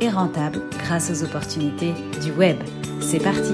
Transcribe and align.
et 0.00 0.08
rentable 0.08 0.60
grâce 0.78 1.10
aux 1.10 1.24
opportunités 1.24 1.92
du 2.22 2.32
web. 2.32 2.56
C'est 3.00 3.22
parti. 3.22 3.52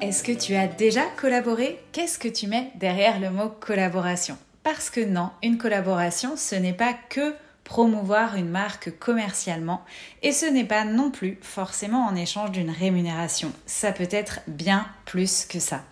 Est-ce 0.00 0.22
que 0.24 0.32
tu 0.32 0.54
as 0.54 0.66
déjà 0.66 1.02
collaboré? 1.20 1.80
Qu'est-ce 1.92 2.18
que 2.18 2.28
tu 2.28 2.46
mets 2.46 2.70
derrière 2.74 3.18
le 3.18 3.30
mot 3.30 3.48
collaboration? 3.48 4.36
Parce 4.62 4.90
que 4.90 5.00
non, 5.00 5.30
une 5.42 5.58
collaboration, 5.58 6.36
ce 6.36 6.54
n'est 6.54 6.72
pas 6.72 6.94
que 7.08 7.34
promouvoir 7.72 8.36
une 8.36 8.50
marque 8.50 8.98
commercialement 8.98 9.80
et 10.22 10.32
ce 10.32 10.44
n'est 10.44 10.62
pas 10.62 10.84
non 10.84 11.10
plus 11.10 11.38
forcément 11.40 12.04
en 12.04 12.14
échange 12.14 12.50
d'une 12.50 12.68
rémunération. 12.68 13.50
Ça 13.64 13.92
peut 13.92 14.10
être 14.10 14.40
bien 14.46 14.86
plus 15.06 15.46
que 15.46 15.58
ça. 15.58 15.82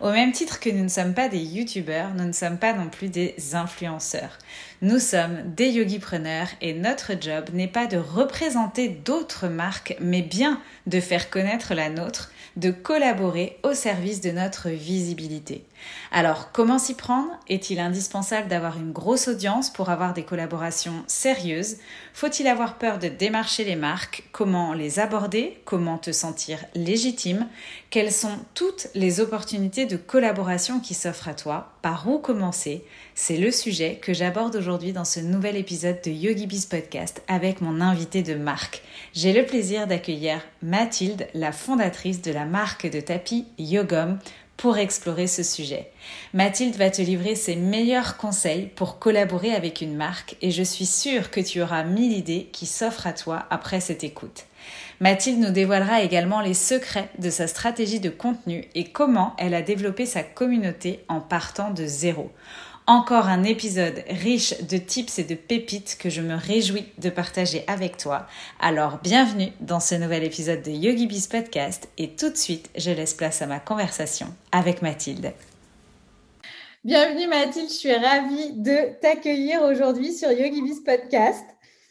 Au 0.00 0.12
même 0.12 0.32
titre 0.32 0.60
que 0.60 0.70
nous 0.70 0.82
ne 0.82 0.88
sommes 0.88 1.12
pas 1.12 1.28
des 1.28 1.42
youtubeurs, 1.42 2.14
nous 2.14 2.24
ne 2.24 2.32
sommes 2.32 2.56
pas 2.56 2.72
non 2.72 2.88
plus 2.88 3.10
des 3.10 3.34
influenceurs. 3.52 4.38
Nous 4.80 4.98
sommes 4.98 5.42
des 5.54 5.72
yogipreneurs 5.72 6.48
et 6.62 6.72
notre 6.72 7.12
job 7.20 7.50
n'est 7.52 7.68
pas 7.68 7.86
de 7.86 7.98
représenter 7.98 8.88
d'autres 8.88 9.48
marques 9.48 9.94
mais 10.00 10.22
bien 10.22 10.58
de 10.86 11.00
faire 11.00 11.28
connaître 11.28 11.74
la 11.74 11.90
nôtre 11.90 12.30
de 12.56 12.70
collaborer 12.70 13.58
au 13.62 13.74
service 13.74 14.20
de 14.20 14.30
notre 14.30 14.70
visibilité. 14.70 15.64
Alors, 16.12 16.52
comment 16.52 16.78
s'y 16.78 16.94
prendre? 16.94 17.30
Est-il 17.48 17.80
indispensable 17.80 18.48
d'avoir 18.48 18.78
une 18.78 18.92
grosse 18.92 19.28
audience 19.28 19.70
pour 19.70 19.90
avoir 19.90 20.14
des 20.14 20.22
collaborations 20.22 21.04
sérieuses? 21.06 21.76
Faut-il 22.14 22.46
avoir 22.46 22.78
peur 22.78 22.98
de 22.98 23.08
démarcher 23.08 23.64
les 23.64 23.76
marques? 23.76 24.24
Comment 24.32 24.72
les 24.72 24.98
aborder? 24.98 25.60
Comment 25.64 25.98
te 25.98 26.12
sentir 26.12 26.64
légitime? 26.74 27.46
Quelles 27.90 28.12
sont 28.12 28.38
toutes 28.54 28.88
les 28.94 29.20
opportunités 29.20 29.86
de 29.86 29.96
collaboration 29.96 30.80
qui 30.80 30.94
s'offrent 30.94 31.28
à 31.28 31.34
toi? 31.34 31.72
Par 31.82 32.08
où 32.08 32.18
commencer? 32.18 32.84
C'est 33.14 33.36
le 33.36 33.50
sujet 33.50 33.96
que 34.00 34.14
j'aborde 34.14 34.56
aujourd'hui 34.56 34.92
dans 34.92 35.04
ce 35.04 35.20
nouvel 35.20 35.56
épisode 35.56 36.00
de 36.04 36.10
YogiBiz 36.10 36.66
Podcast 36.66 37.22
avec 37.28 37.60
mon 37.60 37.80
invité 37.80 38.22
de 38.22 38.34
marque. 38.34 38.82
J'ai 39.12 39.32
le 39.32 39.44
plaisir 39.44 39.86
d'accueillir 39.86 40.40
Mathilde, 40.62 41.28
la 41.34 41.52
fondatrice 41.52 42.22
de 42.22 42.32
la 42.32 42.44
marque 42.44 42.90
de 42.90 43.00
tapis 43.00 43.46
Yogom 43.58 44.18
pour 44.56 44.78
explorer 44.78 45.26
ce 45.26 45.42
sujet. 45.42 45.90
Mathilde 46.32 46.76
va 46.76 46.90
te 46.90 47.02
livrer 47.02 47.34
ses 47.34 47.56
meilleurs 47.56 48.16
conseils 48.16 48.70
pour 48.74 48.98
collaborer 48.98 49.52
avec 49.54 49.80
une 49.80 49.96
marque 49.96 50.36
et 50.42 50.50
je 50.50 50.62
suis 50.62 50.86
sûre 50.86 51.30
que 51.30 51.40
tu 51.40 51.60
auras 51.62 51.84
mille 51.84 52.12
idées 52.12 52.48
qui 52.52 52.66
s'offrent 52.66 53.06
à 53.06 53.12
toi 53.12 53.46
après 53.50 53.80
cette 53.80 54.04
écoute. 54.04 54.44
Mathilde 55.00 55.40
nous 55.40 55.50
dévoilera 55.50 56.02
également 56.02 56.40
les 56.40 56.54
secrets 56.54 57.10
de 57.18 57.28
sa 57.28 57.46
stratégie 57.46 58.00
de 58.00 58.08
contenu 58.08 58.64
et 58.74 58.84
comment 58.84 59.34
elle 59.38 59.54
a 59.54 59.60
développé 59.60 60.06
sa 60.06 60.22
communauté 60.22 61.04
en 61.08 61.20
partant 61.20 61.70
de 61.70 61.84
zéro. 61.84 62.32
Encore 62.88 63.26
un 63.26 63.42
épisode 63.42 64.04
riche 64.08 64.62
de 64.62 64.76
tips 64.76 65.18
et 65.18 65.24
de 65.24 65.34
pépites 65.34 65.96
que 65.98 66.08
je 66.08 66.20
me 66.20 66.36
réjouis 66.36 66.84
de 66.98 67.10
partager 67.10 67.64
avec 67.66 67.96
toi. 67.96 68.28
Alors 68.60 69.00
bienvenue 69.02 69.50
dans 69.60 69.80
ce 69.80 69.96
nouvel 69.96 70.22
épisode 70.22 70.62
de 70.62 70.70
YogiBiz 70.70 71.26
Podcast 71.26 71.88
et 71.98 72.10
tout 72.10 72.30
de 72.30 72.36
suite 72.36 72.70
je 72.76 72.92
laisse 72.92 73.14
place 73.14 73.42
à 73.42 73.46
ma 73.46 73.58
conversation 73.58 74.28
avec 74.52 74.82
Mathilde. 74.82 75.32
Bienvenue 76.84 77.26
Mathilde, 77.26 77.70
je 77.70 77.74
suis 77.74 77.92
ravie 77.92 78.52
de 78.52 79.00
t'accueillir 79.00 79.62
aujourd'hui 79.62 80.12
sur 80.12 80.30
YogiBiz 80.30 80.84
Podcast. 80.84 81.44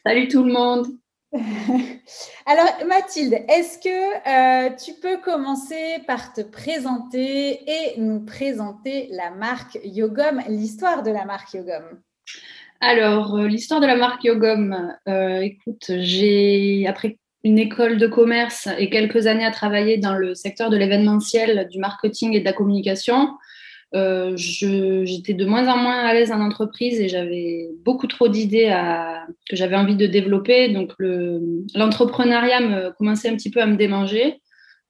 Salut 0.06 0.30
tout 0.30 0.46
le 0.46 0.53
monde. 0.53 0.88
Alors 2.46 2.68
Mathilde, 2.88 3.44
est-ce 3.50 3.78
que 3.79 4.69
euh, 4.69 4.75
tu 4.84 4.94
peux 5.01 5.18
commencer 5.18 6.00
par 6.07 6.34
te 6.34 6.41
présenter 6.41 7.59
et 7.69 8.00
nous 8.00 8.22
présenter 8.22 9.09
la 9.12 9.31
marque 9.31 9.79
Yogom, 9.84 10.41
l'histoire 10.47 11.03
de 11.03 11.12
la 11.12 11.25
marque 11.25 11.53
Yogom? 11.53 11.84
Alors 12.79 13.35
euh, 13.35 13.47
l'histoire 13.47 13.81
de 13.81 13.88
la 13.88 13.96
marque 13.96 14.23
Yogom, 14.23 14.94
euh, 15.07 15.40
écoute, 15.41 15.91
j'ai 15.97 16.85
après 16.88 17.18
une 17.44 17.59
école 17.59 17.97
de 17.97 18.07
commerce 18.07 18.67
et 18.78 18.90
quelques 18.90 19.28
années 19.28 19.46
à 19.46 19.52
travailler 19.52 19.97
dans 19.97 20.16
le 20.16 20.35
secteur 20.35 20.69
de 20.69 20.78
l'événementiel, 20.78 21.67
du 21.69 21.79
marketing 21.79 22.34
et 22.34 22.40
de 22.40 22.46
la 22.46 22.53
communication. 22.53 23.29
Euh, 23.96 24.34
j'étais 24.36 25.34
de 25.34 25.46
moins 25.46 25.68
en 25.68 25.78
moins 25.78 26.00
à 26.00 26.14
l'aise 26.14 26.32
en 26.32 26.42
entreprise 26.42 27.00
et 27.00 27.08
j'avais 27.08 27.70
beaucoup 27.84 28.08
trop 28.08 28.28
d'idées 28.28 28.76
que 29.50 29.56
j'avais 29.56 29.76
envie 29.76 29.96
de 29.96 30.06
développer. 30.06 30.70
Donc, 30.70 30.92
l'entrepreneuriat 31.00 32.60
me 32.60 32.92
commençait 32.98 33.30
un 33.30 33.36
petit 33.36 33.52
peu 33.52 33.62
à 33.62 33.66
me 33.66 33.78
démanger. 33.78 34.42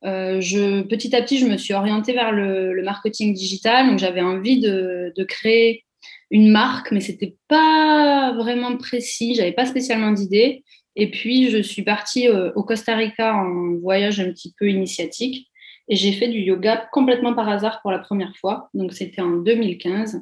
Euh, 0.06 0.40
petit 0.84 1.16
à 1.16 1.22
petit, 1.22 1.40
je 1.40 1.46
me 1.46 1.58
suis 1.58 1.74
orientée 1.74 2.14
vers 2.14 2.32
le, 2.32 2.82
marketing 2.84 3.34
digital. 3.34 3.88
Donc, 3.88 4.00
j'avais 4.00 4.22
envie 4.22 4.60
de, 4.60 5.14
de, 5.16 5.24
créer 5.24 5.84
une 6.32 6.52
marque, 6.52 6.92
mais 6.92 7.00
c'était 7.00 7.36
pas 7.48 8.34
vraiment 8.36 8.78
précis. 8.78 9.36
J'avais 9.36 9.54
pas 9.54 9.66
spécialement 9.66 10.12
d'idées. 10.12 10.64
Et 10.96 11.12
puis, 11.12 11.50
je 11.50 11.62
suis 11.62 11.84
partie 11.84 12.28
euh, 12.28 12.52
au 12.56 12.64
Costa 12.64 12.96
Rica 12.96 13.36
en 13.36 13.76
voyage 13.82 14.20
un 14.20 14.32
petit 14.32 14.54
peu 14.58 14.70
initiatique. 14.70 15.48
Et 15.88 15.96
j'ai 15.96 16.12
fait 16.12 16.28
du 16.28 16.40
yoga 16.40 16.88
complètement 16.92 17.34
par 17.34 17.48
hasard 17.48 17.82
pour 17.82 17.92
la 17.92 18.00
première 18.00 18.36
fois. 18.38 18.70
Donc, 18.74 18.94
c'était 18.94 19.22
en 19.22 19.38
2015. 19.38 20.22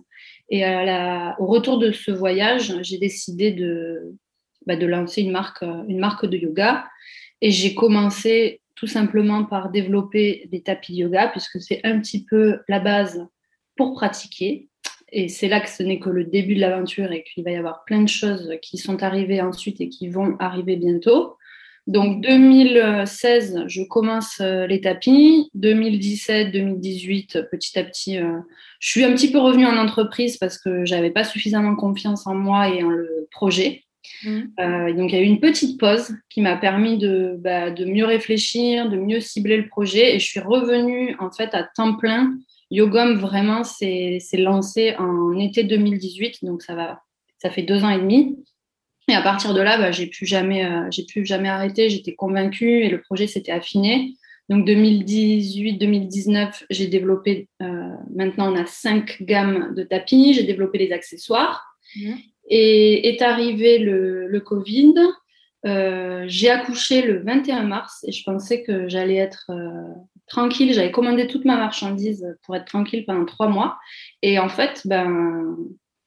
Et 0.50 0.60
la, 0.60 1.36
au 1.40 1.46
retour 1.46 1.78
de 1.78 1.92
ce 1.92 2.12
voyage, 2.12 2.76
j'ai 2.82 2.98
décidé 2.98 3.52
de, 3.52 4.14
bah, 4.66 4.76
lancer 4.76 5.22
une 5.22 5.32
marque, 5.32 5.64
une 5.64 6.00
marque 6.00 6.26
de 6.26 6.38
yoga. 6.38 6.86
Et 7.42 7.52
j'ai 7.52 7.76
commencé 7.76 8.62
tout 8.76 8.88
simplement 8.88 9.46
par 9.46 9.70
développer 9.70 10.48
des 10.52 10.62
tapis 10.62 10.94
de 10.94 10.98
yoga, 11.00 11.28
puisque 11.30 11.62
c'est 11.62 11.80
un 11.84 12.00
petit 12.00 12.26
peu 12.26 12.60
la 12.68 12.80
base 12.80 13.26
pour 13.78 13.94
pratiquer. 13.94 14.68
Et 15.12 15.30
c'est 15.30 15.48
là 15.48 15.62
que 15.62 15.70
ce 15.70 15.84
n'est 15.84 16.00
que 16.00 16.10
le 16.10 16.26
début 16.26 16.56
de 16.56 16.62
l'aventure 16.62 17.12
et 17.12 17.24
qu'il 17.24 17.44
va 17.44 17.52
y 17.52 17.56
avoir 17.56 17.84
plein 17.86 18.02
de 18.02 18.10
choses 18.10 18.52
qui 18.62 18.78
sont 18.78 19.04
arrivées 19.04 19.42
ensuite 19.42 19.80
et 19.80 19.88
qui 19.88 20.10
vont 20.10 20.36
arriver 20.40 20.76
bientôt. 20.76 21.38
Donc 21.86 22.22
2016, 22.22 23.66
je 23.68 23.84
commence 23.84 24.40
euh, 24.40 24.66
les 24.68 24.80
tapis. 24.80 25.50
2017, 25.54 26.52
2018, 26.52 27.40
petit 27.52 27.78
à 27.78 27.84
petit, 27.84 28.18
euh, 28.18 28.40
je 28.80 28.90
suis 28.90 29.04
un 29.04 29.12
petit 29.12 29.32
peu 29.32 29.40
revenue 29.40 29.66
en 29.66 29.78
entreprise 29.78 30.38
parce 30.38 30.58
que 30.58 30.86
j'avais 30.86 31.12
pas 31.12 31.26
suffisamment 31.26 31.76
confiance 31.76 32.26
en 32.26 32.36
moi 32.36 32.70
et 32.70 32.84
en 32.84 32.90
le 32.90 33.28
projet. 33.32 33.84
Mmh. 34.24 34.40
Euh, 34.60 34.94
donc 34.94 35.12
il 35.12 35.16
y 35.16 35.18
a 35.18 35.22
eu 35.22 35.26
une 35.26 35.40
petite 35.40 35.80
pause 35.80 36.14
qui 36.30 36.42
m'a 36.42 36.56
permis 36.56 36.98
de, 36.98 37.36
bah, 37.38 37.72
de 37.72 37.86
mieux 37.86 38.06
réfléchir, 38.06 38.90
de 38.90 38.98
mieux 38.98 39.20
cibler 39.20 39.58
le 39.58 39.68
projet 39.68 40.16
et 40.16 40.20
je 40.20 40.26
suis 40.26 40.40
revenue 40.40 41.16
en 41.20 41.32
fait 41.32 41.54
à 41.54 41.64
temps 41.64 41.96
plein. 41.96 42.34
Yogom 42.72 43.16
vraiment 43.16 43.64
s'est 43.64 44.20
lancé 44.34 44.96
en 44.98 45.38
été 45.38 45.64
2018, 45.64 46.44
donc 46.44 46.64
ça 46.64 46.76
va, 46.76 47.02
ça 47.38 47.50
fait 47.50 47.62
deux 47.62 47.84
ans 47.84 47.90
et 47.90 48.00
demi. 48.00 48.38
Et 49.10 49.14
à 49.14 49.22
partir 49.22 49.54
de 49.54 49.62
là, 49.62 49.78
bah, 49.78 49.92
j'ai 49.92 50.08
plus 50.08 50.26
jamais, 50.26 50.66
euh, 50.66 50.88
j'ai 50.90 51.06
plus 51.06 51.26
jamais 51.26 51.50
arrêté. 51.50 51.90
J'étais 51.90 52.16
convaincue 52.16 52.84
et 52.84 52.90
le 52.90 53.02
projet 53.02 53.28
s'était 53.28 53.52
affiné. 53.52 54.14
Donc 54.50 54.68
2018-2019, 54.68 56.64
j'ai 56.70 56.88
développé. 56.88 57.50
Euh, 57.62 57.90
maintenant, 58.14 58.54
on 58.54 58.56
a 58.56 58.66
cinq 58.66 59.22
gammes 59.22 59.74
de 59.76 59.84
tapis. 59.84 60.34
J'ai 60.34 60.44
développé 60.44 60.78
les 60.78 60.92
accessoires. 60.92 61.64
Mmh. 61.96 62.14
Et 62.50 63.10
est 63.10 63.22
arrivé 63.22 63.78
le, 63.78 64.28
le 64.28 64.40
Covid. 64.40 64.96
Euh, 65.66 66.26
j'ai 66.28 66.50
accouché 66.50 67.02
le 67.02 67.24
21 67.24 67.64
mars 67.64 68.04
et 68.06 68.12
je 68.12 68.22
pensais 68.24 68.64
que 68.64 68.90
j'allais 68.90 69.16
être 69.16 69.50
tranquille. 70.28 70.74
J'avais 70.74 70.92
commandé 70.92 71.28
toute 71.28 71.46
ma 71.46 71.56
marchandise 71.56 72.26
pour 72.44 72.56
être 72.56 72.66
tranquille 72.66 73.06
pendant 73.06 73.26
trois 73.26 73.48
mois. 73.48 73.78
Et 74.22 74.40
en 74.40 74.50
fait, 74.50 74.82
ben, 74.86 75.56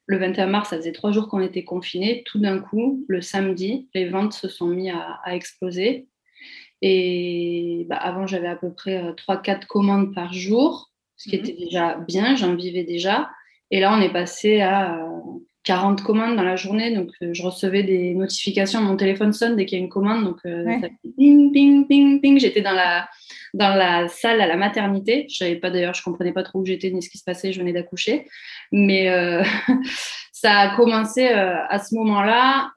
le 0.06 0.18
21 0.18 0.46
mars, 0.46 0.70
ça 0.70 0.76
faisait 0.76 0.92
trois 0.92 1.10
jours 1.10 1.28
qu'on 1.28 1.40
était 1.40 1.64
confinés. 1.64 2.22
Tout 2.26 2.38
d'un 2.38 2.60
coup, 2.60 3.04
le 3.08 3.20
samedi, 3.20 3.88
les 3.94 4.08
ventes 4.08 4.32
se 4.32 4.48
sont 4.48 4.68
mis 4.68 4.90
à, 4.90 5.20
exploser. 5.26 6.06
Et 6.80 7.86
bah, 7.88 7.96
avant, 7.96 8.26
j'avais 8.26 8.46
à 8.46 8.56
peu 8.56 8.72
près 8.72 9.12
3-4 9.12 9.50
euh, 9.50 9.66
commandes 9.68 10.14
par 10.14 10.32
jour, 10.32 10.92
ce 11.16 11.30
qui 11.30 11.36
mhm. 11.36 11.44
était 11.44 11.64
déjà 11.64 11.94
bien, 11.96 12.36
j'en 12.36 12.54
vivais 12.54 12.84
déjà. 12.84 13.30
Et 13.70 13.80
là, 13.80 13.92
on 13.96 14.00
est 14.00 14.12
passé 14.12 14.60
à 14.60 15.06
40 15.66 16.00
euh, 16.00 16.04
commandes 16.04 16.36
dans 16.36 16.42
la 16.42 16.56
journée. 16.56 16.94
Donc, 16.94 17.10
euh, 17.22 17.30
je 17.32 17.42
recevais 17.42 17.82
des 17.82 18.14
notifications. 18.14 18.80
Mon 18.80 18.96
téléphone 18.96 19.34
sonne 19.34 19.56
dès 19.56 19.66
qu'il 19.66 19.78
y 19.78 19.80
a 19.80 19.84
une 19.84 19.90
commande. 19.90 20.24
Donc, 20.24 20.38
ça 20.42 20.88
ping, 21.18 21.52
ping, 21.52 21.86
ping, 21.86 22.20
ping. 22.20 22.38
J'étais 22.38 22.62
dans 22.62 22.72
la, 22.72 23.08
dans 23.52 23.74
la 23.74 24.08
salle 24.08 24.40
à 24.40 24.46
la 24.46 24.56
maternité. 24.56 25.26
Je 25.28 25.36
savais 25.36 25.56
pas 25.56 25.70
d'ailleurs, 25.70 25.92
je 25.94 26.02
comprenais 26.02 26.32
pas 26.32 26.42
trop 26.42 26.60
où 26.60 26.64
j'étais 26.66 26.90
ni 26.90 27.02
ce 27.02 27.10
qui 27.10 27.18
se 27.18 27.24
passait. 27.24 27.52
Je 27.52 27.58
venais 27.58 27.72
d'accoucher. 27.72 28.26
Mais 28.72 29.10
euh, 29.10 29.42
ça 30.32 30.52
a 30.52 30.76
commencé 30.76 31.26
à 31.26 31.78
ce 31.78 31.94
moment-là. 31.96 32.70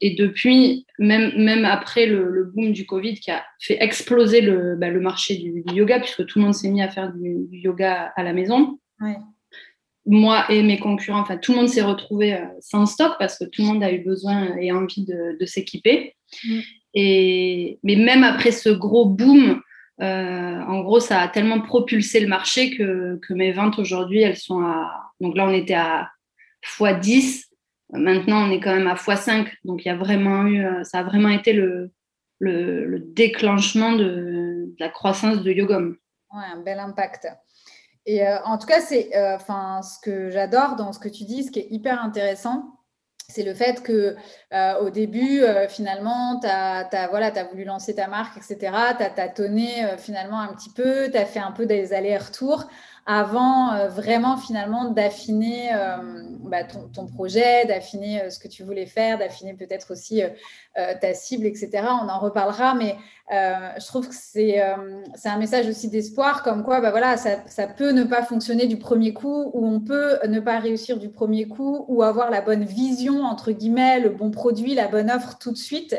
et 0.00 0.14
depuis, 0.16 0.86
même, 0.98 1.32
même 1.36 1.64
après 1.64 2.06
le, 2.06 2.50
boom 2.54 2.72
du 2.72 2.84
Covid 2.84 3.14
qui 3.14 3.30
a 3.30 3.44
fait 3.60 3.82
exploser 3.82 4.40
le, 4.40 4.76
bah, 4.76 4.88
le 4.88 5.00
marché 5.00 5.36
du, 5.36 5.62
yoga, 5.72 6.00
puisque 6.00 6.26
tout 6.26 6.38
le 6.38 6.46
monde 6.46 6.54
s'est 6.54 6.70
mis 6.70 6.82
à 6.82 6.88
faire 6.88 7.12
du, 7.12 7.46
yoga 7.52 8.12
à 8.16 8.22
la 8.22 8.32
maison. 8.32 8.78
Moi 10.06 10.44
et 10.50 10.62
mes 10.62 10.78
concurrents, 10.78 11.20
enfin 11.20 11.36
tout 11.36 11.52
le 11.52 11.58
monde 11.58 11.68
s'est 11.68 11.82
retrouvé 11.82 12.42
sans 12.60 12.86
stock 12.86 13.16
parce 13.18 13.38
que 13.38 13.44
tout 13.44 13.62
le 13.62 13.68
monde 13.68 13.84
a 13.84 13.92
eu 13.92 13.98
besoin 13.98 14.56
et 14.56 14.72
envie 14.72 15.04
de, 15.04 15.44
s'équiper. 15.46 16.16
Mm. 16.42 16.58
Et, 16.94 17.78
mais 17.82 17.96
même 17.96 18.24
après 18.24 18.50
ce 18.50 18.70
gros 18.70 19.04
boom, 19.04 19.60
euh, 20.00 20.60
en 20.60 20.80
gros, 20.80 21.00
ça 21.00 21.20
a 21.20 21.28
tellement 21.28 21.60
propulsé 21.60 22.20
le 22.20 22.26
marché 22.26 22.76
que, 22.76 23.18
que 23.26 23.34
mes 23.34 23.52
ventes 23.52 23.78
aujourd'hui, 23.78 24.20
elles 24.20 24.36
sont 24.36 24.62
à. 24.62 25.12
Donc 25.20 25.36
là, 25.36 25.46
on 25.46 25.52
était 25.52 25.74
à 25.74 26.10
x10. 26.64 27.44
Maintenant, 27.92 28.48
on 28.48 28.50
est 28.50 28.60
quand 28.60 28.74
même 28.74 28.86
à 28.86 28.94
x5. 28.94 29.48
Donc, 29.64 29.84
il 29.84 29.88
y 29.88 29.90
a 29.90 29.96
vraiment 29.96 30.46
eu, 30.46 30.64
euh, 30.64 30.84
ça 30.84 31.00
a 31.00 31.02
vraiment 31.02 31.28
été 31.28 31.52
le, 31.52 31.90
le, 32.38 32.98
déclenchement 32.98 33.92
de, 33.92 34.72
la 34.78 34.88
croissance 34.88 35.42
de 35.42 35.52
Yogom. 35.52 35.96
Ouais, 36.32 36.44
un 36.54 36.62
bel 36.62 36.78
impact. 36.78 37.28
Et 38.06 38.26
euh, 38.26 38.42
en 38.44 38.58
tout 38.58 38.66
cas, 38.66 38.80
c'est 38.80 39.10
enfin 39.34 39.82
ce 39.82 39.98
que 40.00 40.30
j'adore 40.30 40.76
dans 40.76 40.92
ce 40.92 40.98
que 40.98 41.08
tu 41.08 41.24
dis, 41.24 41.44
ce 41.44 41.50
qui 41.50 41.60
est 41.60 41.68
hyper 41.70 42.02
intéressant, 42.02 42.80
c'est 43.30 43.44
le 43.44 43.54
fait 43.54 43.82
que 43.82 44.16
euh, 44.52 44.78
au 44.80 44.90
début, 44.90 45.42
euh, 45.42 45.68
finalement, 45.68 46.40
tu 46.40 46.46
as, 46.48 47.08
voilà, 47.08 47.26
as 47.26 47.44
voulu 47.44 47.64
lancer 47.64 47.94
ta 47.94 48.08
marque, 48.08 48.36
etc. 48.36 48.72
Tu 48.98 49.04
as 49.04 49.10
tâtonné 49.10 49.84
euh, 49.84 49.96
finalement 49.96 50.40
un 50.40 50.52
petit 50.54 50.70
peu, 50.70 51.10
tu 51.10 51.16
as 51.16 51.24
fait 51.24 51.38
un 51.38 51.52
peu 51.52 51.66
des 51.66 51.92
allers-retours 51.92 52.66
avant 53.06 53.72
euh, 53.72 53.88
vraiment 53.88 54.36
finalement 54.36 54.90
d'affiner 54.90 55.70
euh, 55.74 55.96
bah, 56.44 56.64
ton, 56.64 57.06
projet, 57.06 57.64
d'affiner 57.66 58.22
euh, 58.22 58.30
ce 58.30 58.38
que 58.38 58.48
tu 58.48 58.62
voulais 58.62 58.86
faire, 58.86 59.18
d'affiner 59.18 59.54
peut-être 59.54 59.92
aussi 59.92 60.22
ta 60.74 61.14
cible, 61.14 61.46
etc. 61.46 61.70
On 62.02 62.08
en 62.08 62.18
reparlera, 62.18 62.74
mais 62.74 62.96
je 63.30 63.86
trouve 63.86 64.08
que 64.08 64.14
c'est 64.14 64.60
un 64.60 65.38
message 65.38 65.68
aussi 65.68 65.88
d'espoir, 65.88 66.42
comme 66.42 66.62
quoi 66.62 66.80
bah, 66.80 66.90
voilà, 66.90 67.16
ça, 67.16 67.38
ça, 67.46 67.66
peut 67.66 67.90
ne 67.90 68.04
pas 68.04 68.22
fonctionner 68.22 68.66
du 68.66 68.78
premier 68.78 69.12
coup, 69.12 69.50
ou 69.52 69.66
on 69.66 69.80
peut 69.80 70.18
ne 70.26 70.40
pas 70.40 70.58
réussir 70.58 70.98
du 70.98 71.10
premier 71.10 71.48
coup, 71.48 71.84
ou 71.88 72.02
avoir 72.02 72.30
la 72.30 72.40
bonne 72.40 72.64
vision, 72.64 73.24
entre 73.24 73.52
guillemets, 73.52 74.00
le 74.00 74.10
bon 74.10 74.30
produit, 74.30 74.74
la 74.74 74.88
bonne 74.88 75.10
offre 75.10 75.38
tout 75.38 75.50
de 75.50 75.58
suite. 75.58 75.96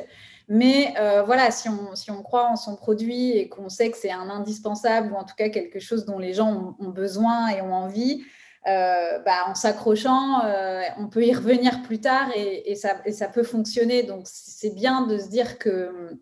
Mais 0.53 0.93
euh, 0.99 1.23
voilà, 1.23 1.49
si 1.49 1.69
on, 1.69 2.23
croit 2.23 2.49
en 2.49 2.57
son 2.57 2.75
produit 2.75 3.37
et 3.37 3.47
qu'on 3.47 3.69
sait 3.69 3.89
que 3.89 3.97
c'est 3.97 4.11
un 4.11 4.29
indispensable 4.29 5.13
ou 5.13 5.15
en 5.15 5.23
tout 5.23 5.33
cas 5.37 5.47
quelque 5.47 5.79
chose 5.79 6.03
dont 6.03 6.19
les 6.19 6.33
gens 6.33 6.75
ont, 6.77 6.89
besoin 6.89 7.47
et 7.47 7.61
ont 7.61 7.73
envie, 7.73 8.25
euh, 8.67 9.19
bah, 9.19 9.45
en 9.47 9.55
s'accrochant, 9.55 10.43
euh, 10.43 10.81
on 10.97 11.07
peut 11.07 11.23
y 11.23 11.33
revenir 11.33 11.81
plus 11.83 12.01
tard 12.01 12.27
et, 12.35 12.75
ça, 12.75 12.97
et 13.05 13.13
peut 13.33 13.43
fonctionner. 13.43 14.03
Donc 14.03 14.23
c'est 14.25 14.75
bien 14.75 15.07
de 15.07 15.19
se 15.19 15.29
dire 15.29 15.57
que 15.57 16.19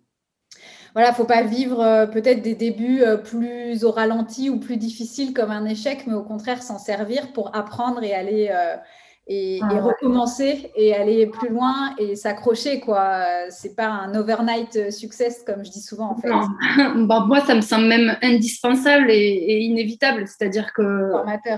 voilà, 0.94 1.12
faut 1.12 1.26
pas 1.26 1.42
vivre 1.42 2.06
peut-être 2.14 2.44
des 2.44 2.54
débuts 2.54 3.02
plus 3.24 3.84
au 3.84 3.90
ralenti 3.90 4.52
ou 4.52 4.60
plus 4.60 4.78
difficiles 4.78 5.34
comme 5.34 5.50
un 5.50 5.66
échec, 5.66 6.06
mais 6.06 6.14
au 6.14 6.24
contraire 6.24 6.62
s'en 6.62 6.78
servir 6.78 7.34
pour 7.34 7.56
apprendre 7.56 8.04
et 8.04 8.14
aller 8.14 8.52
et, 9.30 9.60
ah 9.62 9.80
recommencer 9.80 10.72
et 10.76 10.94
aller 10.96 11.28
plus 11.28 11.50
loin 11.50 11.94
et 12.00 12.16
s'accrocher 12.16 12.80
quoi. 12.80 13.24
C'est 13.50 13.76
pas 13.76 13.88
un 13.88 14.16
overnight 14.16 14.92
success 14.92 15.44
comme 15.46 15.64
je 15.64 15.70
dis 15.70 15.82
souvent 15.82 16.12
en 16.12 16.18
fait. 16.18 16.30
Bah, 17.08 17.26
moi 17.28 17.40
ça 17.42 17.54
me 17.56 17.62
semble 17.62 17.86
même 17.86 18.18
indispensable 18.22 19.12
et, 19.12 19.60
inévitable. 19.62 20.26
C'est-à-dire 20.26 20.74
que 20.74 21.12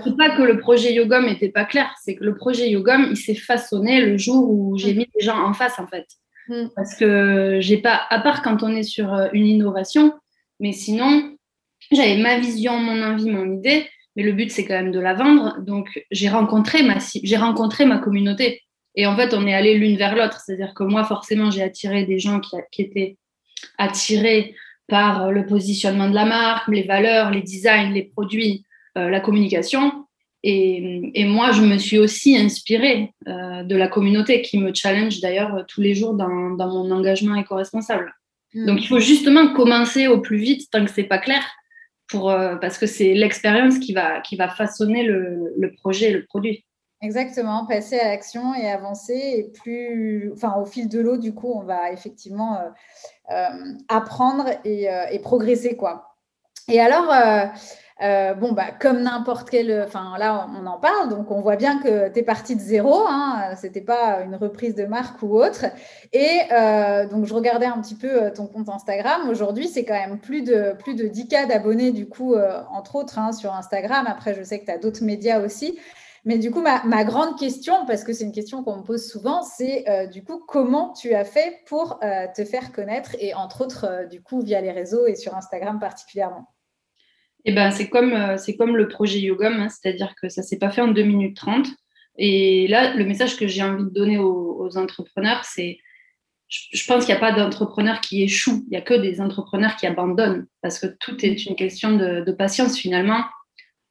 c'est 0.04 0.16
pas 0.16 0.36
que 0.36 0.42
le 0.42 0.58
projet 0.58 0.92
Yogom 0.92 1.24
n'était 1.24 1.48
pas 1.48 1.64
clair 1.64 1.90
c'est 2.02 2.14
que 2.14 2.24
le 2.24 2.34
projet 2.34 2.68
Yogom 2.68 3.06
il 3.10 3.16
s'est 3.16 3.34
façonné 3.34 4.04
le 4.04 4.18
jour 4.18 4.50
où 4.50 4.76
j'ai 4.76 4.92
mm. 4.92 4.98
mis 4.98 5.08
les 5.14 5.24
gens 5.24 5.42
en 5.42 5.54
face 5.54 5.78
en 5.78 5.86
fait. 5.86 6.06
Mm. 6.48 6.66
parce 6.76 6.94
que 6.96 7.58
j'ai 7.60 7.78
pas 7.78 8.02
à 8.10 8.18
part 8.18 8.42
quand 8.42 8.62
on 8.62 8.74
est 8.74 8.82
sur 8.82 9.14
euh, 9.14 9.28
une 9.32 9.46
innovation 9.46 10.12
mais 10.58 10.72
sinon 10.72 11.36
j'avais 11.92 12.16
ma 12.16 12.38
vision 12.38 12.76
mon 12.78 13.00
envie 13.00 13.30
mon 13.30 13.50
idée 13.52 13.86
mais 14.16 14.22
le 14.22 14.32
but, 14.32 14.50
c'est 14.50 14.64
quand 14.64 14.74
même 14.74 14.92
de 14.92 15.00
la 15.00 15.14
vendre. 15.14 15.58
Donc, 15.60 16.04
j'ai 16.10 16.28
rencontré 16.28 16.82
ma, 16.82 16.98
j'ai 17.22 17.36
rencontré 17.36 17.86
ma 17.86 17.98
communauté. 17.98 18.62
Et 18.94 19.06
en 19.06 19.16
fait, 19.16 19.32
on 19.32 19.46
est 19.46 19.54
allé 19.54 19.74
l'une 19.78 19.96
vers 19.96 20.14
l'autre. 20.14 20.40
C'est-à-dire 20.40 20.74
que 20.74 20.84
moi, 20.84 21.04
forcément, 21.04 21.50
j'ai 21.50 21.62
attiré 21.62 22.04
des 22.04 22.18
gens 22.18 22.40
qui, 22.40 22.56
qui, 22.70 22.82
étaient 22.82 23.16
attirés 23.78 24.54
par 24.86 25.32
le 25.32 25.46
positionnement 25.46 26.10
de 26.10 26.14
la 26.14 26.26
marque, 26.26 26.68
les 26.68 26.82
valeurs, 26.82 27.30
les 27.30 27.40
designs, 27.40 27.92
les 27.92 28.02
produits, 28.02 28.64
euh, 28.98 29.08
la 29.08 29.20
communication. 29.20 30.06
Et, 30.42 31.12
et, 31.14 31.24
moi, 31.24 31.52
je 31.52 31.62
me 31.62 31.78
suis 31.78 31.98
aussi 31.98 32.36
inspirée 32.36 33.12
euh, 33.28 33.62
de 33.62 33.76
la 33.76 33.88
communauté 33.88 34.42
qui 34.42 34.58
me 34.58 34.74
challenge 34.74 35.20
d'ailleurs 35.20 35.64
tous 35.68 35.80
les 35.80 35.94
jours 35.94 36.14
dans, 36.14 36.50
dans 36.50 36.68
mon 36.68 36.90
engagement 36.90 37.36
éco-responsable. 37.36 38.12
Hmm. 38.52 38.66
Donc, 38.66 38.82
il 38.82 38.88
faut 38.88 38.98
justement 38.98 39.54
commencer 39.54 40.08
au 40.08 40.20
plus 40.20 40.36
vite 40.36 40.68
tant 40.70 40.84
que 40.84 40.90
c'est 40.90 41.04
pas 41.04 41.18
clair 41.18 41.42
euh, 42.14 42.56
parce 42.56 42.78
que 42.78 42.86
c'est 42.86 43.14
l'expérience 43.14 43.78
qui 43.78 43.92
va, 43.92 44.20
qui 44.20 44.36
va 44.36 44.48
façonner 44.48 45.02
le, 45.02 45.72
projet 45.80 46.10
le 46.10 46.24
produit. 46.24 46.64
Exactement, 47.00 47.66
passer 47.66 47.98
à 47.98 48.08
l'action 48.08 48.54
et 48.54 48.70
avancer. 48.70 49.14
Et 49.14 49.52
plus, 49.52 50.32
enfin, 50.32 50.54
au 50.60 50.64
fil 50.64 50.88
de 50.88 51.00
l'eau, 51.00 51.16
du 51.16 51.34
coup, 51.34 51.52
on 51.52 51.62
va 51.62 51.90
effectivement 51.90 52.58
euh, 52.58 52.68
euh, 53.32 53.74
apprendre 53.88 54.46
et, 54.64 54.86
et, 55.10 55.18
progresser, 55.18 55.76
quoi. 55.76 56.16
Et 56.68 56.80
alors, 56.80 57.12
euh, 58.02 58.34
bon, 58.34 58.52
bah, 58.52 58.66
comme 58.80 59.02
n'importe 59.02 59.50
quel. 59.50 59.84
Enfin, 59.86 60.16
là, 60.18 60.48
on 60.60 60.66
en 60.66 60.78
parle, 60.78 61.08
donc 61.08 61.30
on 61.30 61.40
voit 61.40 61.56
bien 61.56 61.78
que 61.78 62.08
tu 62.08 62.18
es 62.18 62.22
parti 62.22 62.56
de 62.56 62.60
zéro. 62.60 63.04
Hein, 63.08 63.54
Ce 63.60 63.66
n'était 63.66 63.80
pas 63.80 64.22
une 64.24 64.34
reprise 64.34 64.74
de 64.74 64.84
marque 64.84 65.22
ou 65.22 65.36
autre. 65.36 65.66
Et 66.12 66.40
euh, 66.50 67.06
donc, 67.06 67.26
je 67.26 67.34
regardais 67.34 67.66
un 67.66 67.80
petit 67.80 67.94
peu 67.94 68.24
euh, 68.24 68.30
ton 68.30 68.46
compte 68.46 68.68
Instagram. 68.68 69.28
Aujourd'hui, 69.28 69.68
c'est 69.68 69.84
quand 69.84 69.94
même 69.94 70.18
plus 70.18 70.42
de, 70.42 70.74
plus 70.78 70.94
de 70.94 71.04
10K 71.04 71.46
d'abonnés, 71.48 71.92
du 71.92 72.08
coup, 72.08 72.34
entre 72.70 72.96
autres, 72.96 73.18
hein, 73.18 73.32
sur 73.32 73.52
Instagram. 73.54 74.06
Après, 74.08 74.34
je 74.34 74.42
sais 74.42 74.58
que 74.58 74.66
tu 74.66 74.72
as 74.72 74.78
d'autres 74.78 75.04
médias 75.04 75.40
aussi. 75.40 75.78
Mais 76.24 76.38
du 76.38 76.52
coup, 76.52 76.60
ma, 76.60 76.84
ma 76.84 77.02
grande 77.04 77.36
question, 77.36 77.84
parce 77.86 78.04
que 78.04 78.12
c'est 78.12 78.24
une 78.24 78.32
question 78.32 78.62
qu'on 78.62 78.76
me 78.76 78.82
pose 78.82 79.04
souvent, 79.04 79.42
c'est 79.42 79.84
du 80.12 80.22
coup, 80.22 80.40
comment 80.46 80.92
tu 80.92 81.14
as 81.14 81.24
fait 81.24 81.62
pour 81.66 81.98
te 82.34 82.44
faire 82.44 82.72
connaître 82.72 83.16
et 83.18 83.34
entre 83.34 83.62
autres, 83.62 84.06
du 84.08 84.22
coup, 84.22 84.40
via 84.40 84.60
les 84.60 84.70
réseaux 84.70 85.06
et 85.06 85.16
sur 85.16 85.36
Instagram 85.36 85.80
particulièrement? 85.80 86.51
Eh 87.44 87.52
ben, 87.52 87.70
c'est 87.70 87.88
comme, 87.88 88.12
euh, 88.12 88.36
comme 88.58 88.76
le 88.76 88.88
projet 88.88 89.18
Yogom, 89.18 89.54
hein, 89.60 89.68
c'est-à-dire 89.68 90.14
que 90.20 90.28
ça 90.28 90.42
ne 90.42 90.46
s'est 90.46 90.58
pas 90.58 90.70
fait 90.70 90.80
en 90.80 90.88
2 90.88 91.02
minutes 91.02 91.36
30. 91.36 91.66
Et 92.18 92.68
là, 92.68 92.94
le 92.94 93.04
message 93.04 93.36
que 93.36 93.46
j'ai 93.46 93.62
envie 93.62 93.84
de 93.84 93.90
donner 93.90 94.18
aux, 94.18 94.76
entrepreneurs, 94.76 95.44
c'est 95.44 95.78
je, 96.48 96.86
pense 96.86 97.04
qu'il 97.04 97.14
n'y 97.14 97.18
a 97.18 97.20
pas 97.20 97.32
d'entrepreneur 97.32 98.00
qui 98.00 98.22
échoue, 98.22 98.64
il 98.66 98.70
n'y 98.70 98.76
a 98.76 98.80
que 98.80 98.94
des 98.94 99.20
entrepreneurs 99.20 99.76
qui 99.76 99.86
abandonnent, 99.86 100.46
parce 100.62 100.78
que 100.78 100.86
tout 101.00 101.24
est 101.24 101.44
une 101.46 101.56
question 101.56 101.96
de, 101.96 102.30
patience 102.32 102.78
finalement. 102.78 103.22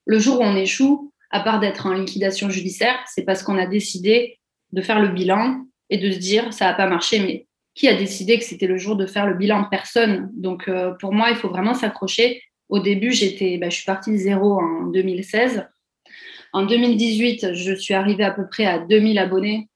Le 0.06 0.18
jour 0.18 0.40
où 0.40 0.44
on 0.44 0.56
échoue, 0.56 1.12
à 1.30 1.42
part 1.42 1.60
d'être 1.60 1.86
en 1.88 1.94
liquidation 1.94 2.50
judiciaire, 2.50 2.98
c'est 3.08 3.24
parce 3.24 3.44
qu'on 3.44 3.58
a 3.58 3.68
décidé 3.68 4.40
de 4.72 4.82
faire 4.82 5.00
le 5.00 5.10
bilan 5.10 5.66
et 5.90 5.98
de 5.98 6.10
se 6.12 6.18
dire 6.18 6.54
ça 6.54 6.66
n'a 6.66 6.74
pas 6.74 6.88
marché, 6.88 7.20
mais 7.20 7.48
qui 7.76 7.88
a 7.88 7.96
décidé 7.96 8.38
que 8.38 8.44
c'était 8.44 8.68
le 8.68 8.78
jour 8.78 8.96
de 8.96 9.06
faire 9.06 9.28
le 9.28 9.36
bilan? 9.36 9.66
Personne. 9.70 10.30
Donc 10.34 10.68
euh, 10.68 10.94
pour 11.00 11.14
moi, 11.14 11.30
il 11.30 11.36
faut 11.36 11.50
vraiment 11.50 11.74
s'accrocher 11.74 12.42
au 12.72 12.80
début, 12.80 13.12
j'étais, 13.12 13.58
bah, 13.58 13.70
je 13.70 13.76
suis 13.76 13.86
partie 13.86 14.12
de 14.12 14.18
zéro 14.18 14.60
en 14.60 14.88
2016. 14.88 15.68
En 16.54 16.66
2018, 16.66 17.54
je 17.54 17.74
suis 17.76 17.94
arrivée 17.94 18.24
à 18.24 18.32
peu 18.32 18.48
près 18.48 18.66
à 18.66 18.80
2000 18.80 19.20
abonnés 19.20 19.68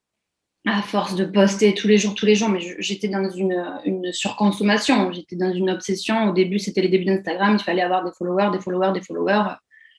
à 0.65 0.81
force 0.81 1.15
de 1.15 1.25
poster 1.25 1.75
tous 1.75 1.87
les 1.87 1.99
jours, 1.99 2.15
tous 2.15 2.25
les 2.25 2.33
jours, 2.33 2.49
mais 2.49 2.59
j'étais 2.79 3.07
dans 3.07 3.29
une, 3.29 4.11
surconsommation, 4.11 5.11
j'étais 5.11 5.35
dans 5.35 5.53
une 5.53 5.69
obsession. 5.69 6.29
Au 6.29 6.33
début, 6.33 6.57
c'était 6.57 6.81
les 6.81 6.89
débuts 6.89 7.05
d'Instagram, 7.05 7.57
il 7.59 7.63
fallait 7.63 7.83
avoir 7.83 8.03
des 8.03 8.11
followers, 8.17 8.49
des 8.51 8.59
followers, 8.59 8.93
des 8.93 9.01
followers. 9.01 9.57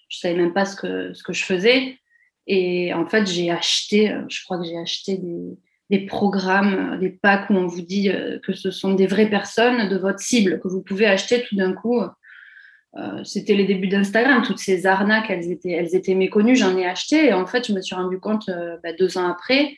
Je 0.09 0.19
savais 0.19 0.35
même 0.35 0.53
pas 0.53 0.65
ce 0.65 0.75
que, 0.75 1.15
ce 1.15 1.23
que 1.23 1.33
je 1.33 1.45
faisais. 1.45 1.99
Et 2.49 2.93
en 2.95 3.07
fait, 3.07 3.27
j'ai 3.27 3.51
acheté, 3.51 4.13
je 4.29 4.43
crois 4.45 4.59
que 4.59 4.65
j'ai 4.65 4.79
acheté 4.79 5.19
des, 5.19 5.59
des, 5.91 6.07
programmes, 6.07 6.99
des 6.99 7.11
packs 7.11 7.49
où 7.51 7.55
on 7.55 7.67
vous 7.67 7.83
dit 7.83 8.11
euh, 8.11 8.41
que 8.41 8.53
ce 8.53 8.71
sont 8.71 8.95
des 8.95 9.07
vraies 9.07 9.31
personnes 9.31 9.89
de 9.89 9.97
votre 9.97 10.21
cible, 10.21 10.61
que 10.61 10.69
vous 10.69 10.83
pouvez 10.83 11.07
acheter 11.07 11.45
tout 11.45 11.57
d'un 11.57 11.75
coup 11.75 12.01
euh, 12.99 13.23
c'était 13.25 13.55
les 13.55 13.65
débuts 13.65 13.89
d'Instagram, 13.89 14.43
toutes 14.43 14.59
ces 14.59 14.87
arnaques, 14.87 15.29
elles 15.29 15.51
étaient, 15.51 15.73
elles 15.73 15.95
étaient 15.95 16.15
méconnues, 16.15 16.57
j'en 16.57 16.77
ai 16.79 16.87
acheté 16.87 17.27
et 17.27 17.33
en 17.35 17.47
fait, 17.47 17.67
je 17.67 17.75
me 17.75 17.83
suis 17.83 17.95
rendu 17.95 18.19
compte 18.19 18.49
euh, 18.49 18.79
bah, 18.83 18.93
deux 18.99 19.19
ans 19.19 19.29
après, 19.29 19.77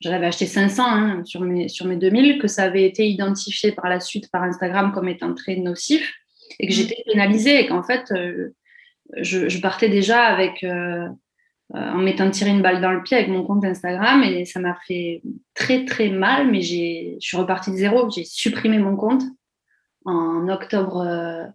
j'en 0.00 0.12
avais 0.12 0.26
acheté 0.26 0.46
500 0.46 0.82
hein, 0.86 1.24
sur, 1.24 1.40
mes, 1.40 1.68
sur 1.68 1.86
mes 1.86 1.96
2000, 1.96 2.38
que 2.38 2.46
ça 2.46 2.64
avait 2.64 2.84
été 2.84 3.08
identifié 3.08 3.72
par 3.72 3.88
la 3.88 3.98
suite 3.98 4.30
par 4.30 4.44
Instagram 4.44 4.92
comme 4.92 5.08
étant 5.08 5.34
très 5.34 5.56
nocif 5.56 6.14
et 6.60 6.68
que 6.68 6.72
mmh. 6.72 6.76
j'étais 6.76 7.02
pénalisée 7.04 7.60
et 7.60 7.66
qu'en 7.66 7.82
fait, 7.82 8.12
euh, 8.12 8.54
je, 9.16 9.60
partais 9.60 9.88
déjà 9.88 10.22
avec, 10.22 10.64
en 11.74 11.98
m'étant 11.98 12.30
tiré 12.30 12.50
une 12.50 12.62
balle 12.62 12.80
dans 12.80 12.92
le 12.92 13.02
pied 13.02 13.16
avec 13.16 13.28
mon 13.28 13.42
compte 13.42 13.64
Instagram 13.64 14.22
et 14.22 14.44
ça 14.44 14.60
m'a 14.60 14.78
fait 14.86 15.20
très 15.54 15.84
très 15.84 16.10
mal, 16.10 16.50
mais 16.50 16.62
je 16.62 17.16
suis 17.18 17.36
repartie 17.36 17.72
de 17.72 17.76
zéro, 17.76 18.08
j'ai 18.08 18.24
supprimé 18.24 18.78
mon 18.78 18.96
compte 18.96 19.22
en 20.04 20.48
octobre 20.48 21.52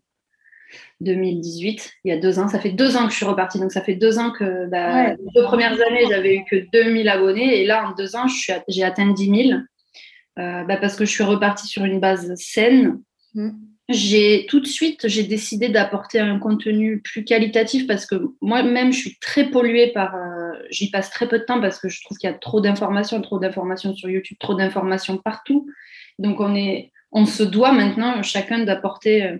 2018, 1.01 1.93
il 2.03 2.09
y 2.09 2.11
a 2.11 2.17
deux 2.17 2.39
ans. 2.39 2.47
Ça 2.47 2.59
fait 2.59 2.71
deux 2.71 2.97
ans 2.97 3.05
que 3.05 3.11
je 3.11 3.17
suis 3.17 3.25
repartie. 3.25 3.59
Donc, 3.59 3.71
ça 3.71 3.81
fait 3.81 3.95
deux 3.95 4.17
ans 4.17 4.31
que 4.31 4.67
bah, 4.67 5.11
les 5.11 5.31
deux 5.35 5.43
premières 5.43 5.73
années, 5.73 6.05
j'avais 6.09 6.35
eu 6.35 6.43
que 6.49 6.55
2000 6.71 7.07
abonnés. 7.09 7.61
Et 7.61 7.65
là, 7.65 7.89
en 7.89 7.93
deux 7.93 8.15
ans, 8.15 8.25
j'ai 8.67 8.83
atteint 8.83 9.11
10 9.11 9.47
000 9.49 9.59
euh, 10.39 10.63
bah, 10.63 10.77
parce 10.77 10.95
que 10.95 11.05
je 11.05 11.11
suis 11.11 11.23
repartie 11.23 11.67
sur 11.67 11.85
une 11.85 11.99
base 11.99 12.33
saine. 12.35 12.99
Mm. 13.35 13.51
J'ai 13.89 14.45
tout 14.49 14.59
de 14.59 14.67
suite, 14.67 15.07
j'ai 15.07 15.23
décidé 15.23 15.69
d'apporter 15.69 16.19
un 16.19 16.39
contenu 16.39 16.99
plus 16.99 17.23
qualitatif 17.23 17.87
parce 17.87 18.05
que 18.05 18.15
moi-même, 18.41 18.91
je 18.91 18.99
suis 18.99 19.17
très 19.19 19.49
polluée 19.49 19.93
par. 19.93 20.15
Euh, 20.15 20.51
j'y 20.69 20.89
passe 20.89 21.09
très 21.09 21.27
peu 21.27 21.39
de 21.39 21.45
temps 21.45 21.61
parce 21.61 21.79
que 21.79 21.87
je 21.87 22.03
trouve 22.03 22.17
qu'il 22.17 22.29
y 22.29 22.33
a 22.33 22.35
trop 22.35 22.59
d'informations, 22.59 23.21
trop 23.21 23.39
d'informations 23.39 23.95
sur 23.95 24.09
YouTube, 24.09 24.37
trop 24.39 24.55
d'informations 24.55 25.17
partout. 25.17 25.69
Donc, 26.19 26.41
on, 26.41 26.55
est, 26.55 26.91
on 27.11 27.25
se 27.25 27.43
doit 27.43 27.71
maintenant 27.71 28.21
chacun 28.23 28.59
d'apporter 28.59 29.23
euh, 29.23 29.37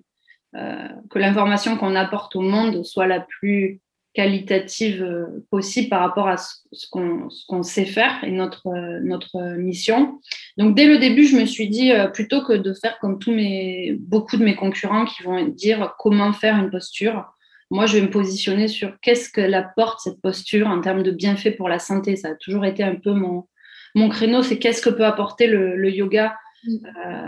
que 1.10 1.20
l'information 1.20 1.78
qu'on 1.78 1.96
apporte 1.96 2.36
au 2.36 2.42
monde 2.42 2.84
soit 2.84 3.08
la 3.08 3.20
plus 3.20 3.82
qualitative 4.18 5.04
euh, 5.04 5.46
possible 5.52 5.90
par 5.90 6.00
rapport 6.00 6.28
à 6.28 6.38
ce 6.38 6.88
qu'on 6.90 7.62
sait 7.62 7.86
faire 7.86 8.24
et 8.24 8.32
notre, 8.32 8.66
euh, 8.66 9.00
notre 9.04 9.40
mission. 9.58 10.20
Donc 10.58 10.76
dès 10.76 10.88
le 10.88 10.98
début, 10.98 11.26
je 11.26 11.38
me 11.38 11.46
suis 11.46 11.70
dit, 11.70 11.92
plutôt 12.14 12.42
que 12.42 12.54
de 12.54 12.74
faire 12.74 12.98
comme 12.98 13.20
tous 13.20 13.32
mes, 13.32 13.96
beaucoup 14.00 14.38
de 14.38 14.44
mes 14.44 14.56
concurrents 14.56 15.06
qui 15.06 15.22
vont 15.22 15.46
dire 15.46 15.94
comment 16.00 16.34
faire 16.34 16.58
une 16.58 16.72
posture, 16.72 17.26
moi 17.70 17.86
je 17.86 17.98
vais 17.98 18.02
me 18.02 18.10
positionner 18.10 18.68
sur 18.68 19.00
qu'est-ce 19.02 19.30
que 19.30 19.54
apporte 19.54 20.00
cette 20.00 20.20
posture 20.20 20.66
en 20.66 20.82
termes 20.82 21.04
de 21.04 21.12
bienfaits 21.12 21.56
pour 21.56 21.70
la 21.70 21.78
santé. 21.78 22.16
Ça 22.16 22.30
a 22.30 22.36
toujours 22.36 22.66
été 22.66 22.84
un 22.84 22.96
peu 22.96 23.12
mon, 23.12 23.48
mon 23.94 24.10
créneau, 24.10 24.42
c'est 24.42 24.58
qu'est-ce 24.58 24.82
que 24.82 24.90
peut 24.90 25.06
apporter 25.06 25.46
le, 25.46 25.92
yoga 25.92 26.36
mmh. 26.66 26.78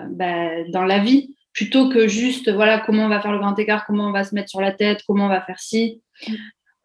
ben, 0.10 0.72
dans 0.72 0.86
la 0.86 0.98
vie 0.98 1.36
plutôt 1.54 1.90
que 1.90 2.08
juste 2.08 2.52
voilà 2.52 2.80
comment 2.80 3.06
on 3.06 3.10
va 3.10 3.22
faire 3.22 3.32
le 3.32 3.40
grand 3.40 3.58
écart, 3.58 3.86
comment 3.86 4.08
on 4.08 4.12
va 4.12 4.24
se 4.24 4.36
mettre 4.36 4.50
sur 4.50 4.62
la 4.62 4.72
tête, 4.72 5.02
comment 5.08 5.26
on 5.26 5.30
va 5.30 5.42
faire 5.42 5.60
ci. 5.60 6.02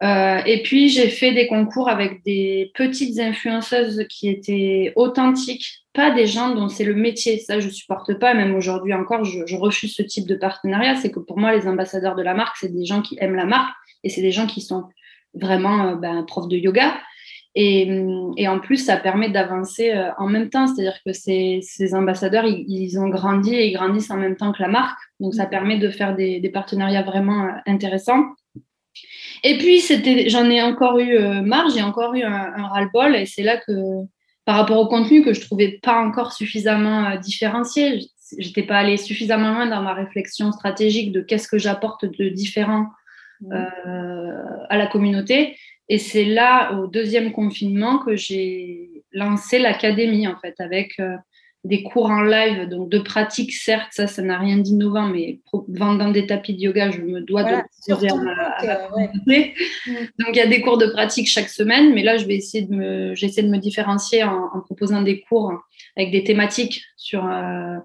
Euh, 0.03 0.41
et 0.45 0.61
puis 0.61 0.89
j'ai 0.89 1.07
fait 1.07 1.31
des 1.31 1.47
concours 1.47 1.89
avec 1.89 2.23
des 2.23 2.71
petites 2.75 3.17
influenceuses 3.19 4.05
qui 4.09 4.27
étaient 4.27 4.91
authentiques, 4.95 5.85
pas 5.93 6.11
des 6.11 6.27
gens 6.27 6.53
dont 6.53 6.67
c'est 6.67 6.83
le 6.83 6.95
métier. 6.95 7.39
Ça, 7.39 7.59
je 7.59 7.69
supporte 7.69 8.13
pas. 8.19 8.33
Même 8.33 8.53
aujourd'hui 8.55 8.93
encore, 8.93 9.23
je, 9.23 9.55
refuse 9.55 9.95
ce 9.95 10.03
type 10.03 10.27
de 10.27 10.35
partenariat. 10.35 10.95
C'est 10.95 11.11
que 11.11 11.19
pour 11.19 11.39
moi, 11.39 11.55
les 11.55 11.67
ambassadeurs 11.67 12.15
de 12.15 12.23
la 12.23 12.33
marque, 12.33 12.57
c'est 12.57 12.73
des 12.73 12.85
gens 12.85 13.01
qui 13.01 13.17
aiment 13.21 13.35
la 13.35 13.45
marque 13.45 13.73
et 14.03 14.09
c'est 14.09 14.21
des 14.21 14.31
gens 14.31 14.47
qui 14.47 14.61
sont 14.61 14.83
vraiment 15.33 15.87
euh, 15.87 15.95
ben, 15.95 16.23
profs 16.23 16.49
de 16.49 16.57
yoga. 16.57 16.97
Et, 17.57 17.89
et, 18.35 18.47
en 18.49 18.59
plus, 18.59 18.77
ça 18.77 18.97
permet 18.97 19.29
d'avancer 19.29 19.93
euh, 19.93 20.09
en 20.17 20.27
même 20.27 20.49
temps. 20.49 20.67
C'est-à-dire 20.67 20.99
que 21.05 21.13
ces, 21.13 21.59
ces 21.61 21.95
ambassadeurs, 21.95 22.45
ils, 22.45 22.99
ont 22.99 23.07
grandi 23.07 23.55
et 23.55 23.67
ils 23.67 23.73
grandissent 23.73 24.11
en 24.11 24.17
même 24.17 24.35
temps 24.35 24.51
que 24.51 24.61
la 24.61 24.67
marque. 24.67 24.99
Donc, 25.21 25.33
ça 25.33 25.45
permet 25.45 25.77
de 25.77 25.89
faire 25.89 26.15
des, 26.15 26.41
des 26.41 26.49
partenariats 26.49 27.03
vraiment 27.03 27.45
euh, 27.45 27.51
intéressants. 27.65 28.25
Et 29.43 29.57
puis, 29.57 29.81
j'en 30.27 30.49
ai 30.49 30.61
encore 30.61 30.99
eu 30.99 31.15
euh, 31.15 31.41
marre, 31.41 31.69
j'ai 31.69 31.81
encore 31.81 32.13
eu 32.13 32.23
un, 32.23 32.53
un 32.55 32.67
ras-le-bol. 32.67 33.15
Et 33.15 33.25
c'est 33.25 33.43
là 33.43 33.55
que, 33.55 33.71
par 34.43 34.57
rapport 34.57 34.79
au 34.79 34.87
contenu 34.87 35.23
que 35.23 35.33
je 35.33 35.39
trouvais 35.39 35.79
pas 35.81 36.01
encore 36.01 36.33
suffisamment 36.33 37.15
différencié, 37.15 38.01
j'étais 38.37 38.63
pas 38.63 38.77
allée 38.79 38.97
suffisamment 38.97 39.53
loin 39.53 39.67
dans 39.67 39.81
ma 39.81 39.93
réflexion 39.93 40.51
stratégique 40.51 41.13
de 41.13 41.21
qu'est-ce 41.21 41.47
que 41.47 41.57
j'apporte 41.57 42.05
de 42.05 42.29
différent 42.29 42.87
euh, 43.51 44.43
à 44.69 44.77
la 44.77 44.87
communauté. 44.87 45.57
Et 45.89 45.99
c'est 45.99 46.25
là, 46.25 46.79
au 46.79 46.87
deuxième 46.87 47.31
confinement, 47.31 47.99
que 47.99 48.15
j'ai 48.15 49.03
lancé 49.11 49.59
l'académie, 49.59 50.27
en 50.27 50.37
fait, 50.39 50.55
avec 50.59 50.99
euh, 50.99 51.15
des 51.63 51.83
cours 51.83 52.09
en 52.09 52.21
live, 52.21 52.67
donc 52.69 52.89
de 52.89 52.99
pratique, 52.99 53.51
certes, 53.51 53.89
ça, 53.91 54.07
ça 54.07 54.21
n'a 54.21 54.37
rien 54.39 54.57
d'innovant, 54.57 55.07
mais 55.07 55.39
vendant 55.67 56.09
des 56.09 56.27
tapis 56.27 56.53
de 56.53 56.61
yoga, 56.61 56.91
je 56.91 57.01
me 57.01 57.21
dois 57.21 57.43
de 57.43 57.55
proposer 57.87 58.09
à, 58.09 58.89
mm. 59.25 59.43
Donc, 60.19 60.29
il 60.29 60.35
y 60.35 60.41
a 60.41 60.47
des 60.47 60.61
cours 60.61 60.77
de 60.77 60.87
pratique 60.87 61.27
chaque 61.27 61.49
semaine, 61.49 61.93
mais 61.93 62.03
là, 62.03 62.17
je 62.17 62.25
vais 62.25 62.35
essayer 62.35 62.65
de 62.65 62.73
me, 62.73 63.15
j'essaie 63.15 63.43
de 63.43 63.49
me 63.49 63.57
différencier 63.57 64.23
en, 64.23 64.61
proposant 64.61 65.01
des 65.01 65.21
cours 65.21 65.53
avec 65.95 66.11
des 66.11 66.23
thématiques 66.23 66.83
sur... 66.97 67.25
Euh, 67.25 67.77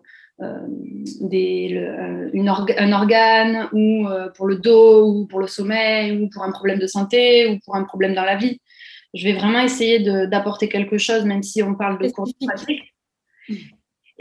des, 1.20 1.74
euh, 1.74 2.30
une 2.32 2.48
un 2.48 2.92
organe 2.92 3.68
ou 3.72 4.06
euh, 4.06 4.30
pour 4.30 4.46
le 4.46 4.56
dos 4.56 5.06
ou 5.06 5.26
pour 5.26 5.40
le 5.40 5.46
sommeil 5.46 6.20
ou 6.20 6.28
pour 6.30 6.42
un 6.42 6.52
problème 6.52 6.78
de 6.78 6.86
santé 6.86 7.46
ou 7.48 7.58
pour 7.64 7.76
un 7.76 7.84
problème 7.84 8.14
dans 8.14 8.24
la 8.24 8.36
vie. 8.36 8.60
Je 9.12 9.24
vais 9.24 9.32
vraiment 9.32 9.60
essayer 9.60 9.98
d'apporter 10.28 10.68
quelque 10.68 10.96
chose, 10.96 11.24
même 11.24 11.42
si 11.42 11.62
on 11.62 11.74
parle 11.74 12.00
de 12.00 12.08
cours 12.10 12.28
pratique. 12.46 12.94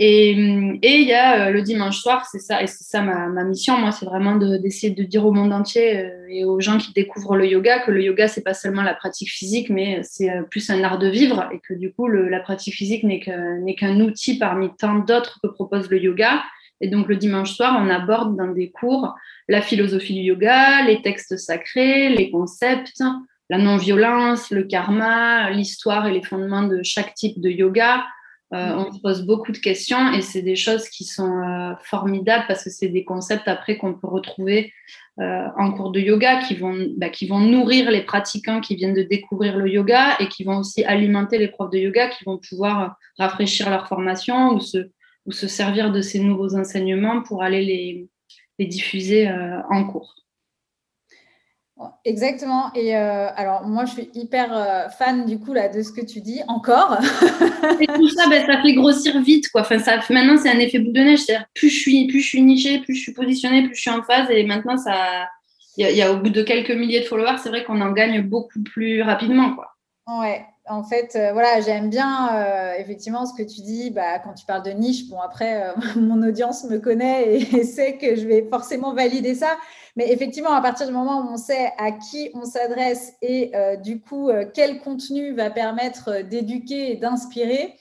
Et 0.02 0.32
il 0.32 1.04
y 1.04 1.12
a 1.12 1.48
euh, 1.48 1.52
le 1.52 1.62
dimanche 1.62 2.00
soir, 2.00 2.26
c'est 2.32 2.40
ça, 2.40 2.64
et 2.64 2.68
c'est 2.68 2.86
ça 2.86 3.02
ma, 3.02 3.28
ma, 3.28 3.44
mission, 3.44 3.78
moi, 3.78 3.92
c'est 3.92 4.06
vraiment 4.06 4.38
d'essayer 4.38 4.94
de, 4.94 5.04
dire 5.04 5.26
au 5.26 5.34
monde 5.34 5.52
entier 5.52 6.00
euh, 6.00 6.26
et 6.30 6.46
aux 6.46 6.62
gens 6.62 6.78
qui 6.78 6.94
découvrent 6.94 7.36
le 7.36 7.46
yoga 7.46 7.80
que 7.80 7.92
le 7.92 8.02
yoga, 8.02 8.30
c'est 8.30 8.42
pas 8.42 8.54
seulement 8.54 8.82
la 8.82 8.94
pratique 8.94 9.30
physique, 9.30 9.70
mais 9.70 10.00
c'est 10.04 10.32
euh, 10.32 10.44
plus 10.44 10.70
un 10.70 10.82
art 10.86 11.00
de 11.00 11.10
vivre 11.10 11.50
et 11.52 11.60
que 11.60 11.74
du 11.74 11.92
coup, 11.92 12.08
le, 12.08 12.30
la 12.30 12.40
pratique 12.40 12.76
physique 12.76 13.04
n'est 13.04 13.20
qu'un 13.20 14.00
outil 14.00 14.40
parmi 14.40 14.70
tant 14.78 15.00
d'autres 15.00 15.38
que 15.44 15.50
propose 15.50 15.90
le 15.90 16.02
yoga. 16.02 16.44
Et 16.80 16.88
donc, 16.88 17.10
le 17.10 17.18
dimanche 17.18 17.52
soir, 17.52 17.78
on 17.78 17.90
aborde 17.90 18.38
dans 18.38 18.48
des 18.48 18.72
cours 18.72 19.14
la 19.50 19.62
philosophie 19.62 20.14
du 20.14 20.22
yoga, 20.22 20.82
les 20.84 21.02
textes 21.02 21.36
sacrés, 21.36 22.08
les 22.08 22.32
concepts, 22.32 23.04
la 23.50 23.58
non-violence, 23.58 24.50
le 24.50 24.64
karma, 24.64 25.50
l'histoire 25.50 26.08
et 26.08 26.14
les 26.14 26.24
fondements 26.24 26.64
de 26.64 26.84
chaque 26.84 27.16
type 27.16 27.42
de 27.42 27.50
yoga, 27.50 28.06
euh, 28.52 28.74
on 28.76 28.92
se 28.92 29.00
pose 29.00 29.26
beaucoup 29.28 29.52
de 29.52 29.60
questions 29.60 30.12
et 30.12 30.22
c'est 30.22 30.42
des 30.42 30.56
choses 30.56 30.90
qui 30.90 31.04
sont 31.04 31.44
euh, 31.44 31.74
formidables 31.84 32.46
parce 32.48 32.64
que 32.64 32.72
c'est 32.72 32.88
des 32.88 33.04
concepts 33.04 33.48
après 33.48 33.78
qu'on 33.78 33.94
peut 33.94 34.08
retrouver 34.08 34.74
euh, 35.20 35.48
en 35.56 35.72
cours 35.72 35.92
de 35.92 36.00
yoga 36.00 36.42
qui 36.42 36.56
vont, 36.56 36.88
bah, 36.98 37.10
qui 37.10 37.28
vont 37.28 37.40
nourrir 37.40 37.92
les 37.92 38.02
pratiquants 38.02 38.60
qui 38.60 38.76
viennent 38.76 38.96
de 38.96 39.04
découvrir 39.04 39.56
le 39.56 39.70
yoga 39.70 40.18
et 40.20 40.28
qui 40.30 40.44
vont 40.44 40.58
aussi 40.58 40.84
alimenter 40.84 41.38
les 41.38 41.48
profs 41.48 41.70
de 41.70 41.78
yoga 41.78 42.10
qui 42.10 42.24
vont 42.24 42.40
pouvoir 42.40 42.98
rafraîchir 43.20 43.70
leur 43.70 43.88
formation 43.88 44.56
ou 44.56 44.62
se, 44.62 44.90
ou 45.28 45.32
se 45.32 45.48
servir 45.48 45.92
de 45.92 46.02
ces 46.02 46.20
nouveaux 46.20 46.56
enseignements 46.56 47.22
pour 47.22 47.44
aller 47.44 47.64
les, 47.64 48.08
les 48.58 48.66
diffuser 48.66 49.30
en 49.70 49.86
cours. 49.86 50.16
Exactement. 52.04 52.72
Et 52.76 52.96
euh, 52.96 53.28
alors, 53.36 53.66
moi, 53.66 53.86
je 53.86 53.92
suis 53.92 54.10
hyper 54.14 54.50
euh, 54.52 54.90
fan 54.90 55.26
du 55.26 55.40
coup 55.40 55.54
là 55.54 55.70
de 55.70 55.82
ce 55.82 55.92
que 55.92 56.06
tu 56.06 56.20
dis 56.20 56.42
encore. 56.48 56.98
et 57.80 57.88
tout 57.88 58.10
ça, 58.10 58.28
ben, 58.30 58.46
ça 58.46 58.62
fait 58.62 58.74
grossir 58.74 59.22
vite, 59.22 59.50
quoi. 59.50 59.62
Enfin, 59.62 59.80
ça, 59.80 60.00
maintenant, 60.10 60.38
c'est 60.38 60.50
un 60.50 60.60
effet 60.60 60.80
boule 60.80 60.94
de 60.94 61.02
neige. 61.02 61.20
C'est-à-dire, 61.20 61.46
plus 61.54 61.70
je 61.70 61.80
suis, 61.80 62.08
plus 62.08 62.22
je 62.22 62.28
suis 62.28 62.42
nichée, 62.42 62.80
plus 62.80 62.96
je 62.96 63.02
suis 63.02 63.14
positionnée, 63.14 63.64
plus 63.64 63.76
je 63.76 63.82
suis 63.82 63.90
en 63.90 64.04
phase. 64.04 64.30
Et 64.30 64.44
maintenant, 64.44 64.78
ça, 64.78 65.28
il 65.78 65.90
y, 65.90 66.02
a 66.02 66.12
au 66.12 66.18
bout 66.18 66.30
de 66.30 66.44
quelques 66.44 66.72
milliers 66.72 67.00
de 67.00 67.06
followers, 67.06 67.38
c'est 67.42 67.50
vrai 67.50 67.64
qu'on 67.64 67.80
en 67.80 67.92
gagne 67.92 68.22
beaucoup 68.22 68.62
plus 68.62 69.02
rapidement, 69.02 69.56
quoi. 69.56 69.70
Ouais, 70.20 70.44
en 70.68 70.84
fait, 70.84 71.16
euh, 71.16 71.32
voilà, 71.32 71.62
j'aime 71.62 71.90
bien 71.90 72.76
effectivement 72.78 73.26
ce 73.26 73.34
que 73.34 73.48
tu 73.48 73.62
dis 73.62 73.92
bah, 73.92 74.20
quand 74.20 74.34
tu 74.34 74.46
parles 74.46 74.64
de 74.64 74.72
niche. 74.72 75.08
Bon, 75.08 75.20
après, 75.20 75.74
mon 75.96 76.22
audience 76.28 76.66
me 76.66 76.80
connaît 76.80 77.36
et, 77.36 77.64
sait 77.64 77.98
que 77.98 78.18
je 78.18 78.28
vais 78.28 78.46
forcément 78.50 78.94
valider 78.94 79.36
ça. 79.36 79.56
Mais 80.00 80.14
effectivement, 80.14 80.54
à 80.54 80.62
partir 80.62 80.88
du 80.88 80.94
moment 80.94 81.20
où 81.20 81.34
on 81.34 81.36
sait 81.36 81.74
à 81.78 81.92
qui 81.92 82.32
on 82.34 82.46
s'adresse 82.46 83.12
et 83.22 83.52
du 83.84 84.00
coup, 84.00 84.30
quel 84.54 84.80
contenu 84.80 85.36
va 85.36 85.50
permettre 85.50 86.22
d'éduquer 86.22 86.94
et 86.94 86.96
d'inspirer, 86.96 87.76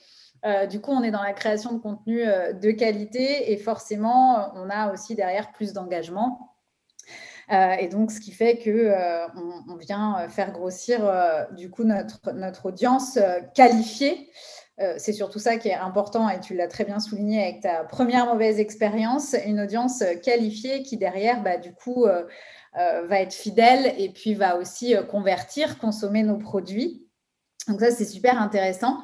du 0.69 0.81
coup, 0.81 0.91
on 0.91 1.01
est 1.01 1.11
dans 1.11 1.23
la 1.23 1.31
création 1.31 1.71
de 1.71 1.79
contenu 1.79 2.25
de 2.25 2.71
qualité 2.71 3.53
et 3.53 3.55
forcément, 3.55 4.51
on 4.55 4.69
a 4.69 4.91
aussi 4.91 5.15
derrière 5.15 5.53
plus 5.53 5.71
d'engagement. 5.71 6.49
Euh, 7.51 7.73
et 7.73 7.87
donc, 7.87 8.11
ce 8.11 8.19
qui 8.19 8.31
fait 8.31 8.57
que 8.57 8.69
euh, 8.69 9.27
on, 9.67 9.75
vient 9.75 10.19
euh, 10.19 10.29
faire 10.29 10.51
grossir 10.51 11.01
du 11.51 11.69
coup 11.69 11.83
notre 11.83 12.65
audience 12.65 13.17
qualifiée. 13.55 14.29
C'est 14.97 15.13
surtout 15.13 15.39
ça 15.39 15.57
qui 15.57 15.67
est 15.67 15.73
important 15.73 16.29
et 16.29 16.39
tu 16.39 16.55
l'as 16.55 16.67
très 16.67 16.85
bien 16.85 16.99
souligné 16.99 17.43
avec 17.43 17.61
ta 17.61 17.83
première 17.83 18.25
mauvaise 18.25 18.59
expérience, 18.59 19.35
une 19.45 19.59
audience 19.59 20.03
qualifiée 20.23 20.83
qui 20.83 20.97
derrière, 20.97 21.43
bah, 21.43 21.57
du 21.57 21.73
coup, 21.73 22.05
va 22.73 23.19
être 23.19 23.33
fidèle 23.33 23.93
et 23.97 24.09
puis 24.09 24.33
va 24.33 24.57
aussi 24.57 24.95
convertir, 25.09 25.77
consommer 25.79 26.23
nos 26.23 26.37
produits. 26.37 27.05
Donc 27.67 27.81
ça, 27.81 27.91
c'est 27.91 28.05
super 28.05 28.41
intéressant. 28.41 28.99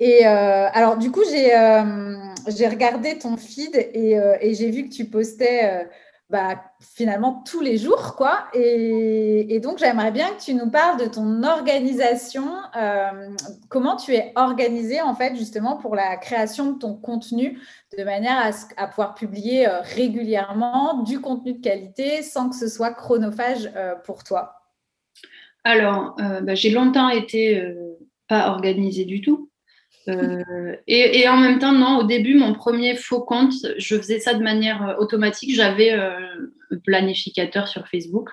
Et 0.00 0.24
alors, 0.24 0.96
du 0.96 1.10
coup, 1.10 1.24
j'ai 1.28 2.68
regardé 2.68 3.18
ton 3.18 3.36
feed 3.36 3.74
et 3.74 4.54
j'ai 4.54 4.70
vu 4.70 4.88
que 4.88 4.94
tu 4.94 5.04
postais 5.04 5.86
bah, 6.30 6.62
finalement 6.80 7.42
tous 7.46 7.62
les 7.62 7.78
jours, 7.78 8.14
quoi. 8.14 8.48
Et, 8.52 9.60
donc, 9.60 9.78
j'aimerais 9.78 10.12
bien 10.12 10.28
que 10.34 10.42
tu 10.42 10.52
nous 10.52 10.70
parles 10.70 11.00
de 11.00 11.06
ton 11.06 11.42
organisation, 11.42 12.44
euh, 12.76 13.34
comment 13.70 13.96
tu 13.96 14.14
es 14.14 14.32
organisé 14.36 15.00
en 15.00 15.14
fait 15.14 15.34
justement 15.36 15.78
pour 15.78 15.96
la 15.96 16.16
création 16.18 16.72
de 16.72 16.78
ton 16.78 16.94
contenu, 16.94 17.58
de 17.96 18.04
manière 18.04 18.52
à, 18.76 18.86
pouvoir 18.88 19.14
publier 19.14 19.66
euh, 19.66 19.80
régulièrement 19.80 21.02
du 21.02 21.20
contenu 21.20 21.54
de 21.54 21.62
qualité 21.62 22.22
sans 22.22 22.50
que 22.50 22.56
ce 22.56 22.68
soit 22.68 22.92
chronophage 22.92 23.70
euh, 23.74 23.94
pour 24.04 24.22
toi? 24.22 24.54
Alors, 25.64 26.14
bah, 26.16 26.54
j'ai 26.54 26.70
longtemps 26.70 27.08
été 27.08 27.74
pas 28.28 28.50
organisée 28.50 29.04
du 29.04 29.20
tout. 29.20 29.47
Euh, 30.08 30.76
et, 30.86 31.28
en 31.28 31.36
même 31.36 31.58
temps, 31.58 31.72
non, 31.72 31.98
au 31.98 32.02
début, 32.04 32.34
mon 32.34 32.54
premier 32.54 32.96
faux 32.96 33.20
compte, 33.20 33.54
je 33.76 33.96
faisais 33.96 34.20
ça 34.20 34.34
de 34.34 34.42
manière 34.42 34.88
euh, 34.88 34.96
automatique. 34.96 35.54
J'avais 35.54 35.92
euh, 35.92 36.18
planificateur 36.84 37.68
sur 37.68 37.86
Facebook. 37.88 38.30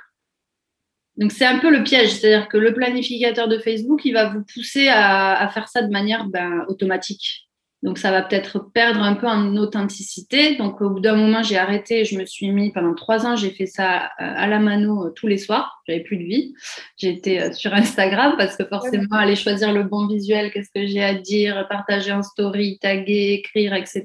Donc 1.17 1.31
c'est 1.31 1.45
un 1.45 1.59
peu 1.59 1.69
le 1.69 1.83
piège, 1.83 2.11
c'est-à-dire 2.11 2.49
que 2.49 2.57
le 2.57 2.73
planificateur 2.73 3.47
de 3.47 3.57
Facebook, 3.57 4.03
il 4.03 4.13
va 4.13 4.29
vous 4.29 4.43
pousser 4.43 4.89
à, 4.89 5.49
faire 5.53 5.69
ça 5.69 5.81
de 5.81 5.89
manière 5.89 6.25
ben, 6.25 6.65
automatique. 6.67 7.44
Donc 7.85 7.99
ça 7.99 8.09
va 8.09 8.23
peut-être 8.23 8.71
perdre 8.73 9.03
un 9.03 9.13
peu 9.13 9.27
en 9.27 9.55
authenticité. 9.57 10.55
Donc 10.55 10.81
au 10.81 10.89
bout 10.89 10.99
d'un 10.99 11.15
moment, 11.15 11.43
j'ai 11.43 11.55
arrêté, 11.55 12.03
je 12.03 12.17
me 12.17 12.25
suis 12.25 12.49
mis 12.49 12.71
pendant 12.71 12.95
trois 12.95 13.27
ans, 13.27 13.35
j'ai 13.35 13.51
fait 13.51 13.67
ça 13.67 14.05
euh, 14.05 14.07
à 14.17 14.47
la 14.47 14.57
mano 14.57 15.05
euh, 15.05 15.09
tous 15.11 15.27
les 15.27 15.37
soirs. 15.37 15.83
J'avais 15.87 15.99
plus 15.99 16.17
de 16.17 16.23
vie. 16.23 16.55
J'étais 16.97 17.39
euh, 17.39 17.53
sur 17.53 17.75
Instagram 17.75 18.33
parce 18.39 18.57
que 18.57 18.65
forcément, 18.65 19.15
aller 19.15 19.35
choisir 19.35 19.71
le 19.71 19.83
bon 19.83 20.07
visuel, 20.07 20.51
qu'est-ce 20.51 20.71
que 20.73 20.87
j'ai 20.87 21.03
à 21.03 21.13
dire, 21.13 21.67
partager 21.69 22.11
en 22.11 22.23
story, 22.23 22.79
taguer, 22.81 23.33
écrire, 23.33 23.75
etc. 23.75 24.03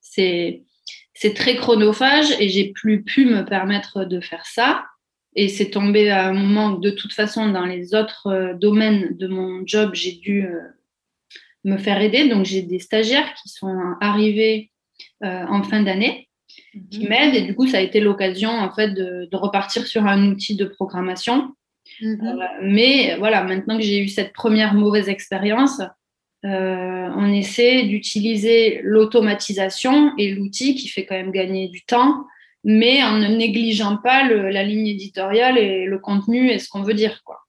C'est 0.00 0.62
c'est 1.14 1.34
très 1.34 1.56
chronophage 1.56 2.30
et 2.38 2.48
j'ai 2.48 2.70
plus 2.70 3.02
pu 3.02 3.26
me 3.26 3.44
permettre 3.44 4.04
de 4.04 4.20
faire 4.20 4.46
ça. 4.46 4.84
Et 5.34 5.48
c'est 5.48 5.70
tombé 5.70 6.10
à 6.10 6.28
un 6.28 6.32
moment 6.32 6.74
où, 6.74 6.80
de 6.80 6.90
toute 6.90 7.12
façon, 7.12 7.48
dans 7.48 7.64
les 7.64 7.94
autres 7.94 8.54
domaines 8.54 9.16
de 9.16 9.26
mon 9.26 9.62
job, 9.66 9.90
j'ai 9.94 10.12
dû 10.12 10.46
me 11.64 11.76
faire 11.78 12.00
aider. 12.00 12.28
Donc, 12.28 12.44
j'ai 12.44 12.62
des 12.62 12.78
stagiaires 12.78 13.34
qui 13.34 13.48
sont 13.48 13.94
arrivés 14.00 14.70
euh, 15.24 15.44
en 15.48 15.62
fin 15.62 15.82
d'année, 15.82 16.28
qui 16.90 17.00
mhm. 17.00 17.08
m'aident. 17.08 17.34
Et 17.34 17.42
du 17.42 17.54
coup, 17.54 17.66
ça 17.66 17.78
a 17.78 17.80
été 17.80 18.00
l'occasion, 18.00 18.50
en 18.50 18.72
fait, 18.72 18.90
de, 18.90 19.28
repartir 19.32 19.86
sur 19.86 20.06
un 20.06 20.26
outil 20.28 20.56
de 20.56 20.64
programmation. 20.64 21.54
Mhm. 22.00 22.38
mais 22.62 23.16
voilà, 23.18 23.42
maintenant 23.42 23.76
que 23.76 23.82
j'ai 23.82 24.00
eu 24.02 24.08
cette 24.08 24.32
première 24.32 24.72
mauvaise 24.72 25.08
expérience, 25.08 25.82
on 26.44 27.32
essaie 27.32 27.84
d'utiliser 27.84 28.80
l'automatisation 28.82 30.12
et 30.16 30.32
l'outil 30.32 30.74
qui 30.74 30.88
fait 30.88 31.04
quand 31.04 31.14
même 31.16 31.32
gagner 31.32 31.68
du 31.68 31.84
temps 31.84 32.24
mais 32.64 33.02
en 33.02 33.18
ne 33.18 33.28
négligeant 33.28 33.96
pas 33.96 34.28
la 34.28 34.62
ligne 34.62 34.86
éditoriale 34.86 35.58
et 35.58 35.84
le 35.84 35.98
contenu 35.98 36.50
et 36.50 36.58
ce 36.58 36.68
qu'on 36.68 36.82
veut 36.82 36.94
dire. 36.94 37.22
Quoi. 37.24 37.41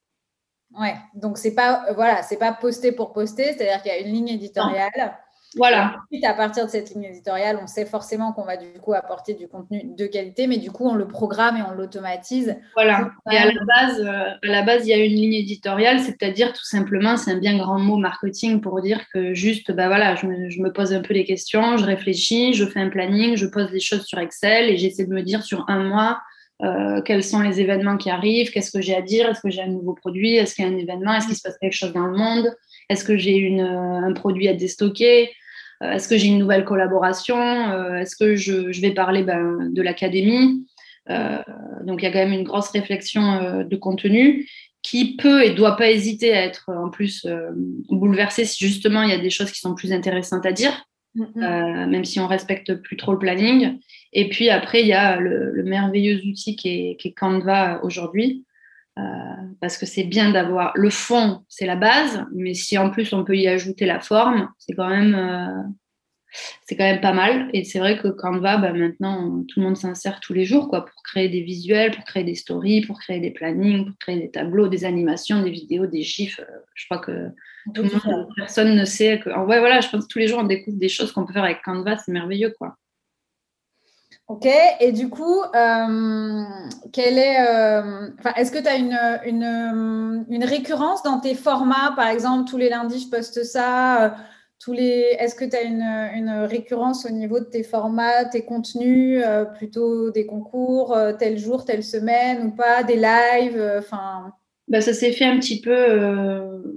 Ouais, 0.79 0.95
donc 1.13 1.37
c'est 1.37 1.53
pas 1.53 1.85
euh, 1.89 1.93
voilà, 1.93 2.23
c'est 2.23 2.37
pas 2.37 2.51
poster 2.53 2.91
pour 2.91 3.13
poster, 3.13 3.53
c'est-à-dire 3.53 3.81
qu'il 3.81 3.91
y 3.91 3.95
a 3.95 3.99
une 3.99 4.13
ligne 4.13 4.29
éditoriale. 4.29 5.17
Voilà. 5.55 5.97
Et 6.11 6.25
à 6.25 6.33
partir 6.33 6.65
de 6.65 6.69
cette 6.69 6.89
ligne 6.91 7.03
éditoriale, 7.03 7.59
on 7.61 7.67
sait 7.67 7.85
forcément 7.85 8.33
qu'on 8.33 8.43
va 8.43 8.57
du 8.57 8.67
coup 8.81 8.93
apporter 8.93 9.33
du 9.33 9.47
contenu 9.47 9.83
de 9.83 10.07
qualité, 10.07 10.47
mais 10.47 10.57
du 10.57 10.71
coup, 10.71 10.87
on 10.87 10.95
le 10.95 11.07
programme 11.07 11.57
et 11.57 11.61
on 11.61 11.75
l'automatise. 11.75 12.55
Voilà. 12.75 13.11
Et 13.31 13.37
à 13.37 13.45
la 13.45 13.51
base, 13.63 14.01
euh, 14.01 14.49
à 14.49 14.51
la 14.51 14.63
base, 14.63 14.87
il 14.87 14.89
y 14.89 14.93
a 14.93 14.97
une 14.97 15.13
ligne 15.13 15.33
éditoriale, 15.33 15.99
c'est-à-dire 15.99 16.53
tout 16.53 16.65
simplement, 16.65 17.17
c'est 17.17 17.31
un 17.31 17.37
bien 17.37 17.57
grand 17.57 17.79
mot 17.79 17.97
marketing 17.97 18.61
pour 18.61 18.81
dire 18.81 19.01
que 19.13 19.33
juste, 19.33 19.71
bah 19.71 19.87
voilà, 19.87 20.15
je 20.15 20.25
me, 20.25 20.49
je 20.49 20.61
me, 20.61 20.71
pose 20.71 20.93
un 20.93 21.01
peu 21.01 21.13
des 21.13 21.25
questions, 21.25 21.77
je 21.77 21.85
réfléchis, 21.85 22.53
je 22.53 22.65
fais 22.65 22.79
un 22.79 22.89
planning, 22.89 23.35
je 23.35 23.45
pose 23.45 23.69
des 23.69 23.79
choses 23.79 24.05
sur 24.05 24.19
Excel 24.19 24.69
et 24.69 24.77
j'essaie 24.77 25.05
de 25.05 25.13
me 25.13 25.21
dire 25.21 25.43
sur 25.43 25.65
un 25.67 25.83
mois. 25.83 26.19
Euh, 26.63 27.01
quels 27.01 27.23
sont 27.23 27.41
les 27.41 27.59
événements 27.59 27.97
qui 27.97 28.09
arrivent, 28.09 28.51
qu'est-ce 28.51 28.71
que 28.71 28.81
j'ai 28.81 28.95
à 28.95 29.01
dire, 29.01 29.29
est-ce 29.29 29.41
que 29.41 29.49
j'ai 29.49 29.61
un 29.61 29.67
nouveau 29.67 29.93
produit, 29.93 30.35
est-ce 30.35 30.55
qu'il 30.55 30.65
y 30.65 30.67
a 30.67 30.71
un 30.71 30.77
événement, 30.77 31.13
est-ce 31.13 31.27
qu'il 31.27 31.35
se 31.35 31.41
passe 31.41 31.57
quelque 31.59 31.73
chose 31.73 31.91
dans 31.91 32.05
le 32.05 32.17
monde, 32.17 32.49
est-ce 32.89 33.03
que 33.03 33.17
j'ai 33.17 33.35
une, 33.35 33.61
un 33.61 34.13
produit 34.13 34.47
à 34.47 34.53
déstocker, 34.53 35.29
euh, 35.83 35.91
est-ce 35.91 36.07
que 36.07 36.17
j'ai 36.17 36.27
une 36.27 36.39
nouvelle 36.39 36.65
collaboration? 36.65 37.37
Euh, 37.37 37.95
Est-ce 37.95 38.15
que 38.15 38.35
je, 38.35 38.79
vais 38.81 38.91
parler 38.91 39.23
ben, 39.23 39.69
de 39.71 39.81
l'académie? 39.81 40.65
Euh, 41.09 41.39
Donc 41.83 42.01
il 42.01 42.05
y 42.05 42.07
a 42.07 42.11
quand 42.11 42.19
même 42.19 42.33
une 42.33 42.43
grosse 42.43 42.69
réflexion 42.69 43.63
de 43.63 43.75
contenu 43.75 44.47
qui 44.81 45.15
peut 45.15 45.43
et 45.43 45.51
doit 45.51 45.77
pas 45.77 45.89
hésiter 45.89 46.33
à 46.33 46.43
être 46.43 46.69
en 46.69 46.89
plus 46.89 47.25
bouleversé 47.89 48.45
si 48.45 48.65
justement 48.65 49.01
il 49.01 49.09
y 49.09 49.13
a 49.13 49.17
des 49.17 49.29
choses 49.29 49.51
qui 49.51 49.59
sont 49.59 49.75
plus 49.75 49.91
intéressantes 49.93 50.45
à 50.45 50.51
dire, 50.51 50.85
mm-hmm. 51.15 51.89
même 51.89 52.05
si 52.05 52.19
on 52.19 52.27
respecte 52.27 52.73
plus 52.75 52.97
trop 52.97 53.13
le 53.13 53.19
planning. 53.19 53.79
Et 54.11 54.29
puis 54.29 54.49
après, 54.49 54.81
il 54.81 54.87
y 54.87 54.93
a 54.93 55.19
le, 55.19 55.63
merveilleux 55.63 56.21
outil 56.25 56.55
qui 56.55 56.97
est, 56.99 57.11
Canva 57.13 57.83
aujourd'hui, 57.83 58.45
parce 59.59 59.77
que 59.77 59.85
c'est 59.85 60.03
bien 60.03 60.31
d'avoir 60.31 60.71
le 60.75 60.89
fond, 60.89 61.43
c'est 61.47 61.65
la 61.65 61.75
base, 61.75 62.25
mais 62.33 62.53
si 62.53 62.77
en 62.77 62.89
plus 62.89 63.13
on 63.13 63.23
peut 63.23 63.37
y 63.37 63.47
ajouter 63.47 63.85
la 63.85 63.99
forme, 63.99 64.49
c'est 64.57 64.73
quand 64.73 64.89
même, 64.89 65.15
euh, 65.15 65.63
c'est 66.65 66.75
quand 66.75 66.83
même 66.83 67.01
pas 67.01 67.13
mal. 67.13 67.49
Et 67.53 67.63
c'est 67.63 67.79
vrai 67.79 67.97
que 67.97 68.07
Canva, 68.07 68.57
bah, 68.57 68.73
maintenant, 68.73 69.43
tout 69.47 69.59
le 69.59 69.65
monde 69.65 69.77
s'insère 69.77 70.19
tous 70.19 70.33
les 70.33 70.45
jours 70.45 70.67
quoi, 70.67 70.85
pour 70.85 71.03
créer 71.03 71.29
des 71.29 71.41
visuels, 71.41 71.91
pour 71.91 72.03
créer 72.03 72.23
des 72.23 72.35
stories, 72.35 72.81
pour 72.81 72.99
créer 72.99 73.19
des 73.19 73.31
plannings, 73.31 73.85
pour 73.85 73.97
créer 73.99 74.19
des 74.19 74.31
tableaux, 74.31 74.67
des 74.67 74.85
animations, 74.85 75.41
des 75.41 75.51
vidéos, 75.51 75.85
des 75.85 76.01
gifs. 76.01 76.39
Euh, 76.39 76.59
je 76.75 76.85
crois 76.85 76.99
que 76.99 77.29
tout 77.73 77.83
le 77.83 77.89
monde, 77.89 78.27
personne 78.35 78.75
ne 78.75 78.85
sait 78.85 79.19
que. 79.19 79.29
En 79.29 79.45
vrai, 79.45 79.59
voilà, 79.59 79.81
je 79.81 79.89
pense 79.89 80.05
que 80.05 80.11
tous 80.11 80.19
les 80.19 80.27
jours 80.27 80.39
on 80.39 80.43
découvre 80.43 80.77
des 80.77 80.89
choses 80.89 81.11
qu'on 81.11 81.25
peut 81.25 81.33
faire 81.33 81.43
avec 81.43 81.61
Canva, 81.63 81.97
c'est 81.97 82.11
merveilleux 82.11 82.53
quoi. 82.57 82.75
Ok, 84.29 84.47
et 84.79 84.93
du 84.93 85.09
coup, 85.09 85.41
euh, 85.41 86.43
quelle 86.93 87.17
est, 87.17 87.45
euh, 87.45 88.09
est-ce 88.37 88.53
que 88.53 88.59
tu 88.59 88.67
as 88.67 88.77
une, 88.77 88.97
une, 89.25 90.25
une, 90.29 90.43
récurrence 90.45 91.03
dans 91.03 91.19
tes 91.19 91.35
formats? 91.35 91.91
Par 91.97 92.07
exemple, 92.07 92.49
tous 92.49 92.57
les 92.57 92.69
lundis, 92.69 93.01
je 93.01 93.09
poste 93.09 93.43
ça. 93.43 94.15
Euh, 94.63 94.65
tous 94.65 94.73
les, 94.73 95.15
est-ce 95.19 95.35
que 95.35 95.45
tu 95.45 95.55
as 95.55 95.63
une, 95.63 95.81
une, 95.81 96.45
récurrence 96.45 97.05
au 97.05 97.09
niveau 97.09 97.39
de 97.39 97.45
tes 97.45 97.63
formats, 97.63 98.25
tes 98.25 98.45
contenus, 98.45 99.23
plutôt 99.57 100.11
des 100.11 100.25
concours, 100.25 100.97
tel 101.19 101.37
jour, 101.37 101.65
telle 101.65 101.83
semaine 101.83 102.47
ou 102.47 102.51
pas, 102.51 102.83
des 102.83 102.95
lives 102.95 103.61
enfin... 103.77 104.33
Bah, 104.69 104.79
ça 104.79 104.93
s'est 104.93 105.11
fait 105.11 105.25
un 105.25 105.39
petit 105.39 105.59
peu, 105.59 105.75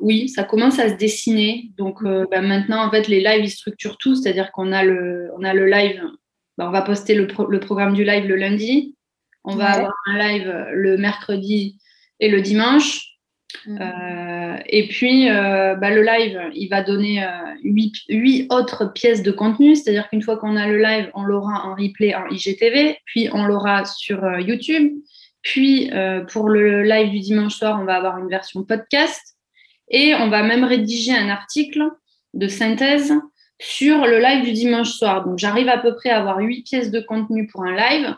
oui, 0.01 0.29
ça 0.29 0.43
commence 0.43 0.81
à 0.81 0.89
se 0.89 0.95
dessiner. 0.95 1.71
Donc 1.79 2.03
bah, 2.03 2.43
maintenant, 2.43 2.85
en 2.85 2.91
fait, 2.91 3.07
les 3.07 3.21
lives, 3.21 3.45
ils 3.45 3.51
structurent 3.51 3.99
tout, 3.99 4.17
c'est-à-dire 4.17 4.51
qu'on 4.51 4.73
a 4.73 4.83
le, 4.83 5.31
on 5.39 5.45
a 5.45 5.55
le 5.55 5.67
live 5.67 6.03
bah, 6.59 6.67
on 6.69 6.73
va 6.73 6.83
poster 6.83 7.15
le, 7.15 7.27
programme 7.61 7.95
du 7.95 8.05
live 8.05 8.27
le 8.27 8.37
lundi. 8.37 8.97
On 9.45 9.55
va 9.55 9.71
avoir 9.71 9.95
un 10.07 10.19
live 10.19 10.67
le 10.73 10.97
mercredi 10.97 11.79
et 12.19 12.29
le 12.29 12.41
dimanche. 12.41 13.17
Euh, 13.69 13.81
et 14.67 14.89
puis, 14.89 15.29
euh, 15.29 15.75
bah, 15.75 15.91
le 15.91 16.03
live, 16.03 16.41
il 16.55 16.69
va 16.69 16.83
donner 16.83 17.23
euh, 17.23 17.29
huit, 17.63 18.47
autres 18.51 18.93
pièces 18.93 19.23
de 19.23 19.31
contenu. 19.31 19.75
C'est-à-dire 19.75 20.09
qu'une 20.09 20.23
fois 20.23 20.37
qu'on 20.37 20.57
a 20.57 20.67
le 20.67 20.79
live, 20.79 21.11
on 21.15 21.23
l'aura 21.25 21.67
en 21.67 21.75
replay 21.75 22.15
en 22.15 22.27
IGTV, 22.29 22.99
puis 23.05 23.29
on 23.33 23.45
l'aura 23.45 23.85
sur 23.85 24.39
YouTube. 24.41 24.93
Puis, 25.43 25.91
pour 26.33 26.49
le 26.49 26.83
live 26.83 27.11
du 27.11 27.21
dimanche 27.21 27.55
soir, 27.55 27.79
on 27.81 27.85
va 27.85 27.97
avoir 27.97 28.19
une 28.19 28.29
version 28.29 28.65
podcast. 28.65 29.37
Et 29.89 30.15
on 30.15 30.29
va 30.29 30.43
même 30.43 30.65
rédiger 30.65 31.13
un 31.13 31.29
article 31.29 31.85
de 32.35 32.49
synthèse 32.49 33.13
sur 33.61 34.07
le 34.07 34.19
live 34.19 34.45
du 34.45 34.53
dimanche 34.53 34.91
soir. 34.91 35.25
Donc, 35.25 35.39
j'arrive 35.39 35.69
à 35.69 35.79
peu 35.79 35.95
près 35.95 36.11
à 36.11 36.19
avoir 36.19 36.39
huit 36.39 36.63
pièces 36.63 36.91
de 36.91 37.01
contenu 37.01 37.47
pour 37.47 37.65
un 37.65 37.77
live 37.77 38.17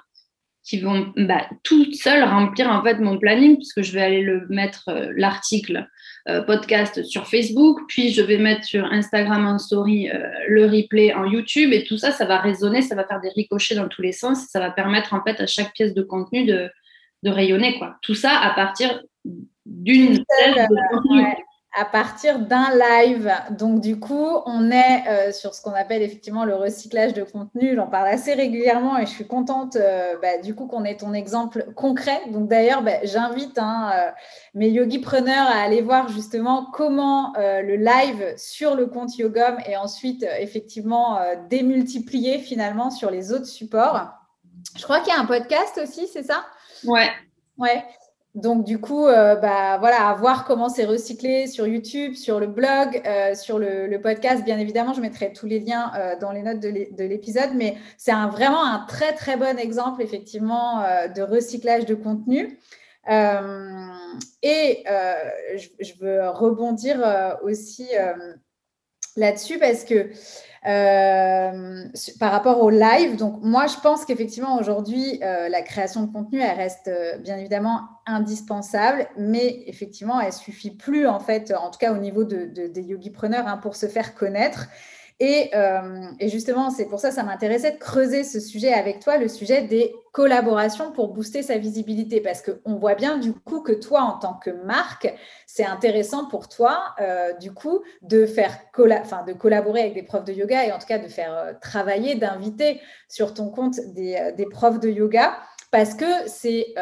qui 0.68 0.78
vont 0.80 1.12
bah, 1.16 1.46
toutes 1.62 1.94
seules 1.94 2.22
remplir 2.22 2.68
en 2.68 2.82
fait 2.82 2.98
mon 2.98 3.18
planning 3.18 3.56
puisque 3.56 3.80
je 3.80 3.92
vais 3.92 4.02
aller 4.02 4.20
le 4.20 4.46
mettre 4.50 4.88
euh, 4.88 5.12
l'article 5.16 5.88
euh, 6.28 6.42
podcast 6.42 7.02
sur 7.04 7.26
Facebook, 7.26 7.80
puis 7.88 8.10
je 8.10 8.20
vais 8.20 8.36
mettre 8.36 8.64
sur 8.64 8.84
Instagram 8.84 9.46
en 9.46 9.58
story 9.58 10.10
euh, 10.10 10.28
le 10.46 10.66
replay 10.66 11.14
en 11.14 11.24
YouTube 11.24 11.72
et 11.72 11.84
tout 11.84 11.96
ça, 11.96 12.12
ça 12.12 12.26
va 12.26 12.38
résonner, 12.38 12.82
ça 12.82 12.94
va 12.94 13.06
faire 13.06 13.20
des 13.22 13.30
ricochets 13.30 13.76
dans 13.76 13.88
tous 13.88 14.02
les 14.02 14.12
sens, 14.12 14.46
ça 14.48 14.60
va 14.60 14.70
permettre 14.70 15.14
en 15.14 15.22
fait 15.22 15.40
à 15.40 15.46
chaque 15.46 15.72
pièce 15.72 15.94
de 15.94 16.02
contenu 16.02 16.44
de, 16.44 16.70
de 17.22 17.30
rayonner 17.30 17.78
quoi. 17.78 17.96
Tout 18.02 18.14
ça 18.14 18.38
à 18.38 18.54
partir 18.54 19.00
d'une 19.64 20.22
pièce 20.22 20.68
de 20.68 20.90
contenu 20.90 21.24
à 21.78 21.84
partir 21.84 22.40
d'un 22.40 22.70
live. 22.74 23.32
Donc, 23.50 23.80
du 23.80 24.00
coup, 24.00 24.28
on 24.46 24.70
est 24.70 25.04
euh, 25.06 25.32
sur 25.32 25.54
ce 25.54 25.62
qu'on 25.62 25.74
appelle 25.74 26.02
effectivement 26.02 26.44
le 26.44 26.56
recyclage 26.56 27.14
de 27.14 27.22
contenu. 27.22 27.76
J'en 27.76 27.86
parle 27.86 28.08
assez 28.08 28.34
régulièrement 28.34 28.98
et 28.98 29.06
je 29.06 29.10
suis 29.10 29.28
contente 29.28 29.76
euh, 29.76 30.16
bah, 30.20 30.38
du 30.42 30.56
coup 30.56 30.66
qu'on 30.66 30.84
ait 30.84 30.96
ton 30.96 31.14
exemple 31.14 31.66
concret. 31.76 32.20
Donc, 32.30 32.48
d'ailleurs, 32.48 32.82
bah, 32.82 32.98
j'invite 33.04 33.58
hein, 33.58 33.90
euh, 33.94 34.10
mes 34.54 34.70
yogi-preneurs 34.70 35.46
à 35.46 35.60
aller 35.60 35.80
voir 35.80 36.08
justement 36.08 36.66
comment 36.72 37.32
le 37.36 37.76
live 37.76 38.34
sur 38.36 38.74
le 38.74 38.86
compte 38.86 39.16
Yogom 39.16 39.58
est 39.66 39.76
ensuite 39.76 40.26
effectivement 40.40 41.18
démultiplié 41.48 42.38
finalement 42.38 42.90
sur 42.90 43.10
les 43.10 43.32
autres 43.32 43.46
supports. 43.46 44.08
Je 44.76 44.82
crois 44.82 45.00
qu'il 45.00 45.12
y 45.12 45.16
a 45.16 45.20
un 45.20 45.26
podcast 45.26 45.78
aussi, 45.82 46.08
c'est 46.08 46.24
ça? 46.24 46.44
Ouais. 46.84 47.08
Ouais. 47.56 47.84
Donc, 48.34 48.64
du 48.64 48.78
coup, 48.78 49.06
euh, 49.06 49.36
bah, 49.36 49.78
voilà, 49.78 50.08
à 50.08 50.14
voir 50.14 50.44
comment 50.44 50.68
c'est 50.68 50.84
recyclé 50.84 51.46
sur 51.46 51.66
YouTube, 51.66 52.14
sur 52.14 52.38
le 52.38 52.46
blog, 52.46 53.02
euh, 53.06 53.34
sur 53.34 53.58
le, 53.58 53.98
podcast. 54.00 54.44
Bien 54.44 54.58
évidemment, 54.58 54.92
je 54.92 55.00
mettrai 55.00 55.32
tous 55.32 55.46
les 55.46 55.58
liens 55.58 55.90
euh, 55.96 56.16
dans 56.20 56.30
les 56.30 56.42
notes 56.42 56.60
de 56.60 57.04
l'épisode, 57.04 57.50
mais 57.54 57.76
c'est 57.96 58.12
vraiment 58.12 58.64
un 58.64 58.84
très, 58.86 59.14
très 59.14 59.36
bon 59.36 59.58
exemple, 59.58 60.02
effectivement, 60.02 60.82
de 61.14 61.22
recyclage 61.22 61.86
de 61.86 61.94
contenu. 61.94 62.58
et 64.42 64.84
je, 64.86 65.92
veux 66.00 66.28
rebondir 66.28 67.38
aussi 67.42 67.88
là-dessus 69.16 69.58
parce 69.58 69.84
que 69.84 70.10
euh, 70.68 71.84
par 72.20 72.30
rapport 72.30 72.62
au 72.62 72.68
live, 72.68 73.16
donc 73.16 73.38
moi 73.42 73.66
je 73.68 73.76
pense 73.82 74.04
qu'effectivement 74.04 74.58
aujourd'hui 74.58 75.18
euh, 75.22 75.48
la 75.48 75.62
création 75.62 76.04
de 76.04 76.12
contenu 76.12 76.40
elle 76.40 76.58
reste 76.58 76.88
euh, 76.88 77.16
bien 77.16 77.38
évidemment 77.38 77.88
indispensable, 78.04 79.08
mais 79.16 79.62
effectivement 79.66 80.20
elle 80.20 80.32
suffit 80.32 80.70
plus 80.70 81.06
en 81.06 81.20
fait, 81.20 81.54
en 81.58 81.70
tout 81.70 81.78
cas 81.78 81.94
au 81.94 81.96
niveau 81.96 82.24
de, 82.24 82.44
des 82.44 82.82
yogi 82.82 83.08
preneurs 83.08 83.48
hein, 83.48 83.56
pour 83.56 83.76
se 83.76 83.86
faire 83.86 84.14
connaître. 84.14 84.68
Et, 85.20 85.50
euh, 85.54 86.06
et 86.20 86.28
justement, 86.28 86.70
c'est 86.70 86.86
pour 86.86 87.00
ça 87.00 87.08
que 87.08 87.14
ça 87.14 87.24
m'intéressait 87.24 87.72
de 87.72 87.78
creuser 87.78 88.22
ce 88.22 88.38
sujet 88.38 88.72
avec 88.72 89.00
toi, 89.00 89.16
le 89.16 89.26
sujet 89.26 89.62
des 89.62 89.92
collaborations 90.12 90.92
pour 90.92 91.08
booster 91.08 91.42
sa 91.42 91.58
visibilité. 91.58 92.20
Parce 92.20 92.40
qu'on 92.40 92.76
voit 92.76 92.94
bien 92.94 93.18
du 93.18 93.32
coup 93.32 93.60
que 93.60 93.72
toi, 93.72 94.02
en 94.02 94.18
tant 94.18 94.34
que 94.34 94.50
marque, 94.50 95.12
c'est 95.46 95.64
intéressant 95.64 96.26
pour 96.28 96.48
toi, 96.48 96.94
euh, 97.00 97.32
du 97.34 97.52
coup, 97.52 97.82
de 98.02 98.26
faire 98.26 98.56
enfin, 99.02 99.24
de 99.24 99.32
collaborer 99.32 99.80
avec 99.80 99.94
des 99.94 100.04
profs 100.04 100.24
de 100.24 100.32
yoga 100.32 100.64
et 100.64 100.72
en 100.72 100.78
tout 100.78 100.86
cas 100.86 100.98
de 100.98 101.08
faire 101.08 101.36
euh, 101.36 101.52
travailler, 101.60 102.14
d'inviter 102.14 102.80
sur 103.08 103.34
ton 103.34 103.50
compte 103.50 103.80
des, 103.94 104.32
des 104.36 104.46
profs 104.46 104.78
de 104.78 104.88
yoga 104.88 105.36
parce 105.70 105.92
que 105.94 106.06
c'est 106.26 106.74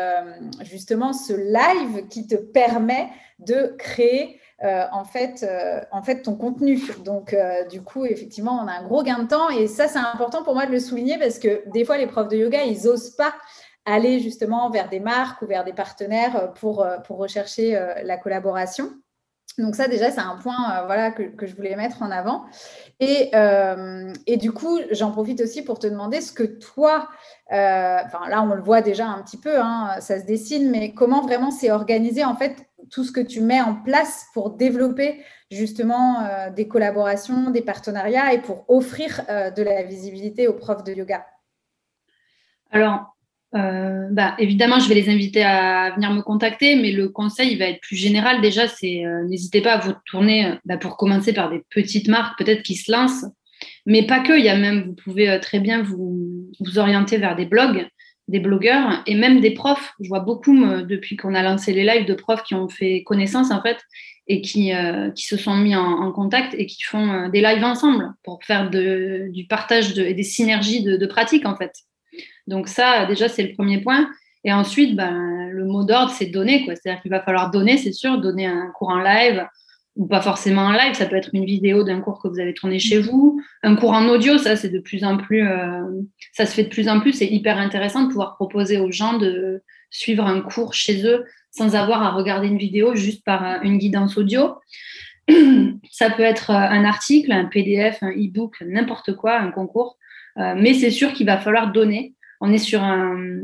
justement 0.63 1.13
ce 1.13 1.33
live 1.33 2.07
qui 2.07 2.29
te 2.29 2.37
permet 2.37 3.09
de 3.41 3.75
créer 3.79 4.41
en, 4.63 5.05
fait, 5.05 5.43
euh, 5.43 5.81
en 5.93 6.03
fait 6.03 6.23
ton 6.23 6.35
contenu. 6.35 6.81
Donc, 7.05 7.35
euh, 7.35 7.65
du 7.65 7.83
coup, 7.83 8.07
effectivement, 8.07 8.59
on 8.63 8.67
a 8.67 8.73
un 8.73 8.85
gros 8.85 9.03
gain 9.03 9.19
de 9.19 9.29
temps. 9.29 9.51
Et 9.51 9.67
ça, 9.67 9.87
c'est 9.89 9.99
important 9.99 10.43
pour 10.43 10.55
moi 10.55 10.67
de 10.67 10.73
le 10.73 10.81
souligner 10.81 11.19
parce 11.19 11.39
que 11.39 11.63
des 11.71 11.85
fois, 11.85 11.99
les 11.99 12.07
profs 12.07 12.29
de 12.29 12.37
yoga, 12.37 12.63
ils 12.63 12.85
n'osent 12.85 13.11
pas 13.11 13.35
aller 13.85 14.19
justement 14.19 14.71
vers 14.71 14.89
des 14.89 15.01
marques 15.01 15.43
ou 15.43 15.47
vers 15.47 15.65
des 15.65 15.73
partenaires 15.73 16.53
pour, 16.55 16.87
pour 17.05 17.19
rechercher 17.19 17.79
la 18.03 18.17
collaboration. 18.17 18.91
Donc 19.59 19.75
ça 19.75 19.89
déjà 19.89 20.11
c'est 20.11 20.21
un 20.21 20.37
point 20.37 20.85
voilà 20.85 21.13
que, 21.13 21.23
que, 21.23 21.47
je 21.47 21.55
voulais 21.57 21.77
mettre 21.77 22.03
en 22.03 22.11
avant 22.11 22.45
et, 23.01 23.31
et 24.27 24.37
du 24.37 24.53
coup 24.53 24.81
j'en 24.91 25.13
profite 25.13 25.41
aussi 25.41 25.63
pour 25.63 25.79
te 25.79 25.87
demander 25.87 26.21
ce 26.21 26.33
que 26.33 26.43
toi 26.43 27.09
enfin 27.49 28.29
là 28.29 28.43
on 28.43 28.55
le 28.55 28.61
voit 28.61 28.83
déjà 28.83 29.07
un 29.07 29.23
petit 29.23 29.39
peu 29.39 29.59
hein, 29.59 29.97
ça 30.01 30.21
se 30.21 30.27
dessine 30.27 30.71
mais 30.71 30.93
comment 30.93 31.23
vraiment 31.23 31.51
c'est 31.51 31.71
organisé 31.71 32.23
en 32.23 32.37
fait 32.37 32.66
tout 32.91 33.05
ce 33.05 33.13
que 33.13 33.21
tu 33.21 33.41
mets 33.41 33.61
en 33.61 33.75
place 33.75 34.27
pour 34.35 34.57
développer 34.57 35.21
justement 35.51 36.25
euh, 36.25 36.51
des 36.51 36.69
collaborations, 36.69 37.51
des 37.51 37.63
partenariats 37.63 38.33
et 38.33 38.41
pour 38.41 38.65
offrir 38.69 39.23
euh, 39.29 39.51
de 39.51 39.63
la 39.63 39.83
visibilité 39.83 40.49
aux 40.49 40.55
profs 40.55 40.85
de 40.85 40.93
yoga 40.93 41.25
Alors, 42.71 43.17
euh, 43.55 44.09
bah, 44.11 44.35
évidemment, 44.39 44.79
je 44.79 44.89
vais 44.89 44.95
les 44.95 45.09
inviter 45.09 45.43
à 45.43 45.93
venir 45.95 46.11
me 46.13 46.21
contacter, 46.21 46.77
mais 46.77 46.93
le 46.93 47.09
conseil 47.09 47.57
va 47.57 47.67
être 47.67 47.81
plus 47.81 47.97
général. 47.97 48.41
Déjà, 48.41 48.69
c'est 48.69 49.03
n'hésitez 49.29 49.63
pas 49.63 49.75
à 49.75 49.79
vous 49.79 49.95
tourner 50.05 50.59
bah, 50.65 50.77
pour 50.77 50.97
commencer 50.97 51.33
par 51.33 51.51
des 51.51 51.63
petites 51.71 52.09
marques 52.09 52.39
peut-être 52.39 52.63
qui 52.63 52.75
se 52.75 52.91
lancent, 52.91 53.27
mais 53.87 54.07
pas 54.07 54.21
que. 54.21 54.37
Il 54.37 54.45
y 54.45 54.49
a 54.49 54.57
même, 54.57 54.83
vous 54.83 54.95
pouvez 54.95 55.39
très 55.41 55.61
bien 55.61 55.83
vous, 55.83 56.51
vous 56.61 56.79
orienter 56.79 57.17
vers 57.19 57.37
des 57.37 57.47
blogs 57.47 57.89
des 58.29 58.41
blogueurs 58.41 59.03
et 59.07 59.15
même 59.15 59.41
des 59.41 59.53
profs. 59.53 59.95
Je 60.01 60.09
vois 60.09 60.21
beaucoup, 60.21 60.57
depuis 60.83 61.17
qu'on 61.17 61.35
a 61.35 61.43
lancé 61.43 61.73
les 61.73 61.85
lives, 61.85 62.07
de 62.07 62.15
profs 62.15 62.43
qui 62.43 62.55
ont 62.55 62.69
fait 62.69 63.03
connaissance 63.05 63.51
en 63.51 63.63
fait 63.63 63.79
et 64.29 64.41
qui, 64.41 64.75
euh, 64.75 65.11
qui 65.11 65.27
se 65.27 65.37
sont 65.37 65.57
mis 65.57 65.77
en, 65.77 66.11
contact 66.13 66.55
et 66.59 66.67
qui 66.67 66.83
font 66.83 67.13
euh, 67.13 67.29
des 67.29 67.41
lives 67.41 67.63
ensemble 67.63 68.13
pour 68.25 68.43
faire 68.43 68.71
du 68.71 69.47
partage 69.49 69.97
et 69.99 70.15
des 70.15 70.23
synergies 70.23 70.83
de, 70.83 70.97
de 70.97 71.07
pratiques 71.07 71.47
en 71.47 71.57
fait. 71.57 71.73
Donc 72.47 72.69
ça, 72.69 73.07
déjà, 73.07 73.29
c'est 73.29 73.43
le 73.43 73.55
premier 73.55 73.81
point. 73.81 74.09
Et 74.45 74.53
ensuite, 74.53 74.95
ben, 74.95 75.49
le 75.51 75.65
mot 75.65 75.85
d'ordre, 75.85 76.13
c'est 76.13 76.27
donner. 76.27 76.65
C'est-à-dire 76.67 77.03
qu'il 77.03 77.11
va 77.11 77.21
falloir 77.21 77.51
donner, 77.51 77.79
c'est 77.79 77.93
sûr, 77.93 78.21
donner 78.21 78.47
un 78.47 78.71
cours 78.79 78.91
en 78.91 79.01
live, 79.01 79.45
ou 79.97 80.07
pas 80.07 80.21
forcément 80.21 80.63
en 80.63 80.73
live, 80.73 80.95
ça 80.95 81.07
peut 81.07 81.17
être 81.17 81.31
une 81.33 81.47
vidéo 81.47 81.83
d'un 81.83 82.01
cours 82.01 82.21
que 82.21 82.29
vous 82.29 82.39
avez 82.39 82.53
tourné 82.53 82.79
chez 82.79 82.99
vous, 82.99 83.41
un 83.63 83.77
cours 83.77 83.93
en 83.93 84.07
audio, 84.09 84.37
ça 84.37 84.55
c'est 84.55 84.69
de 84.69 84.79
plus 84.79 85.05
en 85.05 85.17
plus, 85.17 85.47
euh, 85.47 85.85
ça 86.33 86.45
se 86.45 86.55
fait 86.55 86.65
de 86.65 86.69
plus 86.69 86.89
en 86.89 87.01
plus, 87.01 87.13
c'est 87.13 87.27
hyper 87.27 87.59
intéressant 87.59 88.03
de 88.03 88.09
pouvoir 88.09 88.35
proposer 88.35 88.79
aux 88.79 88.93
gens 88.93 89.17
de 89.19 89.63
suivre 89.91 90.27
un 90.27 90.43
cours 90.43 90.75
chez 90.75 91.07
eux 91.07 91.25
sans 91.51 91.75
avoir 91.75 92.03
à 92.03 92.11
regarder 92.11 92.49
une 92.49 92.59
vidéo 92.59 92.95
juste 92.95 93.25
par 93.25 93.45
euh, 93.45 93.57
une 93.63 93.79
guidance 93.79 94.19
audio. 94.19 94.57
ça 95.91 96.11
peut 96.11 96.23
être 96.23 96.51
euh, 96.51 96.55
un 96.55 96.85
article, 96.85 97.33
un 97.33 97.47
PDF, 97.47 98.03
un 98.03 98.11
e-book, 98.11 98.57
n'importe 98.61 99.17
quoi, 99.17 99.39
un 99.39 99.51
concours, 99.51 99.97
mais 100.39 100.75
c'est 100.75 100.91
sûr 100.91 101.15
qu'il 101.15 101.25
va 101.25 101.39
falloir 101.39 101.73
donner. 101.73 102.15
On 102.43 102.53
est 102.53 102.59
sur 102.59 102.83
un, 102.83 103.41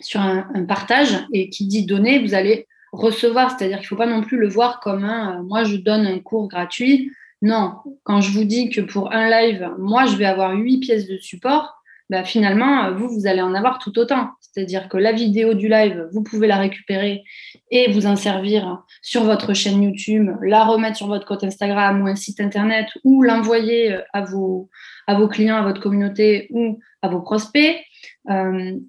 sur 0.00 0.18
un, 0.18 0.48
un 0.54 0.64
partage 0.64 1.14
et 1.34 1.50
qui 1.50 1.66
dit 1.66 1.84
donner, 1.84 2.20
vous 2.20 2.32
allez 2.32 2.66
recevoir, 2.92 3.50
c'est-à-dire 3.50 3.78
qu'il 3.78 3.86
ne 3.86 3.88
faut 3.88 3.96
pas 3.96 4.06
non 4.06 4.22
plus 4.22 4.38
le 4.38 4.48
voir 4.48 4.80
comme 4.80 5.04
un 5.04 5.40
euh, 5.40 5.42
moi 5.42 5.64
je 5.64 5.76
donne 5.76 6.06
un 6.06 6.18
cours 6.18 6.48
gratuit. 6.48 7.10
Non, 7.40 7.74
quand 8.04 8.20
je 8.20 8.30
vous 8.30 8.44
dis 8.44 8.70
que 8.70 8.80
pour 8.80 9.12
un 9.12 9.28
live, 9.28 9.70
moi 9.78 10.06
je 10.06 10.16
vais 10.16 10.26
avoir 10.26 10.54
huit 10.54 10.78
pièces 10.78 11.08
de 11.08 11.18
support, 11.18 11.82
bah, 12.10 12.24
finalement, 12.24 12.84
euh, 12.84 12.90
vous, 12.92 13.08
vous 13.08 13.26
allez 13.26 13.40
en 13.40 13.54
avoir 13.54 13.78
tout 13.78 13.98
autant. 13.98 14.30
C'est-à-dire 14.40 14.88
que 14.90 14.98
la 14.98 15.12
vidéo 15.12 15.54
du 15.54 15.68
live, 15.68 16.08
vous 16.12 16.22
pouvez 16.22 16.46
la 16.46 16.58
récupérer 16.58 17.24
et 17.70 17.90
vous 17.90 18.06
en 18.06 18.16
servir 18.16 18.84
sur 19.00 19.24
votre 19.24 19.54
chaîne 19.54 19.82
YouTube, 19.82 20.30
la 20.42 20.64
remettre 20.64 20.98
sur 20.98 21.06
votre 21.06 21.26
compte 21.26 21.42
Instagram 21.42 22.02
ou 22.02 22.06
un 22.06 22.14
site 22.14 22.38
internet 22.38 22.86
ou 23.02 23.22
l'envoyer 23.22 23.94
euh, 23.94 24.02
à 24.12 24.20
vos, 24.20 24.68
à 25.06 25.14
vos 25.14 25.26
clients, 25.26 25.56
à 25.56 25.62
votre 25.62 25.80
communauté 25.80 26.48
ou 26.50 26.78
à 27.00 27.08
vos 27.08 27.20
prospects. 27.20 27.80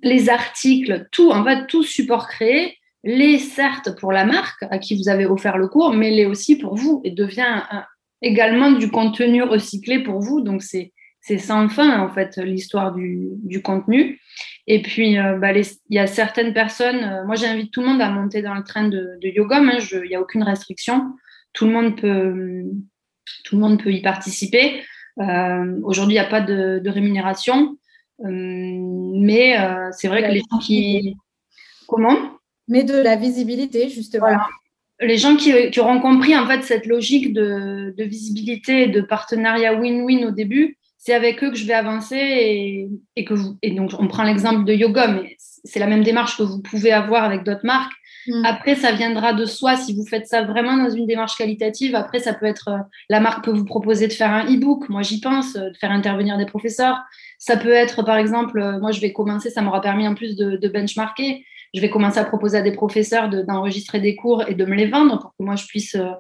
les 0.03 0.29
articles, 0.29 1.07
tout, 1.11 1.31
en 1.31 1.43
fait, 1.43 1.65
tout 1.67 1.83
support 1.83 2.27
créé, 2.27 2.77
les 3.03 3.37
certes 3.37 3.99
pour 3.99 4.11
la 4.11 4.25
marque 4.25 4.63
à 4.69 4.77
qui 4.77 4.95
vous 4.95 5.09
avez 5.09 5.25
offert 5.25 5.57
le 5.57 5.67
cours, 5.67 5.93
mais 5.93 6.11
les 6.11 6.25
aussi 6.25 6.57
pour 6.57 6.75
vous 6.75 7.01
et 7.03 7.11
devient 7.11 7.61
également 8.21 8.71
du 8.71 8.89
contenu 8.89 9.43
recyclé 9.43 9.99
pour 9.99 10.19
vous. 10.19 10.41
Donc 10.41 10.63
c'est 10.63 10.93
sans 11.37 11.67
fin 11.69 11.99
en 11.99 12.09
fait 12.09 12.37
l'histoire 12.37 12.93
du, 12.93 13.61
contenu. 13.63 14.19
Et 14.67 14.81
puis 14.81 15.17
euh, 15.19 15.37
bah, 15.37 15.51
il 15.53 15.65
y 15.89 15.99
a 15.99 16.07
certaines 16.07 16.53
personnes, 16.53 17.03
euh, 17.03 17.25
moi 17.25 17.35
j'invite 17.35 17.71
tout 17.71 17.81
le 17.81 17.87
monde 17.87 18.01
à 18.01 18.09
monter 18.09 18.41
dans 18.41 18.53
le 18.53 18.63
train 18.63 18.87
de, 18.87 19.17
yoga, 19.21 19.57
hein, 19.57 19.79
il 19.91 20.09
n'y 20.09 20.15
a 20.15 20.21
aucune 20.21 20.43
restriction, 20.43 21.13
tout 21.51 21.65
le 21.65 21.71
monde 21.73 21.99
peut, 21.99 22.63
tout 23.43 23.55
le 23.55 23.61
monde 23.61 23.83
peut 23.83 23.91
y 23.91 24.01
participer. 24.01 24.81
Euh, 25.19 25.79
aujourd'hui 25.83 26.15
il 26.15 26.19
n'y 26.19 26.25
a 26.25 26.29
pas 26.29 26.41
de, 26.41 26.79
de 26.79 26.89
rémunération, 26.89 27.77
mais 28.19 29.57
c'est 29.91 30.07
vrai 30.07 30.23
que 30.23 30.31
les 30.31 30.41
gens 30.49 30.59
qui... 30.59 31.17
Comment? 31.87 32.39
Mais 32.67 32.83
de 32.83 32.95
la 32.95 33.15
visibilité, 33.15 33.89
justement. 33.89 34.37
Les 34.99 35.17
gens 35.17 35.35
qui, 35.35 35.53
auront 35.79 35.99
compris 35.99 36.37
en 36.37 36.47
fait 36.47 36.63
cette 36.63 36.85
logique 36.85 37.33
de, 37.33 37.93
visibilité 37.97 38.83
et 38.83 38.87
de 38.87 39.01
partenariat 39.01 39.73
win-win 39.73 40.25
au 40.27 40.31
début, 40.31 40.77
c'est 40.97 41.13
avec 41.13 41.43
eux 41.43 41.49
que 41.49 41.57
je 41.57 41.65
vais 41.65 41.73
avancer 41.73 42.15
et, 42.15 42.89
et 43.17 43.25
que 43.25 43.33
vous, 43.33 43.57
et 43.61 43.71
donc 43.71 43.91
on 43.99 44.07
prend 44.07 44.23
l'exemple 44.23 44.63
de 44.63 44.73
yoga, 44.73 45.07
mais 45.07 45.35
c'est 45.65 45.79
la 45.79 45.87
même 45.87 46.03
démarche 46.03 46.37
que 46.37 46.43
vous 46.43 46.61
pouvez 46.61 46.91
avoir 46.91 47.23
avec 47.23 47.43
d'autres 47.43 47.65
marques. 47.65 47.91
Mm. 48.27 48.45
Après, 48.45 48.75
ça 48.75 48.91
viendra 48.91 49.33
de 49.33 49.45
soi 49.45 49.75
si 49.75 49.93
vous 49.93 50.05
faites 50.05 50.27
ça 50.27 50.43
vraiment 50.43 50.77
dans 50.77 50.89
une 50.89 51.05
démarche 51.05 51.35
qualitative. 51.35 51.95
Après, 51.95 52.19
ça 52.19 52.33
peut 52.33 52.45
être 52.45 52.69
euh, 52.69 52.77
la 53.09 53.19
marque 53.19 53.43
peut 53.43 53.51
vous 53.51 53.65
proposer 53.65 54.07
de 54.07 54.13
faire 54.13 54.31
un 54.31 54.45
e-book. 54.45 54.89
Moi, 54.89 55.01
j'y 55.01 55.19
pense, 55.19 55.55
euh, 55.55 55.69
de 55.69 55.77
faire 55.77 55.91
intervenir 55.91 56.37
des 56.37 56.45
professeurs. 56.45 56.99
Ça 57.37 57.57
peut 57.57 57.71
être, 57.71 58.03
par 58.03 58.17
exemple, 58.17 58.59
euh, 58.59 58.79
moi, 58.79 58.91
je 58.91 59.01
vais 59.01 59.11
commencer, 59.11 59.49
ça 59.49 59.61
m'aura 59.61 59.81
permis 59.81 60.07
en 60.07 60.15
plus 60.15 60.35
de, 60.35 60.57
de 60.57 60.67
benchmarker 60.67 61.45
je 61.73 61.81
vais 61.81 61.89
commencer 61.89 62.19
à 62.19 62.25
proposer 62.25 62.57
à 62.57 62.61
des 62.61 62.71
professeurs 62.71 63.29
d'enregistrer 63.29 63.99
des 63.99 64.15
cours 64.15 64.47
et 64.47 64.53
de 64.53 64.65
me 64.65 64.75
les 64.75 64.87
vendre 64.87 65.19
pour 65.19 65.31
que 65.31 65.43
moi 65.43 65.55
je 65.55 65.65
puisse, 65.65 65.95
euh, 65.95 66.11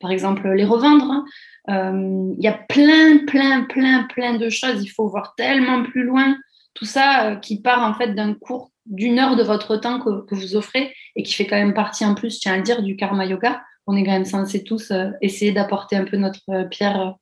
par 0.00 0.10
exemple, 0.10 0.48
les 0.50 0.64
revendre. 0.64 1.10
Hein. 1.10 1.24
Euh, 1.70 2.32
il 2.38 2.42
y 2.42 2.48
a 2.48 2.52
plein, 2.52 3.18
plein, 3.26 3.64
plein, 3.64 4.04
plein 4.04 4.34
de 4.34 4.48
choses. 4.48 4.82
Il 4.82 4.88
faut 4.88 5.08
voir 5.08 5.34
tellement 5.36 5.82
plus 5.82 6.04
loin. 6.04 6.36
Tout 6.74 6.86
ça 6.86 7.26
euh, 7.26 7.36
qui 7.36 7.60
part 7.60 7.82
en 7.82 7.94
fait 7.94 8.14
d'un 8.14 8.34
cours 8.34 8.70
d'une 8.86 9.18
heure 9.18 9.36
de 9.36 9.44
votre 9.44 9.76
temps 9.76 10.00
que, 10.00 10.34
vous 10.34 10.56
offrez 10.56 10.92
et 11.14 11.22
qui 11.22 11.34
fait 11.34 11.46
quand 11.46 11.56
même 11.56 11.74
partie 11.74 12.04
en 12.04 12.14
plus, 12.14 12.34
je 12.34 12.40
tiens 12.40 12.54
à 12.54 12.56
le 12.56 12.62
dire, 12.62 12.82
du 12.82 12.96
karma 12.96 13.26
yoga. 13.26 13.62
On 13.86 13.96
est 13.96 14.04
quand 14.04 14.12
même 14.12 14.24
censé 14.24 14.64
tous 14.64 14.92
essayer 15.20 15.52
d'apporter 15.52 15.96
un 15.96 16.04
peu 16.04 16.16
notre 16.16 16.68
pierre 16.68 17.14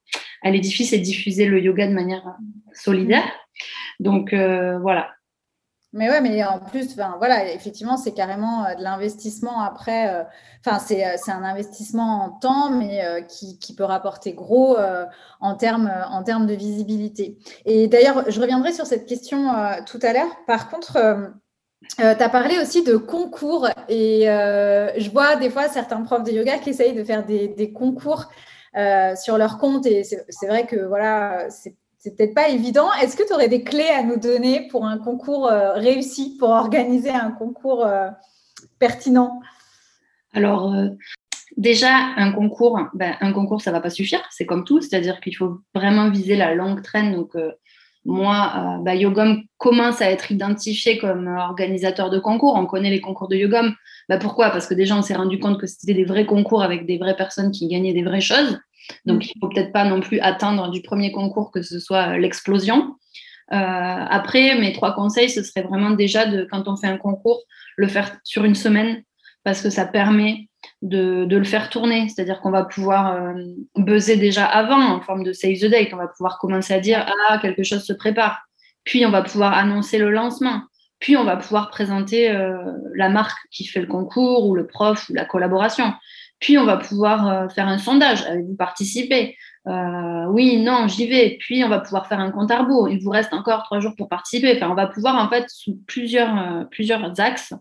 à 0.43 0.51
l'édifice 0.51 0.93
et 0.93 0.99
diffuser 0.99 1.47
le 1.47 1.61
yoga 1.61 1.87
de 1.87 1.93
manière 1.93 2.23
solidaire. 2.73 3.25
Donc 3.99 4.33
voilà, 4.33 5.11
mais 5.93 6.09
ouais, 6.09 6.21
mais 6.21 6.45
en 6.45 6.61
plus, 6.61 6.95
voilà, 7.19 7.53
effectivement, 7.53 7.97
c'est 7.97 8.13
carrément 8.13 8.65
euh, 8.65 8.75
de 8.77 8.83
l'investissement 8.83 9.61
après. 9.61 10.15
Euh, 10.15 10.23
enfin, 10.65 10.79
euh, 10.95 11.17
c'est 11.17 11.33
un 11.33 11.43
investissement 11.43 12.23
en 12.23 12.31
temps, 12.31 12.71
mais 12.71 13.03
qui, 13.29 13.59
qui, 13.59 13.75
peut 13.75 13.85
rapporter 13.85 14.33
gros 14.33 14.77
en 15.41 15.55
termes 15.57 15.91
en 16.11 16.23
termes 16.23 16.47
de 16.47 16.55
visibilité. 16.55 17.39
Et 17.65 17.89
d'ailleurs, 17.89 18.31
je 18.31 18.41
reviendrai 18.41 18.73
sur 18.73 18.87
cette 18.87 19.07
question 19.07 19.53
tout 19.87 19.99
à 20.03 20.13
l'heure. 20.13 20.31
Par 20.47 20.71
contre, 20.71 21.33
tu 21.97 22.03
as 22.03 22.29
parlé 22.29 22.59
aussi 22.61 22.85
de 22.85 22.97
concours 22.97 23.69
et 23.89 24.25
je 24.27 25.11
vois 25.11 25.37
des 25.37 25.51
fois 25.51 25.69
certains 25.69 26.03
profs 26.03 26.25
de 26.25 26.31
yoga 26.33 26.59
qui 26.59 26.71
essayent 26.71 26.95
de 26.95 27.05
faire 27.05 27.25
des, 27.25 27.49
des 27.49 27.73
concours 27.73 28.29
sur 29.17 29.39
leur 29.39 29.59
compte 29.59 29.87
et 29.87 30.05
c'est 30.05 30.47
vrai 30.47 30.67
que 30.67 30.85
voilà, 30.85 31.49
c'est 31.51 31.75
c'est 32.01 32.17
peut-être 32.17 32.35
pas 32.35 32.49
évident. 32.49 32.89
Est-ce 32.95 33.15
que 33.15 33.27
tu 33.27 33.35
aurais 33.35 33.51
des 33.51 33.63
clés 33.63 33.89
à 33.89 34.03
nous 34.03 34.19
donner 34.19 34.67
pour 34.69 34.87
un 34.87 34.97
concours 34.97 35.47
euh, 35.49 35.75
réussi, 35.75 36.37
pour 36.39 36.49
organiser 36.49 37.11
un 37.11 37.31
concours 37.31 37.85
euh, 37.85 38.09
pertinent? 38.79 39.39
Alors, 40.33 40.73
euh, 40.73 40.89
déjà, 41.59 41.95
un 42.17 42.33
concours, 42.33 42.81
ben, 42.95 43.17
un 43.21 43.33
concours, 43.35 43.61
ça 43.61 43.71
va 43.71 43.83
pas 43.83 43.91
suffire. 43.91 44.23
C'est 44.31 44.47
comme 44.47 44.65
tout, 44.65 44.81
c'est-à-dire 44.81 45.21
qu'il 45.21 45.37
faut 45.37 45.59
vraiment 45.75 46.09
viser 46.09 46.37
la 46.37 46.55
longue 46.55 46.81
traîne. 46.81 47.15
Donc, 47.15 47.37
moi, 48.07 48.81
Yogom 48.87 49.43
commence 49.59 50.01
à 50.01 50.11
être 50.11 50.33
identifié 50.33 50.97
comme 50.97 51.27
organisateur 51.27 52.09
de 52.09 52.19
concours. 52.19 52.55
On 52.57 52.65
connaît 52.65 52.89
les 52.89 53.03
concours 53.03 53.29
de 53.29 53.37
Yogom. 53.37 53.75
Bah, 54.09 54.17
pourquoi? 54.17 54.49
Parce 54.49 54.67
que 54.67 54.73
déjà, 54.73 54.97
on 54.97 55.03
s'est 55.03 55.15
rendu 55.15 55.39
compte 55.39 55.61
que 55.61 55.67
c'était 55.67 55.93
des 55.93 56.05
vrais 56.05 56.25
concours 56.25 56.63
avec 56.63 56.87
des 56.87 56.97
vraies 56.97 57.17
personnes 57.17 57.51
qui 57.51 57.69
gagnaient 57.69 57.93
des 57.93 58.05
vraies 58.05 58.23
choses. 58.23 58.59
Donc, 59.05 59.27
il 59.27 59.33
ne 59.37 59.41
faut 59.41 59.49
peut-être 59.49 59.73
pas 59.73 59.85
non 59.85 60.01
plus 60.01 60.21
attendre 60.21 60.71
du 60.71 60.83
premier 60.83 61.13
concours 61.13 61.51
que 61.51 61.63
ce 61.63 61.79
soit 61.79 62.19
l'explosion. 62.19 62.97
Euh, 63.53 63.57
après, 63.57 64.59
mes 64.59 64.73
trois 64.73 64.95
conseils, 64.95 65.29
ce 65.29 65.43
serait 65.43 65.63
vraiment 65.63 65.91
déjà 65.91 66.27
de, 66.27 66.47
quand 66.51 66.69
on 66.69 66.77
fait 66.77 66.87
un 66.87 66.97
concours, 66.97 67.43
le 67.77 67.89
faire 67.89 68.17
sur 68.25 68.45
une 68.45 68.55
semaine 68.55 69.03
parce 69.43 69.63
que 69.63 69.71
ça 69.71 69.87
permet 69.87 70.49
de, 70.83 71.27
le 71.29 71.45
faire 71.45 71.71
tourner. 71.71 72.09
C'est-à-dire 72.09 72.41
qu'on 72.41 72.51
va 72.51 72.65
pouvoir 72.65 73.15
euh, 73.15 73.35
buzzer 73.77 74.17
déjà 74.17 74.45
avant 74.45 74.81
en 74.81 75.01
forme 75.01 75.25
de 75.25 75.33
save 75.33 75.59
the 75.59 75.67
date. 75.67 75.89
On 75.93 75.97
va 75.97 76.09
pouvoir 76.09 76.39
commencer 76.39 76.75
à 76.75 76.81
dire 76.81 77.07
Ah, 77.29 77.39
quelque 77.39 77.63
chose 77.63 77.85
se 77.85 77.93
prépare. 77.93 78.43
Puis 78.85 79.05
on 79.05 79.11
va 79.11 79.23
pouvoir 79.23 79.55
annoncer 79.55 79.99
le 79.99 80.11
lancement. 80.11 80.63
Puis 81.01 81.17
on 81.17 81.25
va 81.25 81.37
pouvoir 81.37 81.71
présenter 81.71 82.31
euh, 82.31 82.57
la 82.95 83.09
marque 83.09 83.39
qui 83.51 83.65
fait 83.65 83.81
le 83.81 83.87
concours 83.87 84.47
ou 84.47 84.55
le 84.55 84.67
prof 84.67 85.09
ou 85.09 85.15
la 85.15 85.25
collaboration. 85.25 85.93
Puis 86.41 86.59
on 86.59 86.65
va 86.65 86.79
pouvoir 86.79 87.29
euh, 87.29 87.49
faire 87.49 87.69
un 87.69 87.79
sondage. 87.79 88.23
Avez-vous 88.23 88.57
participé 88.57 89.37
Oui, 89.67 90.57
non, 90.57 90.89
j'y 90.89 91.07
vais. 91.07 91.37
Puis 91.39 91.63
on 91.65 91.69
va 91.69 91.81
pouvoir 91.81 92.07
faire 92.09 92.21
un 92.21 92.31
compte 92.31 92.51
à 92.51 92.61
rebours. 92.61 92.89
Il 92.89 93.03
vous 93.03 93.11
reste 93.11 93.33
encore 93.33 93.63
trois 93.63 93.81
jours 93.81 93.95
pour 93.97 94.09
participer. 94.09 94.57
Enfin, 94.57 94.71
on 94.71 94.75
va 94.75 94.87
pouvoir 94.87 95.17
en 95.17 95.29
fait 95.29 95.45
sous 95.49 95.79
plusieurs, 95.87 96.67
plusieurs 96.71 97.21
axes 97.21 97.55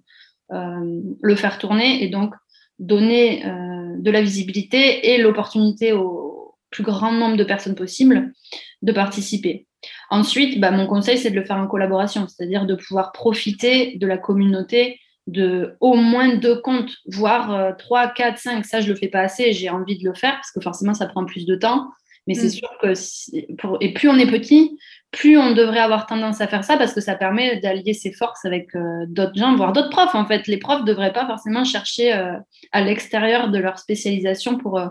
le 0.51 1.35
faire 1.35 1.59
tourner 1.59 2.03
et 2.03 2.09
donc 2.09 2.33
donner 2.79 3.45
euh, 3.45 3.97
de 3.97 4.11
la 4.11 4.21
visibilité 4.21 5.13
et 5.13 5.17
l'opportunité 5.17 5.91
au 5.91 6.55
plus 6.71 6.83
grand 6.83 7.11
nombre 7.11 7.37
de 7.37 7.43
personnes 7.43 7.75
possible 7.75 8.33
de 8.81 8.91
participer. 8.91 9.67
Ensuite, 10.09 10.59
bah, 10.59 10.71
mon 10.71 10.87
conseil, 10.87 11.17
c'est 11.17 11.31
de 11.31 11.35
le 11.35 11.45
faire 11.45 11.57
en 11.57 11.67
collaboration, 11.67 12.27
c'est-à-dire 12.27 12.65
de 12.65 12.75
pouvoir 12.75 13.11
profiter 13.11 13.97
de 13.97 14.07
la 14.07 14.17
communauté 14.17 14.99
de 15.29 15.75
au 15.79 15.95
moins 15.95 16.35
deux 16.35 16.59
comptes, 16.61 16.95
voire 17.07 17.53
euh, 17.53 17.71
trois, 17.77 18.07
quatre, 18.07 18.37
cinq. 18.37 18.65
Ça, 18.65 18.81
je 18.81 18.87
ne 18.87 18.93
le 18.93 18.99
fais 18.99 19.07
pas 19.07 19.21
assez, 19.21 19.53
j'ai 19.53 19.69
envie 19.69 19.97
de 19.97 20.07
le 20.07 20.13
faire 20.13 20.33
parce 20.33 20.51
que 20.51 20.61
forcément, 20.61 20.93
ça 20.93 21.07
prend 21.07 21.25
plus 21.25 21.45
de 21.45 21.55
temps. 21.55 21.89
Mais 22.27 22.35
c'est 22.35 22.47
mm. 22.47 22.51
sûr 22.51 22.69
que, 22.81 23.55
pour, 23.55 23.77
et 23.81 23.93
plus 23.93 24.09
on 24.09 24.15
est 24.15 24.29
petit, 24.29 24.77
plus 25.11 25.37
on 25.37 25.53
devrait 25.53 25.79
avoir 25.79 26.05
tendance 26.05 26.41
à 26.41 26.47
faire 26.47 26.63
ça 26.63 26.77
parce 26.77 26.93
que 26.93 27.01
ça 27.01 27.15
permet 27.15 27.59
d'allier 27.59 27.93
ses 27.93 28.11
forces 28.11 28.45
avec 28.45 28.75
euh, 28.75 29.05
d'autres 29.07 29.35
gens, 29.35 29.55
voire 29.55 29.73
d'autres 29.73 29.89
profs. 29.89 30.13
En 30.13 30.25
fait, 30.25 30.45
les 30.47 30.57
profs 30.57 30.81
ne 30.81 30.85
devraient 30.85 31.13
pas 31.13 31.25
forcément 31.25 31.63
chercher 31.63 32.13
euh, 32.13 32.33
à 32.71 32.81
l'extérieur 32.81 33.49
de 33.49 33.57
leur 33.57 33.79
spécialisation 33.79 34.57
pour, 34.57 34.77
euh, 34.77 34.87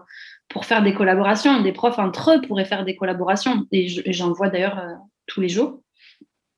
pour 0.49 0.65
faire 0.65 0.83
des 0.83 0.95
collaborations. 0.95 1.61
Des 1.61 1.73
profs 1.73 1.99
entre 1.99 2.33
eux 2.33 2.41
pourraient 2.41 2.65
faire 2.65 2.85
des 2.85 2.97
collaborations 2.97 3.67
et 3.71 3.87
j'en 4.13 4.33
vois 4.33 4.49
d'ailleurs 4.49 4.83
tous 5.27 5.41
les 5.41 5.49
jours. 5.49 5.81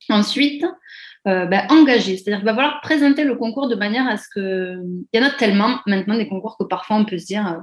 Ensuite, 0.08 0.64
ben, 1.24 1.66
engager, 1.68 2.16
c'est-à-dire 2.16 2.38
qu'il 2.38 2.46
va 2.46 2.54
falloir 2.54 2.80
présenter 2.80 3.24
le 3.24 3.34
concours 3.34 3.68
de 3.68 3.74
manière 3.74 4.08
à 4.08 4.16
ce 4.16 4.26
que. 4.34 4.78
Il 5.12 5.20
y 5.20 5.22
en 5.22 5.26
a 5.26 5.30
tellement 5.30 5.80
maintenant 5.86 6.16
des 6.16 6.28
concours 6.28 6.56
que 6.58 6.64
parfois 6.64 6.96
on 6.96 7.04
peut 7.04 7.18
se 7.18 7.26
dire 7.26 7.60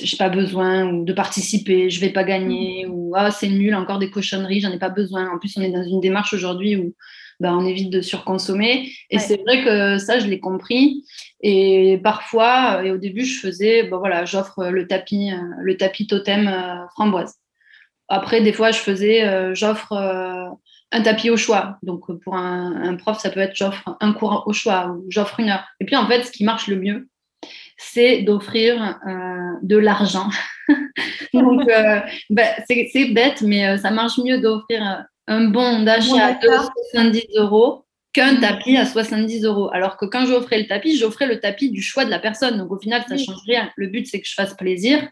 j'ai 0.00 0.16
pas 0.16 0.28
besoin 0.28 0.86
ou 0.86 1.04
de 1.04 1.12
participer, 1.12 1.88
je 1.90 2.00
vais 2.00 2.10
pas 2.10 2.24
gagner 2.24 2.86
mm. 2.86 2.90
ou 2.90 3.12
ah 3.16 3.30
c'est 3.30 3.48
nul, 3.48 3.74
encore 3.74 3.98
des 3.98 4.10
cochonneries, 4.10 4.60
j'en 4.60 4.72
ai 4.72 4.78
pas 4.78 4.88
besoin. 4.88 5.30
En 5.30 5.38
plus, 5.38 5.56
on 5.56 5.62
est 5.62 5.70
dans 5.70 5.84
une 5.84 6.00
démarche 6.00 6.34
aujourd'hui 6.34 6.76
où 6.76 6.94
bah, 7.40 7.54
on 7.54 7.64
évite 7.64 7.90
de 7.90 8.00
surconsommer. 8.00 8.90
Et 9.10 9.18
c'est 9.18 9.40
vrai 9.42 9.64
que 9.64 9.98
ça, 9.98 10.18
je 10.18 10.26
l'ai 10.26 10.40
compris. 10.40 11.04
Et 11.40 12.00
parfois, 12.02 12.84
et 12.84 12.90
au 12.90 12.98
début, 12.98 13.24
je 13.24 13.38
faisais, 13.38 13.84
bah, 13.84 13.98
voilà, 13.98 14.24
j'offre 14.24 14.66
le 14.66 14.86
tapis, 14.86 15.30
euh, 15.32 15.36
le 15.60 15.76
tapis 15.76 16.06
totem 16.06 16.48
euh, 16.48 16.86
framboise. 16.94 17.34
Après, 18.08 18.40
des 18.40 18.52
fois, 18.52 18.72
je 18.72 18.78
faisais, 18.78 19.24
euh, 19.24 19.54
j'offre 19.54 19.92
un 20.92 21.02
tapis 21.02 21.30
au 21.30 21.36
choix. 21.36 21.78
Donc, 21.82 22.06
pour 22.22 22.36
un, 22.36 22.82
un 22.82 22.96
prof, 22.96 23.18
ça 23.18 23.30
peut 23.30 23.40
être 23.40 23.54
j'offre 23.54 23.96
un 24.00 24.12
cours 24.12 24.44
au 24.46 24.52
choix 24.52 24.88
ou 24.88 25.04
j'offre 25.08 25.40
une 25.40 25.50
heure. 25.50 25.64
Et 25.80 25.84
puis, 25.84 25.96
en 25.96 26.06
fait, 26.06 26.24
ce 26.24 26.32
qui 26.32 26.44
marche 26.44 26.66
le 26.68 26.76
mieux, 26.76 27.08
c'est 27.76 28.22
d'offrir 28.22 28.98
euh, 29.06 29.52
de 29.62 29.76
l'argent. 29.76 30.28
Donc, 31.34 31.68
euh, 31.68 32.00
bah, 32.30 32.48
c'est 32.68 33.12
bête, 33.12 33.42
mais 33.42 33.66
euh, 33.66 33.78
ça 33.78 33.90
marche 33.90 34.18
mieux 34.18 34.40
d'offrir 34.40 35.04
un 35.26 35.44
bon 35.48 35.82
d'achat 35.82 36.34
de 36.34 36.48
70 36.92 37.26
euros 37.36 37.84
qu'un 38.12 38.36
tapis 38.36 38.76
à 38.76 38.86
70 38.86 39.44
euros. 39.44 39.70
Alors 39.72 39.96
que 39.96 40.06
quand 40.06 40.26
j'offrais 40.26 40.58
le 40.58 40.66
tapis, 40.66 40.96
j'offrais 40.96 41.26
le 41.26 41.38
tapis 41.38 41.70
du 41.70 41.82
choix 41.82 42.04
de 42.04 42.10
la 42.10 42.18
personne. 42.18 42.58
Donc 42.58 42.72
au 42.72 42.78
final, 42.78 43.04
ça 43.08 43.14
ne 43.14 43.20
change 43.20 43.42
rien. 43.46 43.70
Le 43.76 43.88
but, 43.88 44.06
c'est 44.06 44.20
que 44.20 44.26
je 44.26 44.34
fasse 44.34 44.54
plaisir. 44.54 45.06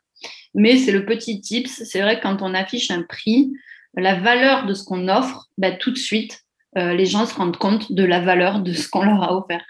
Mais 0.54 0.78
c'est 0.78 0.92
le 0.92 1.04
petit 1.04 1.40
tips. 1.40 1.84
C'est 1.84 2.00
vrai 2.00 2.16
que 2.16 2.22
quand 2.22 2.40
on 2.40 2.54
affiche 2.54 2.90
un 2.90 3.02
prix, 3.02 3.52
la 3.96 4.14
valeur 4.20 4.66
de 4.66 4.74
ce 4.74 4.84
qu'on 4.84 5.08
offre, 5.08 5.46
bah, 5.58 5.72
tout 5.72 5.90
de 5.90 5.98
suite, 5.98 6.42
les 6.74 7.06
gens 7.06 7.24
se 7.24 7.34
rendent 7.34 7.56
compte 7.56 7.92
de 7.92 8.04
la 8.04 8.20
valeur 8.20 8.60
de 8.60 8.74
ce 8.74 8.86
qu'on 8.90 9.02
leur 9.02 9.22
a 9.22 9.34
offert. 9.34 9.64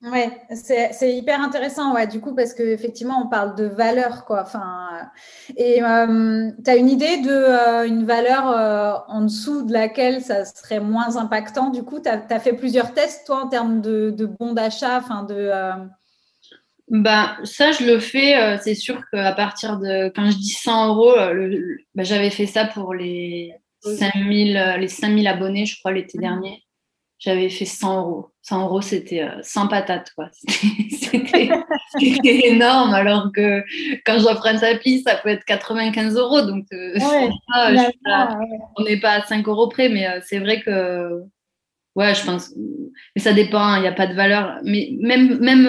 Ouais, 0.00 0.30
c'est 0.52 1.16
hyper 1.16 1.40
intéressant, 1.40 1.92
ouais, 1.92 2.06
du 2.06 2.20
coup, 2.20 2.32
parce 2.32 2.54
qu'effectivement, 2.54 3.20
on 3.24 3.28
parle 3.28 3.56
de 3.56 3.64
valeur, 3.64 4.24
quoi. 4.26 4.42
Enfin, 4.42 5.10
et 5.56 5.82
euh, 5.82 6.52
tu 6.64 6.70
as 6.70 6.76
une 6.76 6.88
idée 6.88 7.16
de 7.16 7.30
euh, 7.30 7.84
une 7.84 8.04
valeur 8.04 8.48
euh, 8.48 8.92
en 9.08 9.22
dessous 9.22 9.62
de 9.62 9.72
laquelle 9.72 10.22
ça 10.22 10.44
serait 10.44 10.78
moins 10.78 11.16
impactant? 11.16 11.70
Du 11.70 11.82
coup, 11.82 11.98
tu 11.98 12.08
as, 12.08 12.38
fait 12.38 12.52
plusieurs 12.52 12.94
tests, 12.94 13.26
toi, 13.26 13.42
en 13.42 13.48
termes 13.48 13.80
de, 13.80 14.10
de 14.10 14.26
bons 14.26 14.52
d'achat, 14.52 14.98
enfin, 14.98 15.24
de. 15.24 15.50
Ben, 16.90 17.36
ça, 17.44 17.72
je 17.72 17.84
le 17.84 17.98
fais. 17.98 18.58
c'est 18.62 18.74
sûr 18.74 19.02
qu'à 19.12 19.32
partir 19.32 19.78
de. 19.78 20.10
Quand 20.14 20.30
je 20.30 20.36
dis 20.36 20.50
100 20.50 20.88
euros, 20.88 21.14
ben, 21.94 22.04
j'avais 22.04 22.30
fait 22.30 22.46
ça 22.46 22.64
pour 22.64 22.94
les 22.94 23.52
5000, 23.82 24.76
les 24.78 24.88
5000 24.88 25.26
abonnés, 25.26 25.66
je 25.66 25.78
crois, 25.78 25.92
l'été 25.92 26.18
mmh. 26.18 26.22
dernier 26.22 26.64
j'avais 27.18 27.48
fait 27.48 27.64
100 27.64 28.00
euros. 28.00 28.30
100 28.42 28.64
euros, 28.64 28.80
c'était 28.80 29.22
euh, 29.22 29.40
sans 29.42 29.66
patate, 29.66 30.12
quoi. 30.14 30.30
C'était 30.48 32.48
énorme, 32.48 32.94
alors 32.94 33.30
que 33.34 33.62
quand 34.06 34.20
j'offre 34.20 34.46
un 34.46 34.56
tapis, 34.56 35.02
ça 35.02 35.16
peut 35.16 35.28
être 35.28 35.44
95 35.44 36.16
euros. 36.16 36.42
Donc, 36.42 36.64
euh, 36.72 36.94
on 38.76 38.84
n'est 38.84 39.00
pas 39.00 39.12
à 39.12 39.22
5 39.22 39.46
euros 39.48 39.68
près, 39.68 39.88
mais 39.88 40.06
euh, 40.06 40.20
c'est 40.24 40.38
vrai 40.38 40.62
que, 40.62 41.22
ouais, 41.96 42.14
je 42.14 42.24
pense, 42.24 42.54
mais 43.16 43.22
ça 43.22 43.32
dépend, 43.32 43.58
hein, 43.58 43.78
il 43.78 43.82
n'y 43.82 43.88
a 43.88 43.92
pas 43.92 44.06
de 44.06 44.14
valeur. 44.14 44.60
Mais 44.62 44.90
même, 45.00 45.38
même 45.40 45.68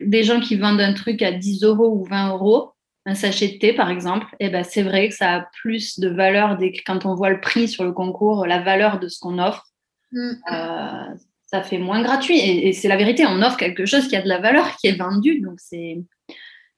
des 0.00 0.22
gens 0.22 0.40
qui 0.40 0.56
vendent 0.56 0.80
un 0.80 0.94
truc 0.94 1.22
à 1.22 1.32
10 1.32 1.64
euros 1.64 1.94
ou 1.94 2.04
20 2.04 2.30
euros, 2.30 2.72
un 3.06 3.14
sachet 3.14 3.48
de 3.48 3.58
thé, 3.58 3.72
par 3.72 3.90
exemple, 3.90 4.26
eh 4.40 4.50
ben, 4.50 4.62
c'est 4.62 4.82
vrai 4.82 5.08
que 5.08 5.14
ça 5.14 5.36
a 5.36 5.48
plus 5.62 5.98
de 5.98 6.08
valeur 6.08 6.56
dès 6.58 6.72
que, 6.72 6.80
quand 6.84 7.06
on 7.06 7.14
voit 7.14 7.30
le 7.30 7.40
prix 7.40 7.68
sur 7.68 7.84
le 7.84 7.92
concours, 7.92 8.46
la 8.46 8.60
valeur 8.60 8.98
de 8.98 9.08
ce 9.08 9.18
qu'on 9.18 9.38
offre 9.38 9.70
Mm. 10.12 10.30
Euh, 10.52 11.16
ça 11.46 11.62
fait 11.62 11.78
moins 11.78 12.02
gratuit. 12.02 12.38
Et, 12.38 12.72
c'est 12.72 12.88
la 12.88 12.96
vérité, 12.96 13.24
on 13.26 13.42
offre 13.42 13.56
quelque 13.56 13.86
chose 13.86 14.08
qui 14.08 14.16
a 14.16 14.22
de 14.22 14.28
la 14.28 14.38
valeur, 14.38 14.76
qui 14.76 14.88
est 14.88 14.96
vendu. 14.96 15.40
Donc 15.40 15.58
c'est... 15.58 15.98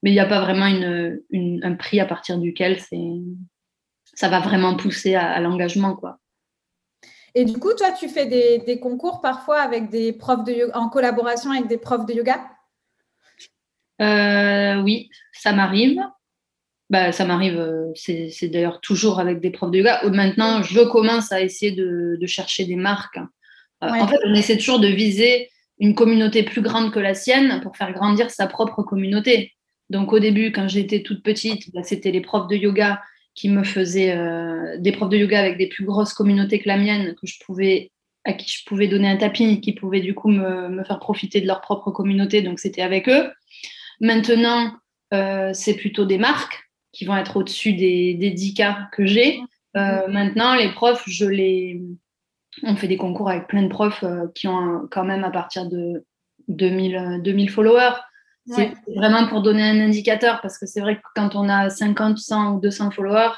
Mais 0.01 0.09
il 0.09 0.13
n'y 0.13 0.19
a 0.19 0.25
pas 0.25 0.41
vraiment 0.41 0.65
une, 0.67 1.63
un 1.63 1.75
prix 1.75 1.99
à 1.99 2.05
partir 2.05 2.37
duquel 2.37 2.79
c'est... 2.79 3.21
ça 4.15 4.27
va 4.27 4.39
vraiment 4.39 4.75
pousser 4.75 5.15
à, 5.15 5.39
l'engagement. 5.39 5.95
quoi. 5.95 6.19
Et 7.35 7.45
du 7.45 7.57
coup, 7.57 7.73
toi, 7.73 7.91
tu 7.91 8.09
fais 8.09 8.25
des, 8.25 8.79
concours 8.79 9.21
parfois 9.21 9.59
avec 9.61 9.89
des 9.89 10.11
profs 10.11 10.43
de 10.43 10.51
yoga, 10.51 10.77
en 10.77 10.89
collaboration 10.89 11.51
avec 11.51 11.67
des 11.67 11.77
profs 11.77 12.05
de 12.05 12.13
yoga? 12.13 12.43
Euh, 14.01 14.81
Oui, 14.81 15.09
ça 15.31 15.53
m'arrive. 15.53 15.99
Bah, 16.93 17.11
ça 17.11 17.25
m'arrive, 17.25 17.57
euh, 17.59 17.91
c'est, 17.95 18.49
d'ailleurs 18.49 18.79
toujours 18.79 19.19
avec 19.19 19.39
des 19.39 19.49
profs 19.49 19.71
de 19.71 19.79
yoga. 19.79 20.01
Maintenant, 20.09 20.61
je 20.61 20.81
commence 20.81 21.31
à 21.31 21.41
essayer 21.41 21.71
de, 21.71 22.19
chercher 22.27 22.65
des 22.65 22.75
marques. 22.75 23.17
Euh, 23.83 23.87
en 23.87 24.07
fait, 24.07 24.19
on 24.25 24.33
essaie 24.35 24.57
toujours 24.57 24.79
de 24.79 24.87
viser 24.87 25.49
une 25.79 25.95
communauté 25.95 26.43
plus 26.43 26.61
grande 26.61 26.91
que 26.91 26.99
la 26.99 27.15
sienne 27.15 27.61
pour 27.61 27.75
faire 27.77 27.93
grandir 27.93 28.29
sa 28.29 28.45
propre 28.45 28.83
communauté. 28.83 29.53
Donc 29.89 30.13
au 30.13 30.19
début, 30.19 30.51
quand 30.51 30.67
j'étais 30.67 31.01
toute 31.01 31.23
petite, 31.23 31.73
bah, 31.73 31.81
c'était 31.81 32.11
les 32.11 32.21
profs 32.21 32.47
de 32.47 32.55
yoga 32.55 33.01
qui 33.33 33.49
me 33.49 33.63
faisaient 33.63 34.15
euh, 34.15 34.77
des 34.77 34.91
profs 34.91 35.09
de 35.09 35.17
yoga 35.17 35.39
avec 35.39 35.57
des 35.57 35.69
plus 35.69 35.85
grosses 35.85 36.13
communautés 36.13 36.59
que 36.59 36.67
la 36.67 36.77
mienne, 36.77 37.15
que 37.15 37.25
je 37.25 37.39
pouvais, 37.43 37.91
à 38.23 38.33
qui 38.33 38.47
je 38.47 38.63
pouvais 38.65 38.87
donner 38.87 39.09
un 39.09 39.17
tapis, 39.17 39.61
qui 39.61 39.73
pouvaient 39.73 40.01
du 40.01 40.13
coup 40.13 40.29
me, 40.29 40.69
me 40.69 40.83
faire 40.83 40.99
profiter 40.99 41.41
de 41.41 41.47
leur 41.47 41.61
propre 41.61 41.89
communauté. 41.89 42.43
Donc 42.43 42.59
c'était 42.59 42.83
avec 42.83 43.09
eux. 43.09 43.31
Maintenant, 44.03 44.71
c'est 45.53 45.75
plutôt 45.75 46.05
des 46.05 46.19
marques 46.19 46.63
qui 46.93 47.05
vont 47.05 47.17
être 47.17 47.35
au-dessus 47.37 47.73
des, 47.73 48.13
des 48.13 48.29
10 48.31 48.53
cas 48.53 48.87
que 48.93 49.05
j'ai. 49.05 49.41
Euh, 49.75 50.07
maintenant, 50.07 50.55
les 50.55 50.71
profs, 50.71 51.03
je 51.07 51.25
les... 51.25 51.81
on 52.61 52.75
fait 52.75 52.87
des 52.87 52.97
concours 52.97 53.29
avec 53.29 53.47
plein 53.47 53.63
de 53.63 53.67
profs 53.67 54.03
euh, 54.03 54.27
qui 54.35 54.47
ont 54.47 54.87
quand 54.89 55.03
même 55.03 55.23
à 55.23 55.31
partir 55.31 55.67
de 55.67 56.05
2000, 56.47 57.21
2000 57.23 57.49
followers. 57.49 57.95
C'est 58.45 58.73
vraiment 58.93 59.25
pour 59.27 59.41
donner 59.41 59.63
un 59.63 59.79
indicateur 59.79 60.41
parce 60.41 60.57
que 60.57 60.65
c'est 60.65 60.81
vrai 60.81 60.97
que 60.97 61.01
quand 61.15 61.33
on 61.35 61.47
a 61.47 61.69
50, 61.69 62.17
100 62.17 62.55
ou 62.55 62.59
200 62.59 62.91
followers, 62.91 63.31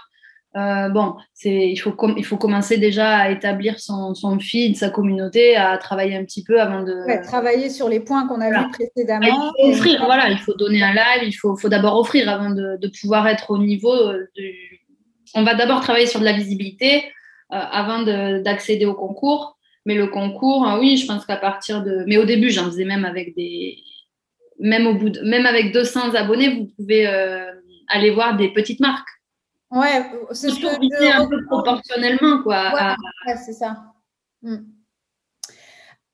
euh, 0.55 0.87
bon, 0.87 1.15
il 1.43 1.75
faut, 1.77 1.93
il 2.15 2.23
faut 2.23 2.37
commencer 2.37 2.77
déjà 2.77 3.17
à 3.17 3.29
établir 3.29 3.77
son, 3.79 4.13
son, 4.13 4.39
feed, 4.39 4.77
sa 4.77 4.89
communauté, 4.89 5.57
à 5.57 5.77
travailler 5.77 6.15
un 6.15 6.23
petit 6.23 6.45
peu 6.45 6.61
avant 6.61 6.81
de. 6.81 7.23
travailler 7.23 7.69
sur 7.69 7.89
les 7.89 7.99
points 7.99 8.25
qu'on 8.27 8.39
a 8.39 8.49
vus 8.49 8.71
précédemment. 8.71 9.51
Il 9.59 9.65
faut 9.65 9.71
offrir, 9.71 10.05
voilà, 10.05 10.29
il 10.29 10.37
faut 10.37 10.53
donner 10.53 10.81
un 10.81 10.93
live, 10.93 11.23
il 11.23 11.33
faut, 11.33 11.57
faut 11.57 11.67
d'abord 11.67 11.99
offrir 11.99 12.29
avant 12.29 12.51
de, 12.51 12.77
de, 12.79 12.91
pouvoir 13.01 13.27
être 13.27 13.51
au 13.51 13.57
niveau 13.57 14.13
du, 14.35 14.85
on 15.33 15.43
va 15.43 15.55
d'abord 15.55 15.81
travailler 15.81 16.07
sur 16.07 16.21
de 16.21 16.25
la 16.25 16.33
visibilité 16.33 17.03
avant 17.49 18.03
d'accéder 18.03 18.85
au 18.85 18.93
concours. 18.93 19.57
Mais 19.85 19.95
le 19.95 20.07
concours, 20.07 20.67
oui, 20.79 20.97
je 20.97 21.05
pense 21.05 21.25
qu'à 21.25 21.37
partir 21.37 21.83
de. 21.83 22.05
Mais 22.07 22.17
au 22.17 22.25
début, 22.25 22.49
j'en 22.49 22.65
faisais 22.65 22.85
même 22.85 23.03
avec 23.03 23.35
des. 23.35 23.77
Même, 24.57 24.87
au 24.87 24.93
bout 24.93 25.09
de... 25.09 25.19
même 25.19 25.45
avec 25.45 25.73
200 25.73 26.15
abonnés, 26.15 26.55
vous 26.55 26.71
pouvez 26.77 27.05
aller 27.89 28.11
voir 28.11 28.37
des 28.37 28.53
petites 28.53 28.79
marques. 28.79 29.14
Ouais, 29.71 30.11
c'est 30.31 30.49
ce 30.49 30.59
que 30.59 31.21
un 31.21 31.27
peu 31.27 31.43
proportionnellement, 31.45 32.43
quoi. 32.43 32.95
Ouais, 33.27 33.35
c'est 33.43 33.53
ça. 33.53 33.93
Hmm. 34.41 34.57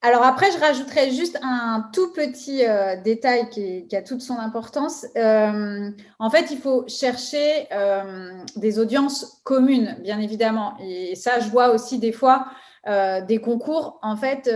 Alors 0.04 0.24
après, 0.24 0.50
je 0.50 0.58
rajouterais 0.58 1.12
juste 1.12 1.38
un 1.42 1.88
tout 1.92 2.12
petit 2.12 2.66
euh, 2.66 2.96
détail 3.00 3.48
qui, 3.50 3.86
a 3.94 4.02
toute 4.02 4.20
son 4.20 4.36
importance. 4.36 5.06
Euh, 5.16 5.90
en 6.18 6.28
fait, 6.28 6.50
il 6.50 6.58
faut 6.58 6.84
chercher 6.88 7.68
euh, 7.72 8.32
des 8.56 8.80
audiences 8.80 9.40
communes, 9.44 9.96
bien 10.02 10.18
évidemment. 10.18 10.74
Et 10.80 11.14
ça, 11.14 11.38
je 11.38 11.48
vois 11.50 11.70
aussi 11.70 11.98
des 11.98 12.12
fois 12.12 12.46
des 13.28 13.40
concours, 13.40 14.00
en 14.02 14.16
fait, 14.16 14.52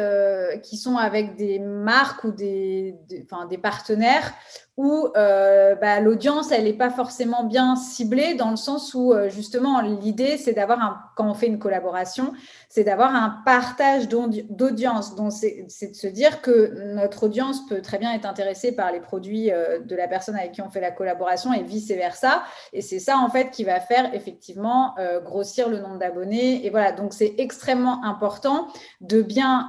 qui 0.65 0.79
sont 0.79 0.97
avec 0.97 1.37
des 1.37 1.61
marques 1.61 2.25
ou 2.25 2.33
des, 2.33 2.97
enfin, 3.23 3.47
des 3.47 3.57
partenaires 3.57 4.35
où 4.77 5.09
euh, 5.17 5.75
bah, 5.75 6.01
l'audience, 6.01 6.53
elle 6.53 6.65
n'est 6.65 6.75
pas 6.75 6.91
forcément 6.91 7.45
bien 7.45 7.77
ciblée 7.77 8.35
dans 8.35 8.51
le 8.51 8.57
sens 8.57 8.93
où, 8.93 9.13
euh, 9.13 9.31
justement, 9.31 9.81
l'idée, 9.81 10.37
c'est 10.37 10.53
d'avoir, 10.53 10.83
un, 10.83 11.01
quand 11.17 11.31
on 11.31 11.35
fait 11.35 11.47
une 11.47 11.59
collaboration, 11.59 12.35
c'est 12.69 12.85
d'avoir 12.85 13.15
un 13.15 13.41
partage 13.47 14.07
d'audience. 14.09 15.15
Donc, 15.15 15.33
c'est 15.33 15.89
de 15.89 15.95
se 15.95 16.07
dire 16.07 16.43
que 16.43 16.93
notre 16.95 17.25
audience 17.25 17.67
peut 17.67 17.81
très 17.81 17.97
bien 17.97 18.13
être 18.13 18.27
intéressée 18.27 18.73
par 18.73 18.93
les 18.93 19.01
produits 19.01 19.51
euh, 19.51 19.79
de 19.79 19.97
la 19.97 20.09
personne 20.09 20.37
avec 20.37 20.53
qui 20.53 20.61
on 20.61 20.69
fait 20.69 20.83
la 20.83 20.91
collaboration 20.91 21.55
et 21.55 21.63
vice-versa. 21.63 22.43
Et 22.75 22.83
c'est 22.83 22.99
ça, 22.99 23.17
en 23.17 23.31
fait, 23.31 23.51
qui 23.51 23.65
va 23.65 23.81
faire 23.81 24.15
effectivement 24.15 24.95
grossir 25.25 25.69
le 25.69 25.79
nombre 25.79 25.99
d'abonnés. 25.99 26.67
Et 26.67 26.71
voilà, 26.71 26.93
donc 26.93 27.13
c'est 27.13 27.35
extrêmement 27.39 28.05
important 28.05 28.69
de 29.01 29.23
bien 29.23 29.69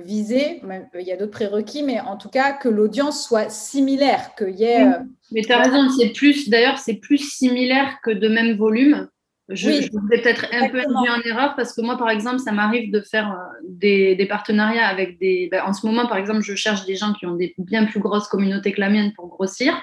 viser, 0.00 0.62
il 0.94 1.06
y 1.06 1.12
a 1.12 1.16
d'autres 1.16 1.32
prérequis, 1.32 1.82
mais 1.82 2.00
en 2.00 2.16
tout 2.16 2.28
cas, 2.28 2.52
que 2.52 2.68
l'audience 2.68 3.22
soit 3.22 3.50
similaire 3.50 4.34
euh, 4.44 4.98
mais 5.32 5.42
tu 5.42 5.52
as 5.52 5.62
raison, 5.62 5.88
c'est 5.90 6.10
plus, 6.10 6.48
d'ailleurs, 6.48 6.78
c'est 6.78 6.94
plus 6.94 7.18
similaire 7.18 7.98
que 8.02 8.10
de 8.10 8.28
même 8.28 8.56
volume. 8.56 9.08
Je, 9.48 9.68
oui, 9.68 9.90
vais 10.10 10.22
peut-être 10.22 10.46
un 10.52 10.68
peu 10.68 10.78
induit 10.78 11.10
en 11.10 11.20
erreur 11.28 11.54
parce 11.56 11.74
que 11.74 11.82
moi, 11.82 11.98
par 11.98 12.08
exemple, 12.08 12.38
ça 12.38 12.52
m'arrive 12.52 12.90
de 12.92 13.00
faire 13.00 13.32
euh, 13.32 13.66
des, 13.68 14.26
partenariats 14.26 14.86
avec 14.86 15.18
des. 15.18 15.48
Ben, 15.50 15.62
en 15.66 15.72
ce 15.72 15.84
moment, 15.86 16.06
par 16.06 16.16
exemple, 16.16 16.42
je 16.42 16.54
cherche 16.54 16.86
des 16.86 16.96
gens 16.96 17.12
qui 17.12 17.26
ont 17.26 17.34
des 17.34 17.54
bien 17.58 17.84
plus 17.84 18.00
grosses 18.00 18.28
communautés 18.28 18.72
que 18.72 18.80
la 18.80 18.88
mienne 18.88 19.12
pour 19.14 19.28
grossir. 19.28 19.74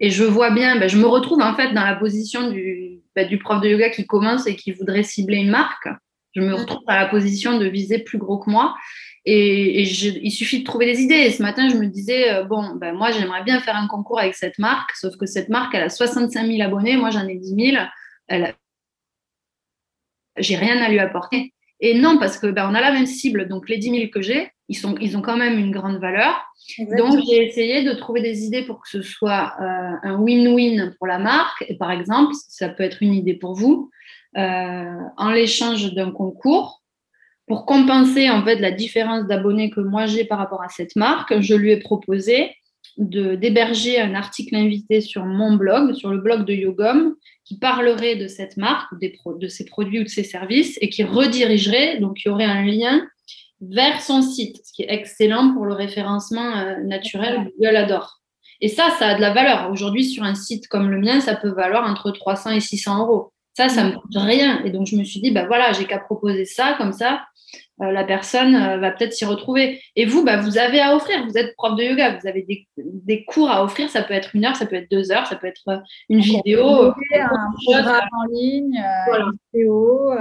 Et 0.00 0.10
je 0.10 0.24
vois 0.24 0.50
bien, 0.50 0.78
ben, 0.78 0.88
je 0.88 0.98
me 0.98 1.06
retrouve 1.06 1.40
en 1.40 1.54
fait 1.54 1.72
dans 1.72 1.84
la 1.84 1.94
position 1.94 2.50
du, 2.50 3.00
ben, 3.16 3.26
du 3.26 3.38
prof 3.38 3.60
de 3.60 3.68
yoga 3.68 3.90
qui 3.90 4.06
commence 4.06 4.46
et 4.46 4.56
qui 4.56 4.72
voudrait 4.72 5.02
cibler 5.02 5.38
une 5.38 5.50
marque. 5.50 5.88
Je 6.34 6.40
me 6.40 6.50
mm. 6.50 6.54
retrouve 6.54 6.84
dans 6.86 6.94
la 6.94 7.06
position 7.06 7.58
de 7.58 7.66
viser 7.66 8.00
plus 8.00 8.18
gros 8.18 8.38
que 8.38 8.50
moi. 8.50 8.74
Et, 9.30 9.82
il 9.82 10.30
suffit 10.30 10.60
de 10.60 10.64
trouver 10.64 10.86
des 10.86 11.02
idées. 11.02 11.14
Et 11.14 11.30
ce 11.30 11.42
matin, 11.42 11.68
je 11.68 11.76
me 11.76 11.86
disais, 11.86 12.32
euh, 12.32 12.44
bon, 12.44 12.76
ben, 12.76 12.94
moi, 12.94 13.10
j'aimerais 13.10 13.44
bien 13.44 13.60
faire 13.60 13.76
un 13.76 13.86
concours 13.86 14.18
avec 14.18 14.34
cette 14.34 14.58
marque, 14.58 14.92
sauf 14.92 15.16
que 15.16 15.26
cette 15.26 15.50
marque, 15.50 15.74
elle 15.74 15.82
a 15.82 15.90
65 15.90 16.46
000 16.46 16.62
abonnés, 16.62 16.96
moi, 16.96 17.10
j'en 17.10 17.28
ai 17.28 17.34
10 17.36 17.72
000. 17.72 17.84
Elle 18.26 18.54
J'ai 20.38 20.56
rien 20.56 20.80
à 20.80 20.88
lui 20.88 20.98
apporter. 20.98 21.52
Et 21.80 21.98
non, 21.98 22.18
parce 22.18 22.38
que 22.38 22.46
ben, 22.46 22.68
on 22.70 22.74
a 22.74 22.80
la 22.80 22.90
même 22.90 23.06
cible. 23.06 23.48
Donc, 23.48 23.68
les 23.68 23.76
10 23.76 23.90
000 23.90 24.10
que 24.10 24.22
j'ai, 24.22 24.50
ils, 24.68 24.76
sont, 24.76 24.96
ils 24.98 25.16
ont 25.16 25.22
quand 25.22 25.36
même 25.36 25.58
une 25.58 25.72
grande 25.72 25.98
valeur. 25.98 26.42
Donc, 26.96 27.20
j'ai 27.26 27.46
essayé 27.46 27.84
de 27.84 27.92
trouver 27.92 28.22
des 28.22 28.44
idées 28.44 28.62
pour 28.62 28.80
que 28.80 28.88
ce 28.88 29.02
soit 29.02 29.54
euh, 29.60 29.92
un 30.02 30.16
win-win 30.16 30.94
pour 30.96 31.06
la 31.06 31.18
marque. 31.18 31.66
Et 31.68 31.76
par 31.76 31.90
exemple, 31.90 32.32
ça 32.48 32.70
peut 32.70 32.82
être 32.82 33.02
une 33.02 33.12
idée 33.12 33.34
pour 33.34 33.54
vous, 33.54 33.90
euh, 34.38 34.98
en 35.18 35.30
l'échange 35.30 35.92
d'un 35.94 36.10
concours, 36.12 36.82
pour 37.48 37.66
compenser 37.66 38.30
en 38.30 38.44
fait 38.44 38.56
la 38.56 38.70
différence 38.70 39.26
d'abonnés 39.26 39.70
que 39.70 39.80
moi 39.80 40.06
j'ai 40.06 40.24
par 40.24 40.38
rapport 40.38 40.62
à 40.62 40.68
cette 40.68 40.96
marque, 40.96 41.40
je 41.40 41.54
lui 41.54 41.72
ai 41.72 41.78
proposé 41.78 42.54
d'héberger 42.96 44.00
un 44.00 44.14
article 44.14 44.56
invité 44.56 45.00
sur 45.00 45.24
mon 45.24 45.54
blog, 45.54 45.94
sur 45.94 46.10
le 46.10 46.18
blog 46.18 46.44
de 46.44 46.52
Yogom, 46.52 47.14
qui 47.44 47.58
parlerait 47.58 48.16
de 48.16 48.26
cette 48.26 48.56
marque, 48.56 48.98
des 48.98 49.16
de 49.38 49.48
ses 49.48 49.64
produits 49.64 50.00
ou 50.00 50.04
de 50.04 50.08
ses 50.08 50.24
services, 50.24 50.78
et 50.80 50.88
qui 50.88 51.04
redirigerait, 51.04 51.98
donc 52.00 52.24
il 52.24 52.28
y 52.28 52.30
aurait 52.30 52.44
un 52.44 52.64
lien 52.64 53.06
vers 53.60 54.00
son 54.00 54.22
site, 54.22 54.60
ce 54.64 54.72
qui 54.72 54.82
est 54.82 54.92
excellent 54.92 55.52
pour 55.54 55.64
le 55.64 55.74
référencement 55.74 56.56
euh, 56.58 56.76
naturel 56.84 57.50
Google 57.58 57.76
adore. 57.76 58.20
Et 58.60 58.68
ça, 58.68 58.90
ça 58.98 59.08
a 59.08 59.14
de 59.14 59.20
la 59.20 59.32
valeur. 59.32 59.70
Aujourd'hui, 59.70 60.04
sur 60.04 60.24
un 60.24 60.34
site 60.34 60.66
comme 60.68 60.90
le 60.90 60.98
mien, 60.98 61.20
ça 61.20 61.36
peut 61.36 61.50
valoir 61.50 61.88
entre 61.88 62.10
300 62.10 62.52
et 62.52 62.60
600 62.60 63.00
euros. 63.00 63.32
Ça, 63.58 63.68
ça 63.68 63.82
me 63.82 63.90
coûte 63.90 64.14
rien. 64.14 64.62
Et 64.64 64.70
donc, 64.70 64.86
je 64.86 64.94
me 64.94 65.02
suis 65.02 65.20
dit, 65.20 65.32
bah 65.32 65.44
voilà, 65.48 65.72
j'ai 65.72 65.84
qu'à 65.84 65.98
proposer 65.98 66.44
ça, 66.44 66.76
comme 66.78 66.92
ça, 66.92 67.24
euh, 67.82 67.90
la 67.90 68.04
personne 68.04 68.54
euh, 68.54 68.78
va 68.78 68.92
peut-être 68.92 69.12
s'y 69.12 69.24
retrouver. 69.24 69.82
Et 69.96 70.06
vous, 70.06 70.24
bah, 70.24 70.36
vous 70.36 70.58
avez 70.58 70.78
à 70.78 70.94
offrir. 70.94 71.26
Vous 71.26 71.36
êtes 71.36 71.56
prof 71.56 71.74
de 71.74 71.82
yoga, 71.82 72.16
vous 72.16 72.28
avez 72.28 72.46
des, 72.76 73.24
cours 73.24 73.50
à 73.50 73.64
offrir. 73.64 73.90
Ça 73.90 74.04
peut 74.04 74.14
être 74.14 74.36
une 74.36 74.44
heure, 74.44 74.54
ça 74.54 74.64
peut 74.64 74.76
être 74.76 74.88
deux 74.92 75.10
heures, 75.10 75.26
ça 75.26 75.34
peut 75.34 75.48
être 75.48 75.64
euh, 75.66 75.78
une 76.08 76.20
vidéo. 76.20 76.92
Un 76.92 76.94
programme 77.64 78.08
en 78.12 78.32
ligne, 78.32 78.80
une 79.08 79.32
vidéo. 79.52 80.12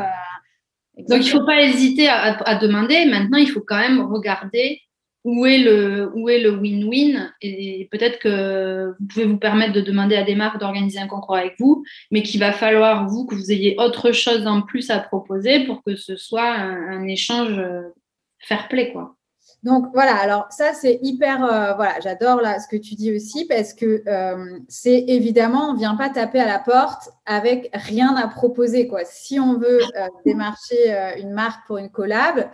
Donc, 1.07 1.19
il 1.23 1.31
ne 1.31 1.39
faut 1.39 1.45
pas 1.45 1.61
hésiter 1.61 2.09
à, 2.09 2.55
demander. 2.55 3.05
Maintenant, 3.05 3.37
il 3.37 3.51
faut 3.51 3.61
quand 3.61 3.77
même 3.77 4.01
regarder 4.01 4.81
où 5.27 5.45
est 5.45 5.57
le 5.57 6.09
où 6.15 6.29
est 6.29 6.39
le 6.39 6.51
win-win 6.51 7.33
et 7.41 7.89
peut-être 7.91 8.17
que 8.19 8.95
vous 8.97 9.07
pouvez 9.07 9.25
vous 9.25 9.37
permettre 9.37 9.73
de 9.73 9.81
demander 9.81 10.15
à 10.15 10.23
des 10.23 10.35
marques 10.35 10.57
d'organiser 10.57 10.99
un 10.99 11.07
concours 11.07 11.35
avec 11.35 11.55
vous, 11.59 11.83
mais 12.11 12.23
qu'il 12.23 12.39
va 12.39 12.53
falloir 12.53 13.09
vous 13.09 13.25
que 13.25 13.35
vous 13.35 13.51
ayez 13.51 13.75
autre 13.77 14.13
chose 14.13 14.47
en 14.47 14.61
plus 14.61 14.89
à 14.89 14.99
proposer 14.99 15.65
pour 15.65 15.83
que 15.83 15.97
ce 15.97 16.15
soit 16.15 16.49
un, 16.49 17.05
échange 17.09 17.59
euh, 17.59 17.93
fair 18.39 18.69
play 18.69 18.93
quoi. 18.93 19.15
Donc 19.63 19.87
voilà, 19.93 20.15
alors 20.15 20.45
ça 20.49 20.73
c'est 20.73 20.97
hyper, 21.01 21.43
euh, 21.43 21.73
voilà, 21.73 21.99
j'adore 21.99 22.39
là 22.39 22.59
ce 22.61 22.67
que 22.69 22.81
tu 22.81 22.95
dis 22.95 23.13
aussi 23.13 23.45
parce 23.47 23.73
que 23.73 24.03
euh, 24.07 24.59
c'est 24.69 25.03
évidemment, 25.09 25.71
on 25.71 25.75
vient 25.75 25.95
pas 25.95 26.09
taper 26.09 26.39
à 26.39 26.47
la 26.47 26.59
porte 26.59 27.09
avec 27.25 27.69
rien 27.73 28.15
à 28.15 28.29
proposer 28.29 28.87
quoi. 28.87 29.01
Si 29.03 29.41
on 29.41 29.57
veut 29.57 29.81
démarcher 30.25 30.95
une 31.17 31.31
marque 31.31 31.67
pour 31.67 31.79
une 31.79 31.89
collab, 31.89 32.49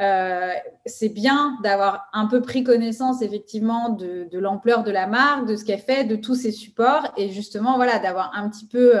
euh, 0.00 0.52
c'est 0.86 1.08
bien 1.08 1.58
d'avoir 1.62 2.08
un 2.12 2.26
peu 2.26 2.42
pris 2.42 2.64
connaissance 2.64 3.22
effectivement 3.22 3.90
de, 3.90 4.28
de 4.30 4.38
l'ampleur 4.38 4.82
de 4.82 4.90
la 4.90 5.06
marque, 5.06 5.46
de 5.46 5.56
ce 5.56 5.64
qu'elle 5.64 5.80
fait, 5.80 6.04
de 6.04 6.16
tous 6.16 6.34
ses 6.34 6.52
supports 6.52 7.12
et 7.16 7.30
justement 7.30 7.76
voilà 7.76 7.98
d'avoir 7.98 8.32
un 8.34 8.48
petit 8.48 8.66
peu 8.66 8.98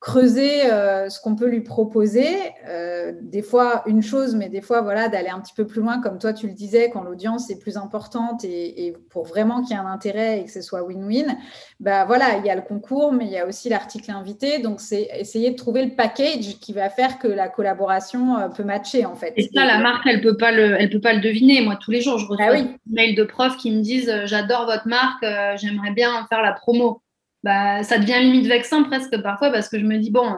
creuser 0.00 0.64
euh, 0.64 1.10
ce 1.10 1.20
qu'on 1.20 1.36
peut 1.36 1.46
lui 1.46 1.60
proposer. 1.60 2.26
Euh, 2.66 3.12
des 3.20 3.42
fois, 3.42 3.82
une 3.86 4.02
chose, 4.02 4.34
mais 4.34 4.48
des 4.48 4.62
fois, 4.62 4.80
voilà, 4.80 5.10
d'aller 5.10 5.28
un 5.28 5.40
petit 5.40 5.52
peu 5.52 5.66
plus 5.66 5.82
loin, 5.82 6.00
comme 6.00 6.18
toi, 6.18 6.32
tu 6.32 6.46
le 6.46 6.54
disais, 6.54 6.88
quand 6.88 7.02
l'audience 7.02 7.50
est 7.50 7.58
plus 7.58 7.76
importante 7.76 8.42
et, 8.44 8.96
pour 9.10 9.26
vraiment 9.26 9.60
qu'il 9.60 9.76
y 9.76 9.78
ait 9.78 9.82
un 9.82 9.86
intérêt 9.86 10.40
et 10.40 10.44
que 10.44 10.50
ce 10.50 10.62
soit 10.62 10.82
win-win, 10.82 11.36
bah 11.80 12.06
voilà, 12.06 12.38
il 12.38 12.46
y 12.46 12.50
a 12.50 12.54
le 12.54 12.62
concours, 12.62 13.12
mais 13.12 13.26
il 13.26 13.30
y 13.30 13.36
a 13.36 13.46
aussi 13.46 13.68
l'article 13.68 14.10
invité. 14.10 14.60
Donc, 14.60 14.80
c'est 14.80 15.08
essayer 15.18 15.50
de 15.50 15.56
trouver 15.56 15.84
le 15.84 15.94
package 15.94 16.58
qui 16.60 16.72
va 16.72 16.88
faire 16.88 17.18
que 17.18 17.28
la 17.28 17.50
collaboration 17.50 18.38
euh, 18.38 18.48
peut 18.48 18.64
matcher, 18.64 19.04
en 19.04 19.16
fait. 19.16 19.34
Et 19.36 19.50
ça, 19.54 19.66
la 19.66 19.80
marque, 19.80 20.06
elle 20.06 20.22
peut 20.22 20.38
pas 20.38 20.50
le, 20.50 20.80
elle 20.80 20.88
peut 20.88 21.00
pas 21.00 21.12
le 21.12 21.20
deviner. 21.20 21.60
Moi, 21.60 21.76
tous 21.78 21.90
les 21.90 22.00
jours, 22.00 22.18
je 22.18 22.26
reçois 22.26 22.46
ah 22.48 22.62
des 22.62 22.68
mails 22.90 23.14
de 23.14 23.24
profs 23.24 23.58
qui 23.58 23.70
me 23.70 23.82
disent, 23.82 24.10
j'adore 24.24 24.64
votre 24.64 24.88
marque, 24.88 25.26
j'aimerais 25.56 25.92
bien 25.92 26.10
en 26.14 26.26
faire 26.26 26.40
la 26.40 26.52
promo 26.52 27.02
bah, 27.42 27.82
ça 27.82 27.98
devient 27.98 28.20
limite 28.20 28.46
vexant 28.46 28.84
presque 28.84 29.16
parfois 29.22 29.50
parce 29.50 29.68
que 29.68 29.78
je 29.78 29.84
me 29.84 29.96
dis, 29.98 30.10
bon, 30.10 30.26
euh, 30.26 30.34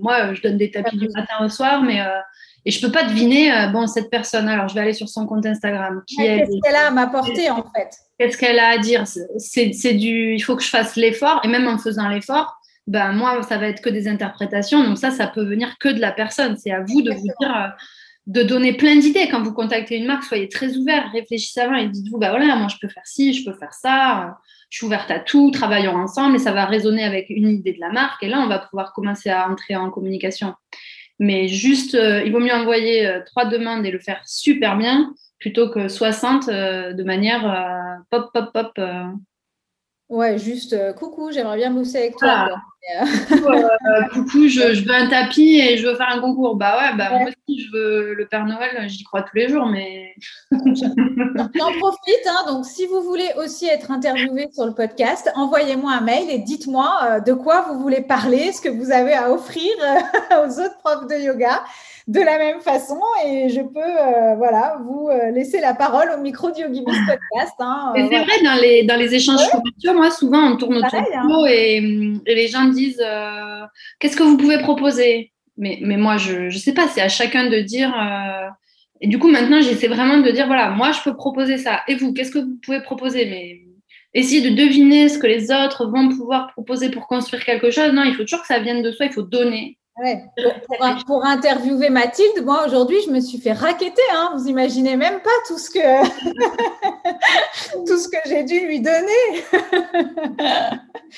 moi, 0.00 0.34
je 0.34 0.42
donne 0.42 0.56
des 0.56 0.70
tapis 0.70 0.96
du 0.96 1.08
matin 1.08 1.44
au 1.44 1.48
soir, 1.48 1.82
mais 1.82 2.00
euh, 2.00 2.20
et 2.64 2.70
je 2.70 2.84
peux 2.84 2.90
pas 2.90 3.04
deviner, 3.04 3.52
euh, 3.52 3.68
bon, 3.68 3.86
cette 3.86 4.10
personne, 4.10 4.48
alors 4.48 4.68
je 4.68 4.74
vais 4.74 4.80
aller 4.80 4.92
sur 4.92 5.08
son 5.08 5.26
compte 5.26 5.46
Instagram. 5.46 6.02
Qu'est-ce 6.06 6.60
qu'elle 6.62 6.74
a 6.74 6.88
à 6.88 6.90
m'apporter 6.90 7.48
en 7.48 7.62
fait? 7.62 7.90
Qu'est-ce 8.18 8.36
qu'elle 8.36 8.58
a 8.58 8.70
à 8.70 8.78
dire? 8.78 9.04
C'est 9.38 9.92
du, 9.92 10.34
il 10.34 10.40
faut 10.40 10.56
que 10.56 10.62
je 10.62 10.68
fasse 10.68 10.96
l'effort, 10.96 11.40
et 11.44 11.48
même 11.48 11.68
en 11.68 11.78
faisant 11.78 12.08
l'effort, 12.08 12.56
ben 12.86 13.12
moi, 13.12 13.42
ça 13.42 13.58
va 13.58 13.68
être 13.68 13.82
que 13.82 13.90
des 13.90 14.08
interprétations, 14.08 14.82
donc 14.82 14.98
ça, 14.98 15.10
ça 15.10 15.26
peut 15.26 15.44
venir 15.44 15.76
que 15.78 15.88
de 15.88 16.00
la 16.00 16.12
personne. 16.12 16.56
C'est 16.56 16.70
à 16.72 16.80
vous 16.80 17.02
de 17.02 17.12
vous 17.12 17.30
dire, 17.40 17.72
de 18.26 18.42
donner 18.42 18.72
plein 18.72 18.96
d'idées. 18.96 19.28
Quand 19.28 19.42
vous 19.42 19.52
contactez 19.52 19.96
une 19.96 20.06
marque, 20.06 20.24
soyez 20.24 20.48
très 20.48 20.76
ouvert, 20.76 21.10
réfléchissez 21.12 21.60
avant 21.60 21.76
et 21.76 21.88
dites-vous, 21.88 22.18
bah 22.18 22.30
voilà, 22.30 22.56
moi 22.56 22.68
je 22.68 22.76
peux 22.80 22.88
faire 22.88 23.06
ci, 23.06 23.32
je 23.32 23.48
peux 23.48 23.56
faire 23.56 23.72
ça 23.72 24.38
je 24.70 24.78
suis 24.78 24.86
ouverte 24.86 25.10
à 25.10 25.20
tout, 25.20 25.50
travaillons 25.50 25.94
ensemble 25.94 26.36
et 26.36 26.38
ça 26.38 26.52
va 26.52 26.64
résonner 26.64 27.04
avec 27.04 27.30
une 27.30 27.48
idée 27.48 27.72
de 27.72 27.80
la 27.80 27.90
marque. 27.90 28.22
Et 28.22 28.28
là, 28.28 28.40
on 28.40 28.48
va 28.48 28.58
pouvoir 28.58 28.92
commencer 28.92 29.30
à 29.30 29.48
entrer 29.48 29.76
en 29.76 29.90
communication. 29.90 30.54
Mais 31.18 31.48
juste, 31.48 31.94
euh, 31.94 32.22
il 32.24 32.32
vaut 32.32 32.40
mieux 32.40 32.52
envoyer 32.52 33.06
euh, 33.06 33.20
trois 33.24 33.46
demandes 33.46 33.86
et 33.86 33.90
le 33.90 33.98
faire 33.98 34.20
super 34.26 34.76
bien 34.76 35.14
plutôt 35.38 35.70
que 35.70 35.88
60 35.88 36.48
euh, 36.48 36.92
de 36.92 37.02
manière 37.04 38.02
pop, 38.10 38.30
pop, 38.32 38.52
pop. 38.52 38.72
Ouais, 40.08 40.38
juste 40.38 40.72
euh, 40.72 40.92
coucou, 40.92 41.32
j'aimerais 41.32 41.56
bien 41.56 41.72
bosser 41.72 41.98
avec 41.98 42.16
toi. 42.16 42.48
Euh, 42.94 43.04
coucou, 44.12 44.46
je, 44.46 44.84
veux 44.84 44.94
un 44.94 45.08
tapis 45.08 45.58
et 45.58 45.76
je 45.76 45.88
veux 45.88 45.96
faire 45.96 46.10
un 46.10 46.20
concours. 46.20 46.54
Bah 46.54 46.78
ouais, 46.78 46.96
bah 46.96 47.10
moi 47.10 47.22
aussi 47.24 47.60
je 47.60 47.72
veux 47.72 48.14
le 48.14 48.26
Père 48.28 48.46
Noël, 48.46 48.88
j'y 48.88 49.02
crois 49.02 49.22
tous 49.22 49.34
les 49.34 49.48
jours, 49.48 49.66
mais. 49.66 50.14
J'en 50.52 51.72
profite, 51.80 52.26
hein, 52.28 52.44
donc 52.46 52.64
si 52.64 52.86
vous 52.86 53.02
voulez 53.02 53.28
aussi 53.36 53.66
être 53.66 53.90
interviewé 53.90 54.46
sur 54.52 54.64
le 54.66 54.74
podcast, 54.74 55.28
envoyez-moi 55.34 55.92
un 55.92 56.02
mail 56.02 56.30
et 56.30 56.38
dites-moi 56.38 56.98
euh, 57.02 57.20
de 57.20 57.32
quoi 57.32 57.62
vous 57.62 57.80
voulez 57.80 58.02
parler, 58.02 58.52
ce 58.52 58.60
que 58.60 58.68
vous 58.68 58.92
avez 58.92 59.14
à 59.14 59.32
offrir 59.32 59.72
aux 60.30 60.60
autres 60.60 60.78
profs 60.84 61.08
de 61.08 61.16
yoga 61.16 61.64
de 62.06 62.20
la 62.20 62.38
même 62.38 62.60
façon 62.60 63.00
et 63.24 63.48
je 63.48 63.60
peux 63.60 63.80
euh, 63.80 64.36
voilà, 64.36 64.78
vous 64.84 65.08
euh, 65.08 65.32
laisser 65.32 65.60
la 65.60 65.74
parole 65.74 66.08
au 66.16 66.20
micro 66.20 66.52
du 66.52 66.62
Yogi 66.62 66.82
Podcast. 66.82 67.54
Hein, 67.58 67.92
c'est 67.96 68.06
vrai, 68.06 68.42
dans 68.44 68.60
les, 68.60 68.84
dans 68.84 68.96
les 68.96 69.14
échanges 69.14 69.48
commerciaux, 69.50 69.94
moi, 69.94 70.10
souvent, 70.10 70.52
on 70.52 70.56
tourne 70.56 70.76
autour 70.76 70.94
hein. 70.94 71.46
et, 71.48 71.78
et, 72.26 72.34
les 72.34 72.48
gens 72.48 72.66
disent 72.66 73.02
euh, 73.04 73.62
Qu'est-ce 73.98 74.16
que 74.16 74.22
vous 74.22 74.36
pouvez 74.36 74.58
proposer? 74.58 75.32
Mais, 75.56 75.78
mais 75.82 75.96
moi, 75.96 76.16
je 76.16 76.44
ne 76.44 76.50
sais 76.50 76.74
pas, 76.74 76.86
c'est 76.86 77.00
à 77.00 77.08
chacun 77.08 77.48
de 77.48 77.58
dire. 77.60 77.92
et 79.00 79.08
du 79.08 79.18
coup, 79.18 79.28
maintenant, 79.28 79.60
j'essaie 79.60 79.88
vraiment 79.88 80.18
de 80.18 80.30
dire 80.30 80.46
voilà, 80.46 80.70
moi, 80.70 80.92
je 80.92 81.00
peux 81.02 81.16
proposer 81.16 81.58
ça. 81.58 81.80
Et 81.88 81.96
vous, 81.96 82.12
qu'est-ce 82.12 82.30
que 82.30 82.38
vous 82.38 82.58
pouvez 82.62 82.82
proposer? 82.82 83.26
Mais 83.26 83.62
essayer 84.14 84.48
de 84.48 84.54
deviner 84.54 85.08
ce 85.08 85.18
que 85.18 85.26
les 85.26 85.50
autres 85.50 85.86
vont 85.86 86.08
pouvoir 86.10 86.52
proposer 86.52 86.90
pour 86.90 87.08
construire 87.08 87.44
quelque 87.44 87.70
chose. 87.70 87.92
Non, 87.92 88.04
il 88.04 88.14
faut 88.14 88.22
toujours 88.22 88.42
que 88.42 88.46
ça 88.46 88.60
vienne 88.60 88.82
de 88.82 88.92
soi, 88.92 89.06
il 89.06 89.12
faut 89.12 89.22
donner. 89.22 89.78
Ouais. 89.98 90.26
Pour, 91.06 91.24
interviewer 91.24 91.88
Mathilde, 91.88 92.44
moi 92.44 92.66
aujourd'hui, 92.66 92.98
je 93.06 93.10
me 93.10 93.20
suis 93.20 93.38
fait 93.38 93.52
raqueter. 93.52 94.02
Hein. 94.12 94.34
Vous 94.36 94.46
imaginez 94.46 94.94
même 94.94 95.20
pas 95.20 95.30
tout 95.48 95.58
ce 95.58 95.70
que 95.70 95.78
tout 97.86 97.96
ce 97.96 98.08
que 98.08 98.18
j'ai 98.26 98.44
dû 98.44 98.60
lui 98.66 98.80
donner. 98.80 99.42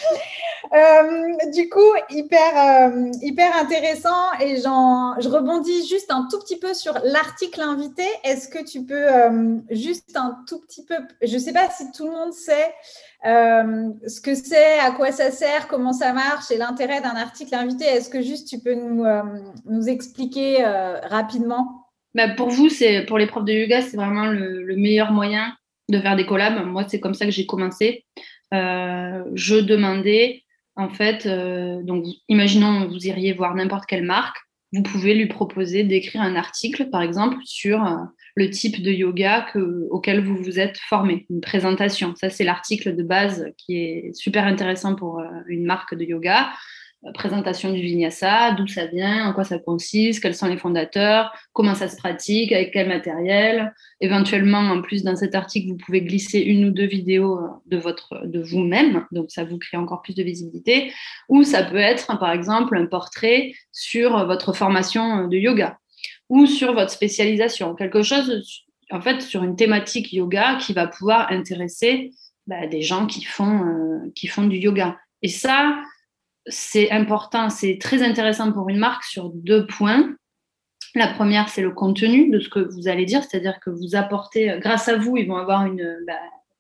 Euh, 0.75 1.51
du 1.55 1.71
coup, 1.71 1.81
hyper 2.11 2.93
euh, 2.93 3.11
hyper 3.23 3.57
intéressant. 3.57 4.33
Et 4.39 4.57
je 4.57 5.29
rebondis 5.29 5.89
juste 5.89 6.11
un 6.11 6.29
tout 6.31 6.39
petit 6.41 6.59
peu 6.59 6.75
sur 6.75 6.93
l'article 7.05 7.63
invité. 7.63 8.03
Est-ce 8.23 8.49
que 8.49 8.63
tu 8.63 8.85
peux 8.85 8.95
euh, 8.95 9.57
juste 9.71 10.15
un 10.17 10.37
tout 10.47 10.61
petit 10.61 10.85
peu, 10.85 10.97
je 11.23 11.33
ne 11.33 11.39
sais 11.39 11.55
pas 11.55 11.71
si 11.71 11.91
tout 11.93 12.05
le 12.07 12.13
monde 12.13 12.33
sait. 12.35 12.75
Ce 13.25 14.21
que 14.21 14.35
c'est, 14.35 14.79
à 14.81 14.91
quoi 14.91 15.11
ça 15.11 15.31
sert, 15.31 15.69
comment 15.69 15.95
ça 15.95 16.13
marche 16.13 16.51
et 16.51 16.59
l'intérêt 16.59 17.01
d'un 17.01 17.17
article 17.17 17.55
invité. 17.55 17.87
Est-ce 17.87 18.11
que 18.11 18.21
juste 18.21 18.49
tu 18.49 18.59
peux 18.59 18.75
nous, 18.75 19.07
nous 19.65 19.89
expliquer 19.89 20.65
rapidement? 21.05 21.89
Bah 22.15 22.29
Pour 22.29 22.49
vous, 22.49 22.69
c'est 22.69 23.03
pour 23.07 23.19
les 23.19 23.27
profs 23.27 23.45
de 23.45 23.53
yoga, 23.53 23.83
c'est 23.83 23.97
vraiment 23.97 24.27
le, 24.27 24.77
meilleur 24.77 25.13
moyen 25.13 25.55
de 25.89 26.01
faire 26.01 26.17
des 26.17 26.27
collabs. 26.27 26.67
Moi, 26.67 26.85
c'est 26.89 27.01
comme 27.01 27.15
ça 27.15 27.25
que 27.25 27.31
j'ai 27.31 27.47
commencé. 27.47 28.05
Je 28.53 29.61
demandais, 29.61 30.45
en 30.77 30.89
fait, 30.89 31.27
donc 31.27 32.05
imaginons 32.29 32.87
vous 32.89 33.07
iriez 33.07 33.33
voir 33.33 33.55
n'importe 33.55 33.87
quelle 33.87 34.05
marque, 34.05 34.37
vous 34.73 34.83
pouvez 34.83 35.15
lui 35.15 35.27
proposer 35.27 35.83
d'écrire 35.83 36.21
un 36.21 36.37
article, 36.37 36.91
par 36.91 37.03
exemple, 37.03 37.39
sur 37.45 37.83
le 38.39 38.51
type 38.51 38.81
de 38.83 38.93
yoga 38.93 39.47
auquel 39.91 40.25
vous 40.25 40.37
vous 40.37 40.61
êtes 40.61 40.79
formé, 40.79 41.27
une 41.29 41.41
présentation. 41.41 42.15
Ça, 42.15 42.31
c'est 42.31 42.45
l'article 42.45 42.95
de 42.95 43.03
base 43.03 43.53
qui 43.59 43.77
est 43.77 44.15
super 44.15 44.45
intéressant 44.45 44.95
pour 44.95 45.19
euh, 45.19 45.25
une 45.49 45.65
marque 45.65 45.95
de 45.97 46.05
yoga. 46.05 46.51
Euh, 47.07 47.13
présentation 47.13 47.73
du 47.73 47.81
vinyasa, 47.81 48.53
d'où 48.53 48.67
ça 48.67 48.87
vient, 48.87 49.29
en 49.29 49.33
quoi 49.33 49.45
ça 49.45 49.59
consiste, 49.59 50.21
quels 50.21 50.35
sont 50.35 50.49
les 50.49 50.57
fondateurs, 50.57 51.33
comment 51.53 51.75
ça 51.75 51.87
se 51.87 51.97
pratique, 51.97 52.51
avec 52.53 52.73
quel 52.73 52.89
matériel. 52.89 53.73
Éventuellement, 54.01 54.59
en 54.59 54.83
plus, 54.83 55.05
dans 55.05 55.15
cet 55.15 55.35
article, 55.35 55.69
vous 55.69 55.77
pouvez 55.77 56.03
glisser 56.03 56.41
une 56.41 56.65
ou 56.65 56.71
deux 56.71 56.87
vidéos 56.87 57.39
euh, 57.39 57.49
de, 57.67 57.77
votre, 57.77 58.27
de 58.27 58.41
vous-même, 58.41 59.07
donc 59.13 59.31
ça 59.31 59.45
vous 59.45 59.59
crée 59.59 59.77
encore 59.77 60.03
plus 60.03 60.15
de 60.15 60.23
visibilité. 60.23 60.93
Ou 61.29 61.45
ça 61.45 61.63
peut 61.63 61.77
être, 61.77 62.19
par 62.19 62.33
exemple, 62.33 62.77
un 62.77 62.87
portrait 62.87 63.53
sur 63.73 64.27
votre 64.27 64.53
formation 64.53 65.29
de 65.29 65.37
yoga 65.37 65.79
ou 66.29 66.47
sur 66.47 66.75
votre 66.75 66.91
spécialisation. 66.91 67.75
Quelque 67.75 68.03
chose, 68.03 68.43
en 68.91 69.01
fait, 69.01 69.23
sur 69.23 69.45
une 69.45 69.57
thématique 69.57 70.13
yoga 70.13 70.57
qui 70.57 70.73
va 70.73 70.87
pouvoir 70.87 71.31
intéresser 71.31 72.11
bah, 72.47 72.67
des 72.67 72.83
gens 72.83 73.07
qui 73.07 73.23
font, 73.23 73.63
euh, 73.63 74.11
qui 74.15 74.27
font 74.27 74.45
du 74.45 74.57
yoga. 74.57 74.99
Et 75.23 75.29
ça, 75.29 75.81
c'est 76.49 76.91
important, 76.91 77.51
c'est 77.51 77.79
très 77.81 78.03
intéressant 78.03 78.53
pour 78.53 78.69
une 78.69 78.79
marque 78.79 79.05
sur 79.05 79.31
deux 79.31 79.67
points. 79.67 80.15
La 80.95 81.09
première, 81.09 81.49
c'est 81.49 81.63
le 81.63 81.71
contenu 81.71 82.31
de 82.31 82.41
ce 82.41 82.49
que 82.49 82.61
vous 82.61 82.89
allez 82.89 83.05
dire, 83.05 83.23
c'est-à-dire 83.23 83.61
que 83.61 83.71
vous 83.71 83.95
apportez, 83.95 84.59
grâce 84.59 84.89
à 84.89 84.97
vous, 84.97 85.17
ils 85.17 85.29
vont 85.29 85.37
avoir 85.37 85.69
bah, 86.07 86.15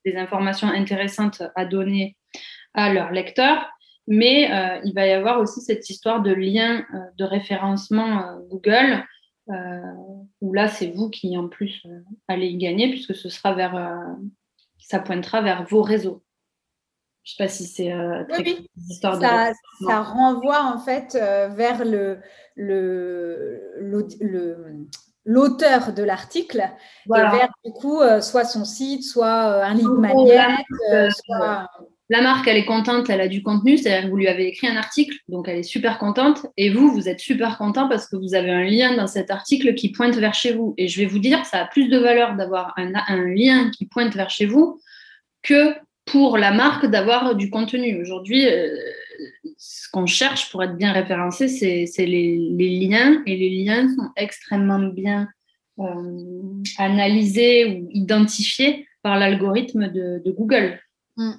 des 0.04 0.16
informations 0.16 0.68
intéressantes 0.68 1.42
à 1.56 1.64
donner 1.64 2.16
à 2.74 2.92
leurs 2.92 3.10
lecteurs, 3.10 3.66
mais 4.06 4.52
euh, 4.52 4.80
il 4.84 4.94
va 4.94 5.06
y 5.06 5.12
avoir 5.12 5.40
aussi 5.40 5.60
cette 5.60 5.88
histoire 5.88 6.22
de 6.22 6.32
lien 6.32 6.84
euh, 6.94 6.98
de 7.18 7.24
référencement 7.24 8.38
Google 8.48 9.04
euh, 9.50 9.80
où 10.40 10.52
là, 10.52 10.68
c'est 10.68 10.90
vous 10.90 11.08
qui, 11.08 11.36
en 11.36 11.48
plus, 11.48 11.80
euh, 11.86 12.00
allez 12.28 12.48
y 12.48 12.56
gagner, 12.56 12.90
puisque 12.90 13.14
ce 13.14 13.28
sera 13.28 13.54
vers, 13.54 13.76
euh, 13.76 14.14
ça 14.78 14.98
pointera 14.98 15.40
vers 15.40 15.64
vos 15.64 15.82
réseaux. 15.82 16.22
Je 17.28 17.34
ne 17.34 17.36
sais 17.36 17.44
pas 17.44 17.48
si 17.48 17.64
c'est 17.66 17.92
très 18.30 18.42
oui, 18.42 18.66
histoire 18.88 19.20
ça, 19.20 19.50
de... 19.50 19.86
ça 19.86 20.00
renvoie 20.00 20.62
en 20.62 20.78
fait 20.78 21.12
vers 21.12 21.84
le, 21.84 22.20
le, 22.56 23.60
l'auteur 25.26 25.92
de 25.92 26.02
l'article 26.02 26.70
et 27.06 27.10
vers 27.10 27.50
du 27.66 27.72
coup 27.72 28.00
soit 28.22 28.46
son 28.46 28.64
site, 28.64 29.04
soit 29.04 29.62
un 29.62 29.74
lead 29.74 29.88
magnet, 29.88 30.56
soit 31.10 31.68
la 32.10 32.22
marque, 32.22 32.48
elle 32.48 32.56
est 32.56 32.64
contente, 32.64 33.10
elle 33.10 33.20
a 33.20 33.28
du 33.28 33.42
contenu, 33.42 33.76
c'est-à-dire 33.76 34.04
que 34.04 34.10
vous 34.10 34.16
lui 34.16 34.28
avez 34.28 34.46
écrit 34.46 34.66
un 34.66 34.76
article, 34.76 35.14
donc 35.28 35.46
elle 35.46 35.58
est 35.58 35.62
super 35.62 35.98
contente. 35.98 36.46
Et 36.56 36.70
vous, 36.70 36.90
vous 36.90 37.06
êtes 37.06 37.20
super 37.20 37.58
content 37.58 37.86
parce 37.86 38.06
que 38.06 38.16
vous 38.16 38.34
avez 38.34 38.50
un 38.50 38.64
lien 38.64 38.96
dans 38.96 39.06
cet 39.06 39.30
article 39.30 39.74
qui 39.74 39.92
pointe 39.92 40.16
vers 40.16 40.32
chez 40.32 40.54
vous. 40.54 40.74
Et 40.78 40.88
je 40.88 41.00
vais 41.00 41.06
vous 41.06 41.18
dire, 41.18 41.44
ça 41.44 41.58
a 41.58 41.66
plus 41.66 41.88
de 41.88 41.98
valeur 41.98 42.34
d'avoir 42.34 42.72
un, 42.78 42.86
lien 43.26 43.70
qui 43.70 43.84
pointe 43.84 44.14
vers 44.14 44.30
chez 44.30 44.46
vous 44.46 44.80
que 45.42 45.74
pour 46.10 46.38
la 46.38 46.52
marque 46.52 46.86
d'avoir 46.86 47.34
du 47.34 47.50
contenu. 47.50 48.00
Aujourd'hui, 48.00 48.46
euh, 48.46 48.74
ce 49.56 49.88
qu'on 49.90 50.06
cherche 50.06 50.50
pour 50.50 50.62
être 50.62 50.76
bien 50.76 50.92
référencé, 50.92 51.48
c'est 51.48 52.06
les, 52.06 52.88
liens. 52.88 53.22
Et 53.26 53.36
les 53.36 53.50
liens 53.64 53.88
sont 53.88 54.10
extrêmement 54.16 54.78
bien 54.78 55.28
euh, 55.78 56.62
analysés 56.78 57.66
ou 57.66 57.88
identifiés 57.90 58.86
par 59.02 59.18
l'algorithme 59.18 59.88
de, 59.88 60.30
Google. 60.30 60.80
Mm. 61.16 61.32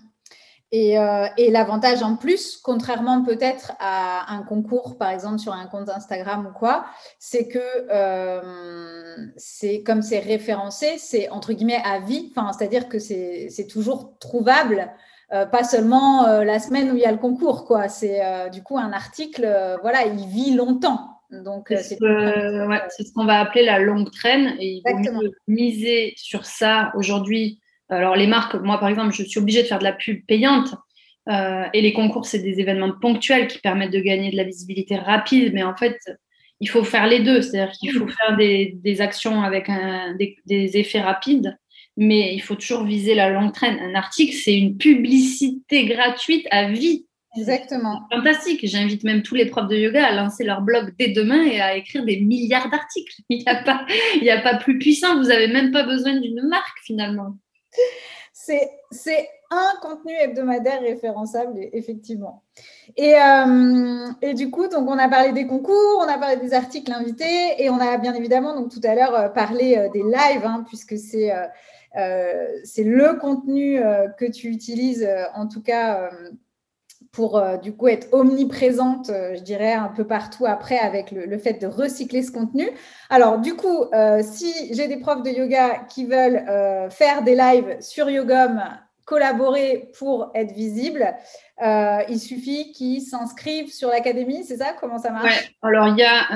Euh, 0.72 1.26
et, 1.38 1.49
l'avantage 1.49 2.03
en 2.03 2.15
plus, 2.15 2.57
contrairement 2.57 3.24
peut-être 3.24 3.72
à 3.80 4.32
un 4.32 4.43
concours, 4.43 4.99
par 4.99 5.09
exemple 5.09 5.39
sur 5.39 5.51
un 5.51 5.65
compte 5.65 5.89
Instagram 5.89 6.47
ou 6.47 6.57
quoi, 6.57 6.86
c'est 7.17 7.47
que 7.47 7.59
euh, 7.89 9.15
c'est 9.36 9.82
comme 9.82 10.03
c'est 10.03 10.20
référencé, 10.20 10.97
c'est 10.99 11.28
entre 11.30 11.53
guillemets 11.53 11.82
à 11.84 11.99
vie, 11.99 12.32
c'est-à-dire 12.55 12.88
que 12.88 12.99
c'est 12.99 13.67
toujours 13.67 14.13
trouvable, 14.20 14.91
euh, 15.34 15.47
pas 15.47 15.63
seulement 15.63 16.28
la 16.43 16.59
semaine 16.59 16.91
où 16.91 16.95
il 16.95 17.01
y 17.01 17.05
a 17.05 17.11
le 17.11 17.17
concours, 17.17 17.65
quoi. 17.65 17.89
C'est 17.89 18.22
du 18.51 18.61
coup 18.61 18.78
un 18.78 18.93
article, 18.93 19.78
voilà, 19.82 20.05
il 20.05 20.28
vit 20.28 20.53
longtemps. 20.53 21.15
Donc, 21.32 21.67
c'est 21.70 21.95
ce 21.95 23.13
qu'on 23.13 23.26
va 23.26 23.39
appeler 23.39 23.65
la 23.65 23.80
longue 23.80 24.11
traîne 24.11 24.55
et 24.59 24.82
il 24.84 24.84
faut 24.84 25.24
miser 25.47 26.13
sur 26.15 26.45
ça 26.45 26.91
aujourd'hui 26.95 27.59
alors 27.89 28.15
les 28.15 28.27
marques, 28.27 28.55
moi 28.55 28.79
par 28.79 28.89
exemple, 28.89 29.13
je 29.13 29.23
suis 29.23 29.39
obligée 29.39 29.63
de 29.63 29.67
faire 29.67 29.79
de 29.79 29.83
la 29.83 29.93
pub 29.93 30.25
payante. 30.25 30.73
Euh, 31.29 31.65
et 31.73 31.81
les 31.81 31.93
concours, 31.93 32.25
c'est 32.25 32.39
des 32.39 32.59
événements 32.59 32.91
ponctuels 32.99 33.47
qui 33.47 33.59
permettent 33.59 33.91
de 33.91 33.99
gagner 33.99 34.31
de 34.31 34.37
la 34.37 34.43
visibilité 34.43 34.97
rapide. 34.97 35.53
Mais 35.53 35.63
en 35.63 35.75
fait, 35.75 35.97
il 36.59 36.69
faut 36.69 36.83
faire 36.83 37.07
les 37.07 37.19
deux. 37.19 37.41
C'est-à-dire 37.41 37.73
qu'il 37.73 37.91
faut 37.91 38.07
faire 38.07 38.37
des, 38.37 39.01
actions 39.01 39.41
avec 39.41 39.69
des, 40.47 40.77
effets 40.77 41.01
rapides, 41.01 41.57
mais 41.97 42.33
il 42.33 42.39
faut 42.39 42.55
toujours 42.55 42.83
viser 42.83 43.13
la 43.13 43.29
longue 43.29 43.53
traîne. 43.53 43.79
Un 43.79 43.95
article, 43.95 44.33
c'est 44.33 44.57
une 44.57 44.77
publicité 44.77 45.85
gratuite 45.85 46.47
à 46.51 46.69
vie. 46.71 47.05
Exactement. 47.37 48.01
Fantastique. 48.11 48.61
J'invite 48.63 49.03
même 49.03 49.21
tous 49.21 49.35
les 49.35 49.45
profs 49.45 49.67
de 49.67 49.77
yoga 49.77 50.03
à 50.07 50.15
lancer 50.15 50.43
leur 50.43 50.61
blog 50.61 50.95
dès 50.97 51.09
demain 51.09 51.43
et 51.43 51.61
à 51.61 51.75
écrire 51.75 52.03
des 52.03 52.21
milliards 52.21 52.71
d'articles. 52.71 53.21
Il 53.29 53.37
n'y 53.37 53.47
a, 53.47 53.61
pas, 53.61 53.85
a 54.29 54.41
pas 54.41 54.57
plus 54.57 54.79
puissant. 54.79 55.15
Vous 55.17 55.27
n'avez 55.27 55.47
même 55.47 55.71
pas 55.71 55.83
besoin 55.83 56.19
d'une 56.19 56.41
marque 56.47 56.79
finalement. 56.83 57.37
C'est 58.91 59.30
un 59.51 59.74
contenu 59.82 60.13
hebdomadaire 60.13 60.82
référençable, 60.82 61.59
effectivement. 61.74 62.43
Et, 62.97 63.15
euh, 63.15 64.07
et, 64.22 64.34
du 64.34 64.49
coup, 64.49 64.67
donc 64.67 64.88
on 64.88 64.97
a 64.97 65.09
parlé 65.09 65.32
des 65.32 65.47
concours, 65.47 65.99
on 65.99 66.07
a 66.07 66.17
parlé 66.17 66.38
des 66.38 66.53
articles 66.53 66.91
invités 66.91 67.61
et 67.61 67.70
on 67.70 67.80
a 67.80 67.97
bien 67.97 68.13
évidemment 68.13 68.55
donc 68.55 68.72
tout 68.72 68.82
à 68.84 68.95
l'heure 68.95 69.15
euh, 69.15 69.30
parlé 69.30 69.78
euh, 69.78 69.89
des 69.89 70.03
lives, 70.03 70.45
hein, 70.45 70.63
puisque 70.67 70.97
c'est 70.97 71.32
c'est 72.63 72.84
le 72.84 73.17
contenu 73.20 73.82
que 74.20 74.26
tu 74.32 74.49
utilises, 74.49 75.09
en 75.34 75.47
tout 75.47 75.63
cas 75.63 76.11
pour 77.12 77.38
euh, 77.38 77.57
du 77.57 77.74
coup 77.74 77.88
être 77.88 78.07
omniprésente, 78.12 79.10
euh, 79.10 79.36
je 79.36 79.41
dirais, 79.41 79.74
un 79.74 79.88
peu 79.88 80.05
partout 80.05 80.45
après 80.45 80.78
avec 80.78 81.12
le, 81.12 81.38
fait 81.38 81.62
de 81.62 81.68
recycler 81.68 82.22
ce 82.22 82.32
contenu. 82.32 82.70
Alors 83.10 83.39
du 83.39 83.55
coup, 83.55 83.86
euh, 83.93 84.22
si 84.24 84.74
j'ai 84.74 84.88
des 84.88 84.97
profs 84.97 85.24
de 85.24 85.30
yoga 85.30 85.86
qui 85.89 86.05
veulent 86.05 86.43
faire 86.91 87.24
des 87.24 87.36
lives 87.36 87.78
sur 87.80 88.10
Yogom, 88.10 88.62
collaborer 89.05 89.89
pour 89.97 90.32
être 90.36 90.53
visible, 90.53 91.16
il 91.62 92.20
suffit 92.20 92.72
qu'ils 92.74 93.01
s'inscrivent 93.01 93.74
sur 93.74 93.89
l'académie, 93.89 94.43
c'est 94.43 94.57
ça? 94.57 94.74
Comment 94.80 94.99
ça 94.99 95.12
marche? 95.12 95.55
Alors, 95.64 95.88
il 95.88 95.97
y 95.97 96.03
a 96.03 96.28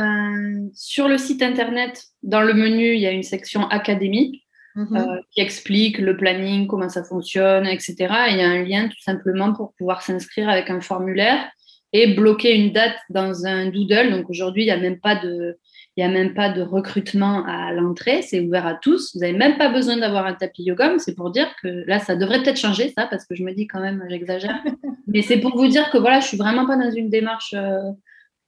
sur 0.73 1.07
le 1.07 1.17
site 1.17 1.43
internet, 1.43 2.03
dans 2.23 2.41
le 2.41 2.53
menu, 2.53 2.93
il 2.93 2.99
y 2.99 3.05
a 3.05 3.11
une 3.11 3.23
section 3.23 3.67
académie 3.67 4.42
mhm. 4.75 4.97
euh, 4.97 5.21
qui 5.31 5.41
explique 5.41 5.97
le 5.97 6.17
planning, 6.17 6.67
comment 6.67 6.89
ça 6.89 7.03
fonctionne, 7.03 7.65
etc. 7.65 7.95
Et 7.97 8.31
il 8.31 8.37
y 8.37 8.41
a 8.41 8.49
un 8.49 8.63
lien 8.63 8.87
tout 8.87 9.01
simplement 9.01 9.53
pour 9.53 9.73
pouvoir 9.73 10.01
s'inscrire 10.01 10.49
avec 10.49 10.69
un 10.69 10.81
formulaire 10.81 11.49
et 11.93 12.13
bloquer 12.15 12.55
une 12.55 12.73
date 12.73 12.97
dans 13.09 13.45
un 13.45 13.67
doodle. 13.67 14.11
Donc 14.11 14.29
aujourd'hui, 14.29 14.63
il 14.63 14.65
n'y 14.65 14.71
a 14.71 14.77
même 14.77 14.99
pas 14.99 15.15
de, 15.15 15.57
il 15.95 16.03
n'y 16.03 16.09
a 16.09 16.11
même 16.11 16.33
pas 16.33 16.49
de 16.49 16.63
recrutement 16.63 17.45
à 17.45 17.71
l'entrée, 17.71 18.23
c'est 18.23 18.39
ouvert 18.39 18.65
à 18.65 18.73
tous. 18.73 19.13
Vous 19.13 19.21
n'avez 19.21 19.37
même 19.37 19.57
pas 19.57 19.69
besoin 19.69 19.97
d'avoir 19.97 20.25
un 20.25 20.33
tapis 20.33 20.63
yoga. 20.63 20.95
C'est 20.97 21.13
pour 21.13 21.29
dire 21.29 21.47
que 21.61 21.67
là, 21.85 21.99
ça 21.99 22.15
devrait 22.15 22.41
peut-être 22.41 22.59
changer, 22.59 22.91
ça, 22.97 23.05
parce 23.05 23.25
que 23.25 23.35
je 23.35 23.43
me 23.43 23.53
dis 23.53 23.67
quand 23.67 23.79
même, 23.79 24.03
j'exagère. 24.09 24.59
Mais 25.07 25.21
c'est 25.21 25.37
pour 25.37 25.55
vous 25.55 25.67
dire 25.67 25.91
que 25.91 25.99
voilà, 25.99 26.19
je 26.19 26.27
suis 26.27 26.37
vraiment 26.37 26.65
pas 26.65 26.77
dans 26.77 26.89
une 26.89 27.09
démarche 27.09 27.53
euh, 27.55 27.91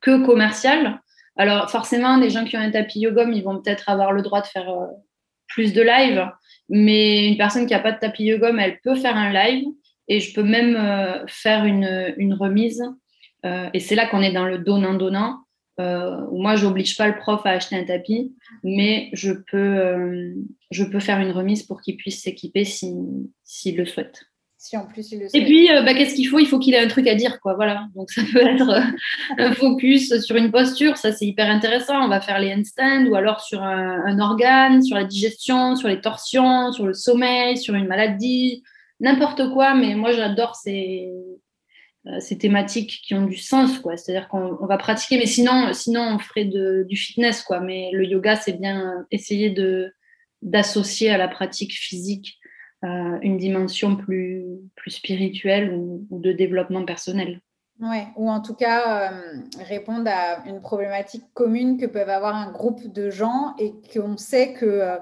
que 0.01 0.25
commerciale. 0.25 0.99
Alors 1.37 1.69
forcément, 1.69 2.17
les 2.17 2.31
gens 2.31 2.45
qui 2.45 2.57
ont 2.57 2.61
un 2.61 2.71
tapis 2.71 3.01
yoga, 3.01 3.25
ils 3.31 3.43
vont 3.43 3.61
peut-être 3.61 3.89
avoir 3.89 4.11
le 4.11 4.23
droit 4.23 4.41
de 4.41 4.47
faire 4.47 4.69
euh, 4.69 4.87
plus 5.55 5.73
de 5.73 5.81
live. 5.81 6.29
Mais 6.69 7.27
une 7.27 7.37
personne 7.37 7.65
qui 7.65 7.73
n'a 7.73 7.79
pas 7.79 7.93
de 7.93 7.99
tapis 7.99 8.25
yoga, 8.25 8.51
elle 8.59 8.79
peut 8.83 8.95
faire 8.95 9.15
un 9.15 9.31
live. 9.31 9.65
Et 10.07 10.19
je 10.19 10.33
peux 10.35 10.43
même 10.43 10.75
euh, 10.75 11.25
faire 11.27 11.65
une, 11.65 12.33
remise. 12.39 12.83
et 13.73 13.79
c'est 13.79 13.95
là 13.95 14.07
qu'on 14.07 14.21
est 14.21 14.33
dans 14.33 14.45
le 14.45 14.59
donnant-donnant 14.59 15.45
euh, 15.79 16.25
moi, 16.31 16.55
je 16.55 16.65
n'oblige 16.65 16.95
pas 16.95 17.07
le 17.07 17.17
prof 17.17 17.45
à 17.45 17.51
acheter 17.51 17.75
un 17.75 17.83
tapis, 17.83 18.33
mais 18.63 19.09
je 19.13 19.31
peux, 19.31 19.57
euh, 19.57 20.33
je 20.71 20.83
peux 20.83 20.99
faire 20.99 21.19
une 21.19 21.31
remise 21.31 21.63
pour 21.63 21.81
qu'il 21.81 21.97
puisse 21.97 22.21
s'équiper 22.21 22.63
s'il 22.63 23.27
si, 23.43 23.71
le 23.73 23.85
souhaite. 23.85 24.23
Si 24.65 24.75
en 24.75 24.87
plus 24.87 25.11
il 25.11 25.19
le 25.19 25.29
souhaite. 25.29 25.43
Et 25.43 25.45
puis, 25.45 25.71
euh, 25.71 25.83
bah, 25.83 25.93
qu'est-ce 25.93 26.15
qu'il 26.15 26.27
faut? 26.27 26.39
Il 26.39 26.47
faut 26.47 26.57
qu'il 26.57 26.73
ait 26.73 26.79
un 26.79 26.87
truc 26.87 27.07
à 27.07 27.13
dire, 27.13 27.39
quoi. 27.39 27.53
Voilà. 27.53 27.85
Donc, 27.93 28.09
ça 28.09 28.23
peut 28.33 28.39
être 28.39 28.67
euh, 28.67 28.81
un 29.37 29.53
focus 29.53 30.19
sur 30.21 30.35
une 30.37 30.51
posture, 30.51 30.97
ça 30.97 31.11
c'est 31.11 31.27
hyper 31.27 31.51
intéressant. 31.51 32.03
On 32.03 32.07
va 32.07 32.19
faire 32.19 32.39
les 32.39 32.51
handstands 32.51 33.05
ou 33.05 33.13
alors 33.13 33.41
sur 33.41 33.61
un, 33.61 34.03
un, 34.07 34.19
organe, 34.19 34.81
sur 34.81 34.95
la 34.95 35.03
digestion, 35.03 35.75
sur 35.75 35.87
les 35.87 36.01
torsions, 36.01 36.71
sur 36.71 36.87
le 36.87 36.95
sommeil, 36.95 37.57
sur 37.57 37.75
une 37.75 37.85
maladie, 37.85 38.63
n'importe 38.99 39.53
quoi. 39.53 39.75
Mais 39.75 39.93
moi, 39.93 40.13
j'adore 40.13 40.55
ces, 40.55 41.11
euh, 42.07 42.19
ces 42.19 42.39
thématiques 42.39 43.01
qui 43.05 43.13
ont 43.13 43.27
du 43.27 43.37
sens, 43.37 43.77
quoi. 43.77 43.97
C'est-à-dire 43.97 44.27
qu'on 44.29 44.65
va 44.65 44.77
pratiquer, 44.79 45.19
mais 45.19 45.27
sinon, 45.27 45.73
sinon 45.73 46.15
on 46.15 46.17
ferait 46.17 46.45
du 46.45 46.95
fitness, 46.95 47.43
quoi. 47.43 47.59
Mais 47.59 47.91
le 47.93 48.03
yoga, 48.03 48.35
c'est 48.35 48.59
bien 48.59 49.05
essayer 49.11 49.51
de 49.51 49.93
d'associer 50.41 51.11
à 51.11 51.17
la 51.17 51.27
pratique 51.27 51.73
physique 51.73 52.39
euh, 52.85 53.17
une 53.21 53.37
dimension 53.37 53.95
plus, 53.95 54.45
plus 54.75 54.91
spirituelle 54.91 55.73
ou, 55.73 56.07
de 56.11 56.31
développement 56.31 56.85
personnel. 56.85 57.41
Ou 58.15 58.29
en 58.29 58.41
tout 58.41 58.53
cas 58.53 59.11
euh, 59.11 59.39
répondre 59.67 60.09
à 60.09 60.47
une 60.47 60.61
problématique 60.61 61.25
commune 61.33 61.77
que 61.77 61.85
peuvent 61.85 62.09
avoir 62.09 62.35
un 62.35 62.51
groupe 62.51 62.87
de 62.93 63.09
gens 63.09 63.53
et 63.59 63.73
qu'on 63.93 64.15
sait 64.15 64.53
que 64.53 64.97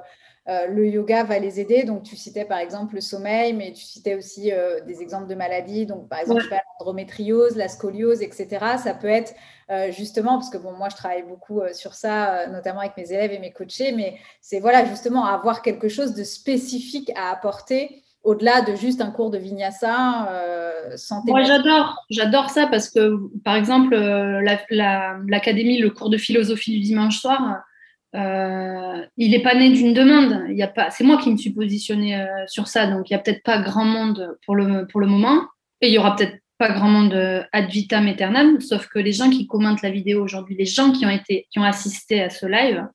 euh, 0.50 0.68
le 0.68 0.88
yoga 0.89 1.24
va 1.24 1.39
les 1.39 1.62
aider. 1.62 1.84
Donc, 1.84 2.04
tu 2.04 2.18
citais 2.18 2.44
par 2.44 2.58
exemple 2.58 2.96
le 2.96 3.02
sommeil, 3.02 3.54
mais 3.54 3.72
tu 3.72 3.84
citais 3.84 4.16
aussi 4.16 4.52
euh, 4.52 4.82
des 4.82 5.02
exemples 5.02 5.28
de 5.28 5.36
maladies. 5.36 5.86
Donc, 5.86 6.10
par 6.10 6.20
exemple, 6.20 6.44
l'endométriose, 6.80 7.56
la 7.56 7.70
scoliose, 7.70 8.22
etc. 8.22 8.48
Ça 8.78 8.94
peut 8.94 9.08
être 9.08 9.34
euh, 9.70 9.91
justement, 9.91 10.34
parce 10.34 10.50
que 10.50 10.58
bon, 10.58 10.74
moi, 10.74 10.89
je 10.89 10.98
travaille 10.98 11.24
beaucoup 11.24 11.62
sur 11.72 11.94
ça, 11.94 12.48
notamment 12.48 12.82
avec 12.82 12.98
mes 12.98 13.10
élèves 13.14 13.32
et 13.32 13.39
mes 13.39 13.54
coachés, 13.54 13.94
mais 13.94 14.18
c'est 14.41 14.60
voilà, 14.60 14.84
justement, 14.86 15.26
avoir 15.26 15.62
quelque 15.62 15.88
chose 15.88 16.14
de 16.14 16.26
spécifique 16.26 17.12
à 17.16 17.32
apporter 17.32 18.04
au-delà 18.24 18.62
de 18.62 18.76
juste 18.76 19.02
un 19.02 19.12
cours 19.12 19.30
de 19.30 19.38
vinyasa 19.38 20.30
santé. 20.98 21.32
Moi, 21.32 21.44
j'adore, 21.44 22.06
j'adore 22.10 22.50
ça 22.50 22.68
parce 22.68 22.89
que, 22.89 23.18
par 23.46 23.56
exemple, 23.56 23.96
l'académie, 23.96 25.78
le 25.78 25.89
cours 25.89 26.10
de 26.10 26.18
philosophie 26.18 26.74
du 26.74 26.80
dimanche 26.82 27.20
soir, 27.20 27.64
euh, 28.16 29.05
il 29.18 29.32
n'est 29.32 29.41
pas 29.41 29.55
né 29.55 29.72
d'une 29.72 29.93
demande. 29.93 30.45
Il 30.49 30.55
y 30.55 30.64
a 30.64 30.68
pas, 30.68 30.91
c'est 30.91 31.03
moi 31.03 31.18
qui 31.18 31.32
me 31.32 31.38
suis 31.38 31.49
positionnée 31.51 32.16
euh, 32.16 32.45
sur 32.47 32.68
ça, 32.68 32.88
donc 32.88 33.09
il 33.09 33.14
n'y 33.14 33.20
a 33.20 33.20
peut-être 33.20 33.43
pas 33.43 33.61
grand 33.61 33.86
monde 33.86 34.38
pour 34.45 34.55
le, 34.55 34.86
pour 34.88 34.99
le 34.99 35.07
moment, 35.07 35.47
et 35.82 35.88
il 35.88 35.93
y 35.93 35.97
aura 35.97 36.16
peut-être 36.16 36.38
pas 36.59 36.72
grand 36.72 36.89
monde 36.89 37.14
euh, 37.14 37.43
ad 37.51 37.70
vitam 37.70 38.07
aeternam, 38.07 38.61
sauf 38.61 38.88
que 38.88 38.99
les 38.99 39.14
gens 39.14 39.32
qui 39.32 39.47
commentent 39.47 39.82
la 39.82 39.89
vidéo 39.89 40.24
aujourd'hui, 40.24 40.55
les 40.55 40.66
gens 40.66 40.91
qui 40.91 41.05
ont 41.05 41.09
été, 41.09 41.47
qui 41.49 41.59
ont 41.59 41.64
assisté 41.64 42.22
à 42.22 42.30
ce 42.30 42.45
live, 42.45 42.88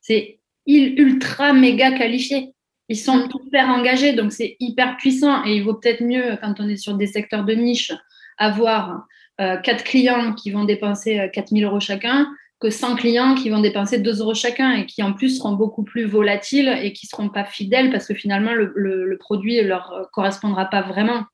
c'est 0.00 0.40
ultra 0.66 1.52
méga 1.52 1.92
qualifié. 1.92 2.52
Ils 2.88 2.96
sont 2.96 3.28
hyper 3.46 3.68
engagés, 3.68 4.14
donc 4.14 4.32
c'est 4.32 4.56
hyper 4.60 4.96
puissant, 4.96 5.44
et 5.44 5.56
il 5.56 5.62
vaut 5.62 5.74
peut-être 5.74 6.02
mieux 6.02 6.38
quand 6.42 6.58
on 6.58 6.68
est 6.68 6.76
sur 6.76 6.94
des 6.94 7.06
secteurs 7.06 7.44
de 7.44 7.54
niche 7.54 7.92
avoir 8.38 9.06
quatre 9.36 9.84
clients 9.84 10.32
qui 10.32 10.50
vont 10.52 10.64
dépenser 10.64 11.28
4000 11.32 11.64
euros 11.64 11.80
chacun 11.80 12.28
que 12.64 12.70
100 12.70 12.96
clients 12.96 13.34
qui 13.34 13.50
vont 13.50 13.60
dépenser 13.60 13.98
2 13.98 14.20
euros 14.20 14.32
chacun 14.32 14.72
et 14.72 14.86
qui 14.86 15.02
en 15.02 15.12
plus 15.12 15.36
seront 15.36 15.52
beaucoup 15.52 15.82
plus 15.82 16.06
volatiles 16.06 16.74
et 16.80 16.94
qui 16.94 17.04
ne 17.04 17.10
seront 17.10 17.28
pas 17.28 17.44
fidèles 17.44 17.90
parce 17.90 18.06
que 18.06 18.14
finalement 18.14 18.54
le, 18.54 19.16
produit 19.20 19.58
ne 19.58 19.68
leur 19.68 20.08
correspondra 20.14 20.64
pas 20.64 20.80
vraiment. 20.80 21.24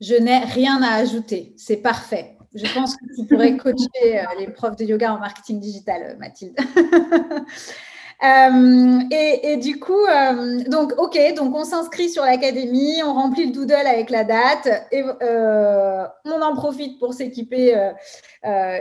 Je 0.00 0.14
n'ai 0.14 0.38
rien 0.38 0.80
à 0.80 0.94
ajouter, 0.94 1.54
c'est 1.56 1.78
parfait. 1.78 2.36
Je 2.54 2.72
pense 2.72 2.96
que 2.96 3.04
tu 3.16 3.26
pourrais 3.26 3.56
coacher 3.56 4.20
euh, 4.20 4.22
les 4.38 4.46
profs 4.46 4.76
de 4.76 4.84
yoga 4.84 5.12
en 5.12 5.18
marketing 5.18 5.58
digital, 5.58 6.16
Mathilde. 6.20 6.54
Euh, 8.24 9.00
et, 9.10 9.56
du 9.58 9.78
coup, 9.78 10.06
euh, 10.06 10.62
donc, 10.64 10.92
ok, 10.96 11.18
donc 11.36 11.54
on 11.54 11.64
s'inscrit 11.64 12.08
sur 12.08 12.24
l'académie, 12.24 13.02
on 13.04 13.12
remplit 13.12 13.46
le 13.46 13.52
doodle 13.52 13.86
avec 13.86 14.08
la 14.08 14.24
date, 14.24 14.68
et 14.90 15.04
euh, 15.22 16.06
on 16.24 16.40
en 16.40 16.54
profite 16.54 16.98
pour 16.98 17.12
s'équiper 17.12 17.74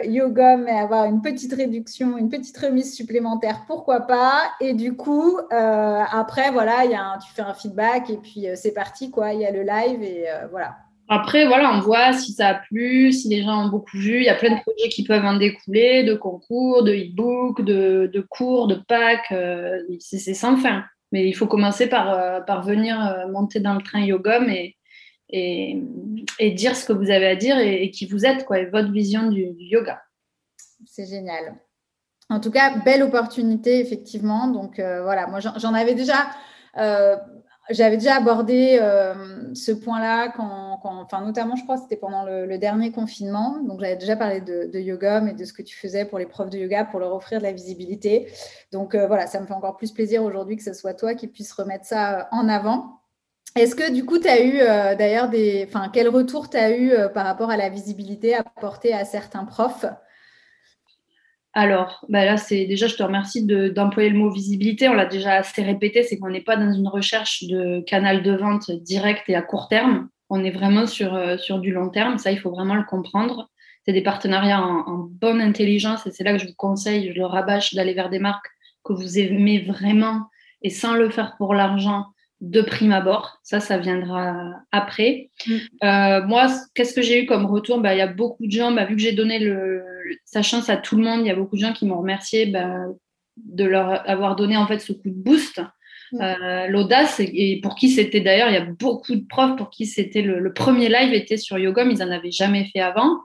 Yogom 0.03 0.67
et 0.67 0.79
avoir 0.79 1.05
une 1.05 1.21
petite 1.21 1.53
réduction, 1.53 2.17
une 2.17 2.29
petite 2.29 2.57
remise 2.57 2.93
supplémentaire, 2.93 3.63
pourquoi 3.67 4.01
pas. 4.01 4.51
Et 4.61 4.73
du 4.73 4.95
coup, 4.95 5.37
après, 5.49 6.51
voilà, 6.51 6.85
y 6.85 6.93
a 6.95 7.17
tu 7.25 7.33
fais 7.33 7.41
un 7.41 7.53
feedback 7.53 8.09
et 8.09 8.17
puis 8.17 8.47
c'est 8.55 8.73
parti, 8.73 9.11
quoi. 9.11 9.33
Il 9.33 9.41
y 9.41 9.45
a 9.45 9.51
le 9.51 9.63
live 9.63 10.01
et 10.03 10.27
voilà. 10.51 10.84
Après, 11.07 11.45
voilà, 11.45 11.71
on 11.75 11.81
voit 11.81 12.13
si 12.13 12.33
ça 12.33 12.47
a 12.47 12.53
plu, 12.55 13.11
si 13.11 13.29
les 13.29 13.43
gens 13.43 13.65
ont 13.65 13.69
beaucoup 13.69 13.97
vu. 13.97 14.17
Il 14.17 14.23
y 14.23 14.29
a 14.29 14.35
plein 14.35 14.55
de 14.55 14.61
projets 14.61 14.89
qui 14.89 15.03
peuvent 15.03 15.23
en 15.23 15.37
découler, 15.37 16.03
de 16.03 16.15
concours, 16.15 16.83
de 16.83 16.93
e-books, 16.93 17.61
de, 17.61 18.27
cours, 18.29 18.67
de 18.67 18.75
packs. 18.75 19.31
Euh, 19.31 19.79
c'est 19.99 20.33
sans 20.33 20.57
fin. 20.57 20.83
Mais 21.11 21.27
il 21.27 21.33
faut 21.33 21.45
commencer 21.45 21.87
par, 21.87 22.11
euh, 22.11 22.41
par 22.41 22.63
venir 22.63 22.99
euh, 22.99 23.27
monter 23.27 23.59
dans 23.59 23.75
le 23.75 23.81
train 23.83 24.01
Yogom 24.01 24.49
et, 24.49 24.75
et, 25.29 26.51
dire 26.51 26.75
ce 26.75 26.85
que 26.85 26.93
vous 26.93 27.11
avez 27.11 27.27
à 27.27 27.35
dire 27.35 27.59
et, 27.59 27.91
qui 27.91 28.07
vous 28.07 28.25
êtes, 28.25 28.43
quoi, 28.45 28.59
et 28.59 28.65
votre 28.65 28.91
vision 28.91 29.29
du, 29.29 29.53
yoga. 29.59 30.01
C'est 30.87 31.07
génial. 31.07 31.55
En 32.29 32.39
tout 32.39 32.51
cas, 32.51 32.79
belle 32.79 33.03
opportunité, 33.03 33.79
effectivement. 33.79 34.47
Donc 34.47 34.79
voilà, 34.79 35.27
moi 35.27 35.39
j'en 35.39 35.73
avais 35.73 35.93
déjà 35.93 36.27
j'avais 37.69 37.97
déjà 37.97 38.15
abordé 38.15 38.77
euh, 38.81 39.53
ce 39.53 39.71
point-là, 39.71 40.29
quand, 40.29 40.79
enfin, 40.83 41.21
notamment, 41.21 41.55
je 41.55 41.63
crois, 41.63 41.77
c'était 41.77 41.95
pendant 41.95 42.23
le, 42.23 42.57
dernier 42.57 42.91
confinement. 42.91 43.57
Donc, 43.63 43.79
j'avais 43.79 43.95
déjà 43.95 44.15
parlé 44.15 44.41
de, 44.41 44.79
yoga, 44.79 45.21
mais 45.21 45.33
de 45.33 45.45
ce 45.45 45.53
que 45.53 45.61
tu 45.61 45.75
faisais 45.75 46.05
pour 46.05 46.19
les 46.19 46.25
profs 46.25 46.49
de 46.49 46.57
yoga 46.57 46.85
pour 46.85 46.99
leur 46.99 47.13
offrir 47.13 47.39
de 47.39 47.43
la 47.43 47.51
visibilité. 47.51 48.27
Donc, 48.71 48.95
euh, 48.95 49.07
voilà, 49.07 49.27
ça 49.27 49.39
me 49.39 49.47
fait 49.47 49.53
encore 49.53 49.77
plus 49.77 49.91
plaisir 49.91 50.23
aujourd'hui 50.23 50.57
que 50.57 50.63
ce 50.63 50.73
soit 50.73 50.93
toi 50.93 51.15
qui 51.15 51.27
puisse 51.27 51.51
remettre 51.53 51.85
ça 51.85 52.19
euh, 52.19 52.23
en 52.31 52.47
avant. 52.47 53.01
Est-ce 53.55 53.75
que 53.75 53.89
du 53.91 54.05
coup, 54.05 54.19
tu 54.19 54.27
as 54.27 54.43
eu 54.43 54.57
d'ailleurs 54.97 55.29
des. 55.29 55.65
Enfin, 55.65 55.89
quel 55.93 56.09
retour 56.09 56.49
tu 56.49 56.57
as 56.57 56.77
eu 56.77 56.91
par 57.13 57.25
rapport 57.25 57.49
à 57.49 57.55
la 57.55 57.69
visibilité 57.69 58.35
apportée 58.35 58.93
à 58.93 59.05
certains 59.05 59.45
profs? 59.45 59.85
Alors, 61.57 62.05
bah 62.09 62.25
là, 62.25 62.35
c'est 62.35 62.65
déjà, 62.65 62.87
je 62.87 62.95
te 62.95 63.03
remercie 63.03 63.45
d'employer 63.45 64.09
le 64.09 64.17
mot 64.17 64.29
visibilité. 64.29 64.89
On 64.89 64.93
l'a 64.93 65.05
déjà 65.05 65.35
assez 65.35 65.63
répété, 65.63 66.03
c'est 66.03 66.19
qu'on 66.19 66.29
n'est 66.29 66.41
pas 66.41 66.57
dans 66.57 66.73
une 66.73 66.89
recherche 66.89 67.45
de 67.45 67.79
canal 67.87 68.23
de 68.23 68.33
vente 68.33 68.69
direct 68.71 69.23
et 69.29 69.35
à 69.35 69.41
court 69.41 69.69
terme. 69.69 70.09
On 70.29 70.43
est 70.43 70.51
vraiment 70.51 70.85
sur, 70.85 71.15
euh, 71.15 71.37
sur 71.37 71.59
du 71.59 71.71
long 71.71 71.89
terme. 71.89 72.17
Ça, 72.17 72.33
il 72.33 72.39
faut 72.39 72.51
vraiment 72.51 72.75
le 72.75 72.83
comprendre. 72.83 73.49
C'est 73.85 73.93
des 73.93 74.01
partenariats 74.01 74.61
en, 74.61 75.07
bonne 75.09 75.39
intelligence 75.39 76.05
et 76.05 76.11
c'est 76.11 76.25
là 76.25 76.33
que 76.33 76.39
je 76.39 76.47
vous 76.47 76.55
conseille, 76.57 77.13
je 77.13 77.17
le 77.17 77.25
rabâche 77.25 77.73
d'aller 77.73 77.93
vers 77.93 78.09
des 78.09 78.19
marques 78.19 78.47
que 78.83 78.91
vous 78.91 79.17
aimez 79.17 79.59
vraiment 79.59 80.25
et 80.61 80.69
sans 80.69 80.95
le 80.95 81.09
faire 81.09 81.35
pour 81.37 81.53
l'argent 81.53 82.07
de 82.41 82.61
prime 82.61 82.91
abord. 82.91 83.39
Ça, 83.43 83.61
ça 83.61 83.77
viendra 83.77 84.51
après. 84.73 85.29
Mm. 85.47 85.53
Euh, 85.83 86.25
moi, 86.25 86.47
qu'est-ce 86.73 86.93
que 86.93 87.01
j'ai 87.01 87.23
eu 87.23 87.25
comme 87.27 87.45
retour? 87.45 87.79
Bah, 87.79 87.95
Il 87.95 87.99
y 87.99 88.01
a 88.01 88.07
beaucoup 88.07 88.45
de 88.45 88.51
gens, 88.51 88.73
bah, 88.73 88.83
vu 88.83 88.95
que 88.95 89.01
j'ai 89.01 89.13
donné 89.13 89.39
le, 89.39 89.83
sa 90.25 90.41
chance 90.41 90.69
à 90.69 90.77
tout 90.77 90.95
le 90.97 91.03
monde, 91.03 91.21
il 91.21 91.27
y 91.27 91.31
a 91.31 91.35
beaucoup 91.35 91.55
de 91.55 91.61
gens 91.61 91.73
qui 91.73 91.85
m'ont 91.85 91.99
remercié 91.99 92.47
bah, 92.47 92.85
de 93.37 93.63
leur 93.63 94.09
avoir 94.09 94.35
donné 94.35 94.57
en 94.57 94.67
fait 94.67 94.79
ce 94.79 94.93
coup 94.93 95.09
de 95.09 95.15
boost. 95.15 95.61
Mm. 96.11 96.21
Euh, 96.21 96.67
l'audace 96.67 97.19
et, 97.19 97.59
pour 97.63 97.73
qui 97.73 97.89
c'était 97.89 98.21
d'ailleurs 98.21 98.49
il 98.49 98.53
y 98.53 98.57
a 98.57 98.65
beaucoup 98.65 99.15
de 99.15 99.25
profs 99.27 99.55
pour 99.55 99.71
qui 99.71 99.87
c'était 99.87 100.21
le, 100.21 100.53
premier 100.53 100.87
live 100.87 101.15
était 101.15 101.35
sur 101.35 101.57
Yogom 101.57 101.89
ils 101.89 102.03
en 102.03 102.11
avaient 102.11 102.29
jamais 102.29 102.65
fait 102.65 102.79
avant 102.79 103.17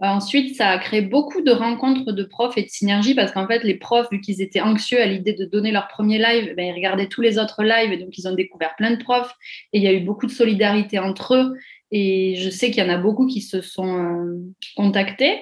Ensuite, 0.00 0.54
ça 0.54 0.68
a 0.68 0.78
créé 0.78 1.00
beaucoup 1.00 1.40
de 1.40 1.50
rencontres 1.50 2.12
de 2.12 2.22
profs 2.22 2.56
et 2.56 2.62
de 2.62 2.68
synergie 2.68 3.14
parce 3.14 3.32
qu'en 3.32 3.48
fait, 3.48 3.64
les 3.64 3.74
profs, 3.74 4.06
vu 4.12 4.20
qu'ils 4.20 4.40
étaient 4.40 4.60
anxieux 4.60 5.00
à 5.00 5.06
l'idée 5.06 5.32
de 5.32 5.44
donner 5.44 5.72
leur 5.72 5.88
premier 5.88 6.18
live, 6.18 6.54
ben, 6.56 6.66
ils 6.66 6.72
regardaient 6.72 7.08
tous 7.08 7.20
les 7.20 7.38
autres 7.38 7.64
lives 7.64 7.92
et 7.92 7.96
donc 7.96 8.16
ils 8.16 8.28
ont 8.28 8.34
découvert 8.34 8.76
plein 8.76 8.92
de 8.92 9.02
profs. 9.02 9.32
Et 9.72 9.78
il 9.78 9.82
y 9.82 9.88
a 9.88 9.92
eu 9.92 10.00
beaucoup 10.00 10.26
de 10.26 10.30
solidarité 10.30 11.00
entre 11.00 11.34
eux. 11.34 11.56
Et 11.90 12.36
je 12.36 12.48
sais 12.48 12.70
qu'il 12.70 12.84
y 12.84 12.86
en 12.86 12.92
a 12.92 12.98
beaucoup 12.98 13.26
qui 13.26 13.40
se 13.40 13.60
sont 13.60 13.98
euh, 13.98 14.36
contactés. 14.76 15.40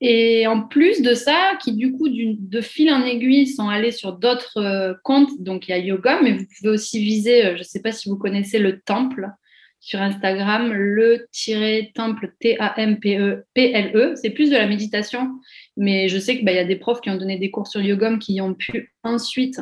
Et 0.00 0.46
en 0.46 0.62
plus 0.62 1.00
de 1.00 1.14
ça, 1.14 1.52
qui 1.62 1.72
du 1.72 1.92
coup, 1.92 2.08
de 2.08 2.60
fil 2.60 2.92
en 2.92 3.02
aiguille, 3.02 3.46
sont 3.46 3.68
allés 3.68 3.92
sur 3.92 4.12
d'autres 4.12 4.58
euh, 4.58 4.94
comptes. 5.02 5.40
Donc 5.40 5.68
il 5.68 5.70
y 5.70 5.74
a 5.74 5.78
Yoga, 5.78 6.20
mais 6.22 6.32
vous 6.32 6.44
pouvez 6.58 6.70
aussi 6.70 7.02
viser, 7.02 7.46
euh, 7.46 7.54
je 7.54 7.60
ne 7.60 7.64
sais 7.64 7.80
pas 7.80 7.92
si 7.92 8.08
vous 8.08 8.16
connaissez 8.16 8.58
le 8.58 8.80
Temple 8.80 9.28
sur 9.80 10.02
Instagram, 10.02 10.72
le-temple, 10.72 12.34
T-A-M-P-E-P-L-E. 12.40 14.12
E. 14.12 14.14
C'est 14.16 14.30
plus 14.30 14.50
de 14.50 14.56
la 14.56 14.66
méditation, 14.66 15.30
mais 15.76 16.08
je 16.08 16.18
sais 16.18 16.36
qu'il 16.36 16.44
bah, 16.44 16.52
y 16.52 16.58
a 16.58 16.64
des 16.64 16.76
profs 16.76 17.00
qui 17.00 17.08
ont 17.08 17.16
donné 17.16 17.38
des 17.38 17.50
cours 17.50 17.68
sur 17.68 17.80
Yogom 17.80 18.18
qui 18.18 18.40
ont 18.40 18.54
pu 18.54 18.92
ensuite, 19.04 19.60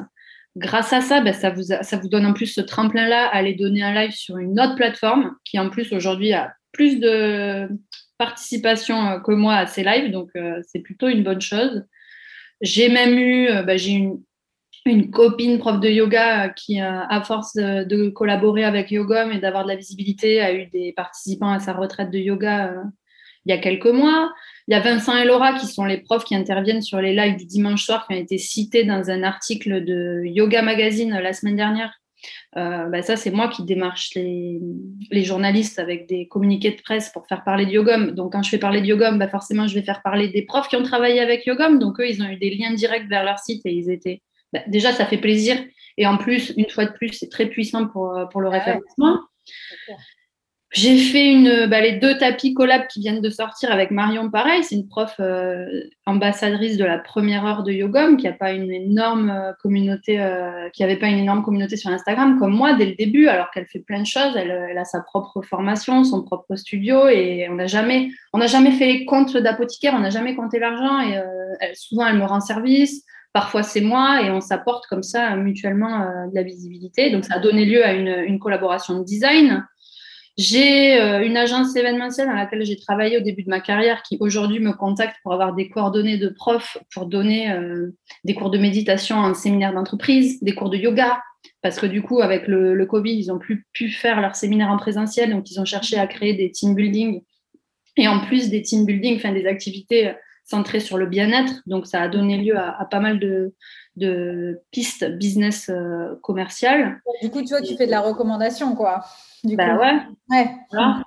grâce 0.57 0.93
à 0.93 1.01
ça, 1.01 1.21
bah, 1.21 1.33
ça, 1.33 1.51
vous 1.51 1.63
ça 1.63 1.97
vous 1.99 2.09
donne 2.09 2.27
en 2.27 2.33
plus 2.33 2.47
ce 2.47 2.61
tremplin-là 2.61 3.27
à 3.27 3.37
aller 3.37 3.55
donner 3.55 3.83
un 3.83 3.93
live 3.93 4.13
sur 4.13 4.39
une 4.39 4.59
autre 4.59 4.77
plateforme 4.77 5.33
qui 5.45 5.59
en 5.59 5.69
plus 5.69 5.93
aujourd'hui 5.93 6.33
a 6.33 6.55
plus 6.73 6.99
de 6.99 7.69
participation 8.19 9.07
euh, 9.07 9.21
que 9.21 9.33
moi 9.33 9.55
à 9.55 9.67
ces 9.67 9.83
lives, 9.83 10.11
donc 10.11 10.31
euh, 10.37 10.61
c'est 10.67 10.81
plutôt 10.81 11.09
une 11.09 11.23
bonne 11.23 11.41
chose. 11.41 11.85
J'ai 12.61 12.89
même 12.89 13.19
eu, 13.19 13.49
euh, 13.49 13.63
bah, 13.63 13.77
j'ai 13.77 13.93
une, 13.93 14.21
copine 15.13 15.59
prof 15.59 15.81
de 15.81 15.89
yoga 15.89 16.51
qui, 16.51 16.79
à 16.79 17.23
force 17.23 17.55
de, 17.55 18.11
collaborer 18.11 18.65
avec 18.65 18.91
Yogom 18.91 19.31
et 19.31 19.39
d'avoir 19.39 19.65
de 19.65 19.69
la 19.69 19.77
visibilité, 19.77 20.43
a 20.43 20.53
eu 20.53 20.67
des 20.67 20.93
participants 20.93 21.51
à 21.51 21.59
sa 21.59 21.73
retraite 21.73 22.11
de 22.11 22.19
yoga 22.19 22.75
il 23.47 23.51
y 23.51 23.53
a 23.53 23.59
quelques 23.59 23.87
mois. 23.87 24.33
Il 24.69 24.73
y 24.73 24.75
a 24.75 24.81
Vincent 24.81 25.17
et 25.17 25.25
Laura 25.25 25.55
qui 25.55 25.67
sont 25.67 25.87
les 25.87 25.99
profs 25.99 26.25
qui 26.25 26.35
interviennent 26.35 26.83
sur 26.83 27.01
les 27.01 27.15
lives 27.15 27.37
du 27.37 27.47
dimanche 27.47 27.85
soir 27.85 28.07
qui 28.07 28.15
ont 28.15 28.19
été 28.19 28.37
cités 28.37 28.85
dans 28.85 29.11
un 29.11 29.23
article 29.23 29.85
de 29.85 30.23
Yoga 30.25 30.61
Magazine 30.61 31.19
la 31.19 31.33
semaine 31.33 31.57
dernière. 31.57 31.95
Euh, 32.57 32.89
bah 32.89 33.03
ça, 33.03 33.17
c'est 33.17 33.31
moi 33.31 33.49
qui 33.49 33.65
démarche 33.65 34.15
les, 34.15 34.61
les, 35.11 35.25
journalistes 35.25 35.79
avec 35.79 36.07
des 36.09 36.29
communiqués 36.29 36.71
de 36.71 36.81
presse 36.81 37.11
pour 37.11 37.27
faire 37.27 37.45
parler 37.45 37.67
de 37.67 37.73
Yogom. 37.73 38.13
Donc, 38.13 38.33
quand 38.33 38.43
je 38.43 38.51
fais 38.51 38.59
parler 38.59 38.81
de 38.81 38.87
Yogom, 38.87 39.17
bah 39.19 39.29
forcément, 39.29 39.67
je 39.67 39.75
vais 39.75 39.83
faire 39.83 40.03
parler 40.03 40.29
des 40.29 40.43
profs 40.43 40.69
qui 40.69 40.77
ont 40.77 40.83
travaillé 40.83 41.21
avec 41.21 41.47
Yogom. 41.47 41.79
Donc, 41.79 42.01
eux, 42.01 42.09
ils 42.09 42.23
ont 42.23 42.29
eu 42.29 42.37
des 42.37 42.51
liens 42.51 42.73
directs 42.73 43.09
vers 43.09 43.25
leur 43.25 43.39
site 43.39 43.63
et 43.65 43.73
ils 43.73 43.91
étaient 43.91 44.23
bah, 44.53 44.61
déjà, 44.69 44.93
ça 44.93 45.05
fait 45.05 45.19
plaisir. 45.19 45.57
Et 45.97 46.07
en 46.07 46.17
plus, 46.17 46.53
une 46.57 46.71
fois 46.71 46.87
de 46.87 46.93
plus, 46.93 47.09
c'est 47.09 47.29
très 47.29 47.47
puissant 47.47 47.89
pour, 47.89 48.17
euh, 48.17 48.27
pour 48.27 48.41
le 48.41 48.49
ah 48.49 48.53
référencement. 48.53 49.19
J'ai 50.75 50.99
fait 50.99 51.33
une, 51.33 51.67
bah, 51.67 51.81
les 51.81 51.93
deux 51.93 52.19
tapis 52.19 52.53
collab 52.53 52.87
qui 52.89 53.01
viennent 53.01 53.21
de 53.21 53.31
sortir 53.31 53.71
avec 53.71 53.91
Marion, 53.91 54.31
pareil. 54.31 54.65
C'est 54.65 54.75
une 54.75 54.89
prof 54.89 55.15
euh, 55.21 55.67
ambassadrice 56.05 56.77
de 56.77 56.85
la 56.85 56.99
première 56.99 57.47
heure 57.47 57.63
de 57.63 57.73
Yogom 57.73 58.17
qui 58.17 58.27
a 58.27 58.33
pas 58.33 58.53
une 58.53 58.71
énorme 58.71 59.31
euh, 59.31 59.53
communauté, 59.63 60.21
qui 60.73 60.83
n'avait 60.83 60.99
pas 60.99 61.07
une 61.07 61.19
énorme 61.19 61.43
communauté 61.43 61.77
sur 61.77 61.91
Instagram 61.91 62.39
comme 62.39 62.55
moi 62.55 62.75
dès 62.75 62.87
le 62.87 62.95
début, 62.95 63.29
alors 63.29 63.51
qu'elle 63.51 63.67
fait 63.67 63.79
plein 63.79 64.01
de 64.01 64.07
choses. 64.07 64.37
Elle, 64.37 64.51
elle, 64.71 64.79
a 64.79 64.85
sa 64.85 65.01
propre 65.01 65.43
formation, 65.43 66.05
son 66.05 66.23
propre 66.23 66.57
studio 66.57 67.09
et 67.09 67.47
on 67.49 67.55
n'a 67.55 67.67
jamais, 67.67 68.11
on 68.33 68.39
n'a 68.39 68.49
jamais 68.49 68.73
fait 68.73 68.87
les 68.87 69.05
comptes 69.05 69.37
d'apothicaire, 69.37 69.95
on 69.97 70.01
n'a 70.01 70.11
jamais 70.11 70.35
compté 70.35 70.59
l'argent 70.59 71.01
et 71.01 71.21
souvent 71.75 72.07
elle 72.07 72.19
me 72.19 72.25
rend 72.25 72.41
service. 72.41 73.05
Parfois, 73.35 73.65
c'est 73.65 73.81
moi 73.81 74.23
et 74.23 74.31
on 74.31 74.41
s'apporte 74.41 74.87
comme 74.87 75.03
ça 75.03 75.35
mutuellement 75.35 76.03
euh, 76.03 76.29
de 76.29 76.35
la 76.37 76.45
visibilité. 76.45 77.11
Donc, 77.11 77.25
ça 77.25 77.35
a 77.35 77.39
donné 77.41 77.65
lieu 77.65 77.85
à 77.85 77.93
une, 77.93 78.39
collaboration 78.39 79.01
de 79.01 79.05
design. 79.05 79.67
J'ai 80.37 81.01
euh, 81.01 81.25
une 81.25 81.37
agence 81.37 81.77
événementielle 81.77 82.27
dans 82.27 82.35
laquelle 82.35 82.65
j'ai 82.65 82.77
travaillé 82.77 83.19
au 83.19 83.21
début 83.21 83.45
de 83.45 83.51
ma 83.51 83.61
carrière 83.61 84.03
qui 84.03 84.17
aujourd'hui 84.19 84.59
me 84.59 84.73
contacte 84.73 85.17
pour 85.23 85.33
avoir 85.33 85.55
des 85.55 85.69
coordonnées 85.69 86.19
de 86.19 86.29
profs 86.29 86.77
pour 86.93 87.07
donner 87.07 87.53
euh, 87.53 87.95
des 88.25 88.35
cours 88.35 88.51
de 88.51 88.59
méditation 88.59 89.17
en 89.17 89.33
séminaire 89.35 89.73
d'entreprise, 89.73 90.43
des 90.43 90.55
cours 90.55 90.71
de 90.71 90.77
yoga. 90.77 91.23
Parce 91.63 91.79
que 91.79 91.87
du 91.87 92.03
coup, 92.03 92.21
avec 92.21 92.49
le, 92.49 92.85
Covid, 92.87 93.13
ils 93.13 93.29
n'ont 93.29 93.39
plus 93.39 93.67
pu 93.73 93.91
faire 93.91 94.21
leur 94.21 94.35
séminaire 94.35 94.71
en 94.71 94.77
présentiel. 94.77 95.31
Donc, 95.31 95.51
ils 95.51 95.61
ont 95.61 95.65
cherché 95.65 95.99
à 95.99 96.07
créer 96.07 96.35
des 96.35 96.51
team 96.51 96.75
building. 96.75 97.23
Et 97.97 98.09
en 98.09 98.21
plus 98.27 98.51
des 98.51 98.63
team 98.63 98.85
building, 98.85 99.21
des 99.33 99.47
activités 99.47 100.15
centré 100.45 100.81
sur 100.81 100.99
le 100.99 101.07
bien-être. 101.07 101.63
Donc, 101.67 101.87
ça 101.87 102.03
a 102.03 102.09
donné 102.09 102.39
lieu 102.39 102.57
à, 102.57 102.87
pas 102.91 103.01
mal 103.01 103.19
de, 103.19 104.61
pistes 104.71 105.05
business 105.17 105.71
euh, 105.71 106.15
commerciales. 106.23 107.01
Du 107.23 107.31
coup, 107.31 107.43
tu 107.43 107.49
vois, 107.49 107.63
tu 107.63 107.77
fais 107.77 107.87
de 107.87 107.91
la 107.91 108.01
recommandation, 108.01 108.75
quoi. 108.75 109.05
Du 109.45 109.57
bah 109.57 109.77
ouais. 109.77 110.01
ouais. 110.31 110.51
Voilà. 110.71 111.03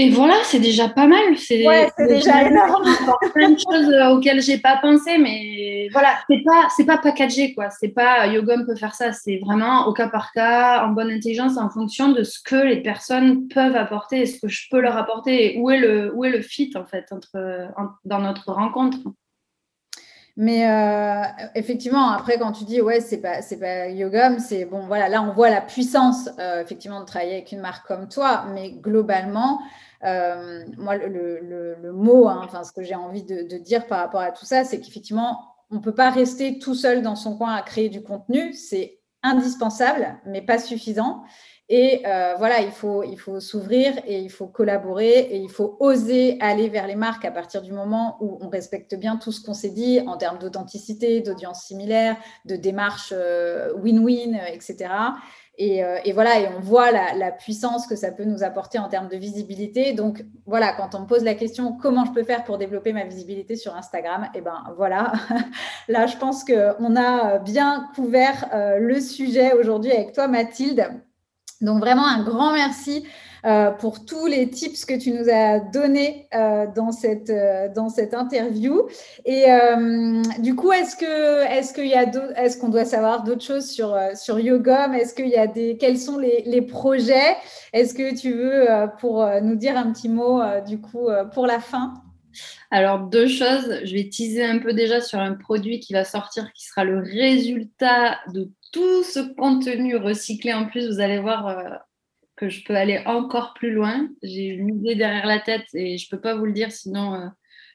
Et 0.00 0.10
voilà, 0.10 0.34
c'est 0.44 0.60
déjà 0.60 0.88
pas 0.88 1.08
mal. 1.08 1.36
C'est 1.36 1.66
ouais, 1.66 1.90
déjà 1.98 2.48
énorme. 2.48 2.84
Il 2.86 3.30
plein 3.32 3.50
de 3.50 3.58
choses 3.58 3.92
euh, 3.92 4.10
auxquelles 4.10 4.40
j'ai 4.40 4.58
pas 4.58 4.78
pensé, 4.80 5.18
mais 5.18 5.88
voilà, 5.92 6.20
c'est 6.30 6.42
pas 6.44 6.68
c'est 6.76 6.84
pas 6.84 6.98
packagé 6.98 7.52
quoi. 7.52 7.68
C'est 7.70 7.88
pas 7.88 8.28
Yogom 8.28 8.64
peut 8.64 8.76
faire 8.76 8.94
ça. 8.94 9.12
C'est 9.12 9.40
vraiment 9.44 9.86
au 9.88 9.92
cas 9.92 10.08
par 10.08 10.30
cas, 10.30 10.86
en 10.86 10.90
bonne 10.90 11.10
intelligence, 11.10 11.58
en 11.58 11.68
fonction 11.68 12.12
de 12.12 12.22
ce 12.22 12.40
que 12.40 12.54
les 12.54 12.80
personnes 12.80 13.48
peuvent 13.48 13.74
apporter 13.74 14.20
et 14.20 14.26
ce 14.26 14.40
que 14.40 14.46
je 14.46 14.68
peux 14.70 14.80
leur 14.80 14.96
apporter. 14.96 15.56
Et 15.56 15.60
où 15.60 15.68
est 15.68 15.80
le 15.80 16.14
où 16.14 16.24
est 16.24 16.30
le 16.30 16.42
fit 16.42 16.70
en 16.76 16.84
fait 16.84 17.06
entre 17.10 17.68
dans 18.04 18.20
notre 18.20 18.52
rencontre. 18.52 18.98
Mais 20.40 20.70
euh, 20.70 21.24
effectivement, 21.56 22.10
après, 22.10 22.38
quand 22.38 22.52
tu 22.52 22.62
dis 22.62 22.80
ouais, 22.80 23.00
c'est 23.00 23.18
pas 23.18 23.42
c'est 23.42 23.58
pas 23.58 23.88
Yogom, 23.88 24.38
c'est 24.38 24.66
bon, 24.66 24.86
voilà, 24.86 25.08
là 25.08 25.20
on 25.20 25.32
voit 25.32 25.50
la 25.50 25.60
puissance 25.60 26.30
euh, 26.38 26.62
effectivement 26.62 27.00
de 27.00 27.06
travailler 27.06 27.32
avec 27.32 27.50
une 27.50 27.58
marque 27.58 27.88
comme 27.88 28.08
toi, 28.08 28.44
mais 28.54 28.70
globalement, 28.70 29.60
euh, 30.04 30.64
moi, 30.76 30.96
le, 30.96 31.90
mot, 31.92 32.28
hein, 32.28 32.40
enfin, 32.44 32.62
ce 32.62 32.70
que 32.70 32.84
j'ai 32.84 32.94
envie 32.94 33.24
de, 33.24 33.58
dire 33.58 33.88
par 33.88 33.98
rapport 33.98 34.20
à 34.20 34.30
tout 34.30 34.44
ça, 34.44 34.62
c'est 34.62 34.78
qu'effectivement, 34.80 35.40
on 35.72 35.76
ne 35.76 35.80
peut 35.80 35.94
pas 35.94 36.10
rester 36.10 36.60
tout 36.60 36.76
seul 36.76 37.02
dans 37.02 37.16
son 37.16 37.36
coin 37.36 37.54
à 37.54 37.62
créer 37.62 37.88
du 37.88 38.04
contenu. 38.04 38.52
C'est 38.52 39.00
indispensable, 39.24 40.20
mais 40.24 40.40
pas 40.40 40.60
suffisant. 40.60 41.24
Et 41.70 42.02
euh, 42.06 42.34
voilà, 42.38 42.60
il 42.60 42.70
faut, 42.70 43.02
il 43.02 43.18
faut 43.18 43.40
s'ouvrir 43.40 43.92
et 44.06 44.20
il 44.20 44.30
faut 44.30 44.46
collaborer 44.46 45.18
et 45.18 45.36
il 45.36 45.50
faut 45.50 45.76
oser 45.80 46.38
aller 46.40 46.70
vers 46.70 46.86
les 46.86 46.94
marques 46.94 47.26
à 47.26 47.30
partir 47.30 47.60
du 47.60 47.72
moment 47.72 48.16
où 48.20 48.38
on 48.40 48.48
respecte 48.48 48.94
bien 48.94 49.16
tout 49.18 49.32
ce 49.32 49.44
qu'on 49.44 49.52
s'est 49.52 49.68
dit 49.68 50.00
en 50.06 50.16
termes 50.16 50.38
d'authenticité, 50.38 51.20
d'audience 51.20 51.64
similaire, 51.64 52.16
de 52.46 52.56
démarche 52.56 53.12
euh, 53.14 53.74
win-win, 53.74 54.40
etc. 54.50 54.88
Euh, 55.60 55.98
et, 56.04 56.12
voilà, 56.12 56.40
et 56.40 56.48
on 56.56 56.60
voit 56.60 56.90
la, 56.90 57.32
puissance 57.32 57.86
que 57.86 57.96
ça 57.96 58.12
peut 58.12 58.24
nous 58.24 58.42
apporter 58.42 58.78
en 58.78 58.88
termes 58.88 59.08
de 59.08 59.16
visibilité. 59.18 59.92
Donc 59.92 60.24
voilà, 60.46 60.72
quand 60.72 60.94
on 60.94 61.00
me 61.00 61.06
pose 61.06 61.22
la 61.22 61.34
question 61.34 61.76
comment 61.76 62.06
je 62.06 62.12
peux 62.12 62.24
faire 62.24 62.44
pour 62.44 62.56
développer 62.56 62.94
ma 62.94 63.04
visibilité 63.04 63.56
sur 63.56 63.76
Instagram, 63.76 64.24
et 64.34 64.38
eh 64.38 64.40
ben 64.40 64.64
voilà, 64.76 65.12
là 65.88 66.06
je 66.06 66.16
pense 66.16 66.44
qu'on 66.44 66.96
a 66.96 67.38
bien 67.40 67.88
couvert 67.94 68.48
le 68.78 69.00
sujet 69.00 69.52
aujourd'hui 69.52 69.92
avec 69.92 70.12
toi 70.12 70.28
Mathilde. 70.28 71.02
Donc 71.60 71.80
vraiment 71.80 72.06
un 72.06 72.22
grand 72.22 72.52
merci 72.52 73.04
euh, 73.44 73.70
pour 73.70 74.04
tous 74.04 74.26
les 74.26 74.50
tips 74.50 74.84
que 74.84 74.98
tu 74.98 75.12
nous 75.12 75.28
as 75.30 75.60
donnés 75.60 76.28
euh, 76.34 76.66
dans, 76.74 76.92
cette, 76.92 77.30
euh, 77.30 77.68
dans 77.72 77.88
cette 77.88 78.14
interview. 78.14 78.88
Et 79.24 79.46
du 80.38 80.54
coup, 80.54 80.72
est-ce 80.72 80.96
que 80.96 81.46
est-ce 81.46 81.72
qu'il 81.72 81.86
y 81.86 81.94
a 81.94 82.04
est-ce 82.36 82.58
qu'on 82.58 82.68
doit 82.68 82.84
savoir 82.84 83.24
d'autres 83.24 83.44
choses 83.44 83.70
sur 83.70 83.96
sur 84.14 84.38
Yogom? 84.38 84.92
Est-ce 84.94 85.14
qu'il 85.14 85.28
y 85.28 85.36
a 85.36 85.46
des 85.46 85.76
quels 85.76 85.98
sont 85.98 86.18
les, 86.18 86.42
les 86.46 86.62
projets? 86.62 87.36
Est-ce 87.72 87.94
que 87.94 88.14
tu 88.14 88.32
veux 88.32 88.66
pour 89.00 89.26
nous 89.42 89.56
dire 89.56 89.76
un 89.76 89.92
petit 89.92 90.08
mot 90.08 90.40
du 90.66 90.80
coup 90.80 91.08
pour 91.32 91.46
la 91.46 91.60
fin? 91.60 91.94
Alors, 92.70 93.00
deux 93.00 93.28
choses. 93.28 93.80
Je 93.84 93.94
vais 93.94 94.08
teaser 94.08 94.44
un 94.44 94.58
peu 94.58 94.74
déjà 94.74 95.00
sur 95.00 95.18
un 95.18 95.34
produit 95.34 95.80
qui 95.80 95.94
va 95.94 96.04
sortir, 96.04 96.52
qui 96.52 96.66
sera 96.66 96.84
le 96.84 96.98
résultat 96.98 98.18
de 98.34 98.50
tout 98.72 99.02
ce 99.02 99.20
contenu 99.34 99.96
recyclé. 99.96 100.52
En 100.52 100.66
plus, 100.66 100.86
vous 100.86 101.00
allez 101.00 101.18
voir, 101.18 101.82
que 102.38 102.48
je 102.48 102.64
peux 102.64 102.76
aller 102.76 103.02
encore 103.04 103.52
plus 103.54 103.72
loin. 103.72 104.08
J'ai 104.22 104.46
une 104.46 104.78
idée 104.78 104.94
derrière 104.94 105.26
la 105.26 105.40
tête 105.40 105.66
et 105.74 105.98
je 105.98 106.06
ne 106.06 106.16
peux 106.16 106.20
pas 106.20 106.36
vous 106.36 106.46
le 106.46 106.52
dire, 106.52 106.72
sinon 106.72 107.14
euh, 107.14 107.26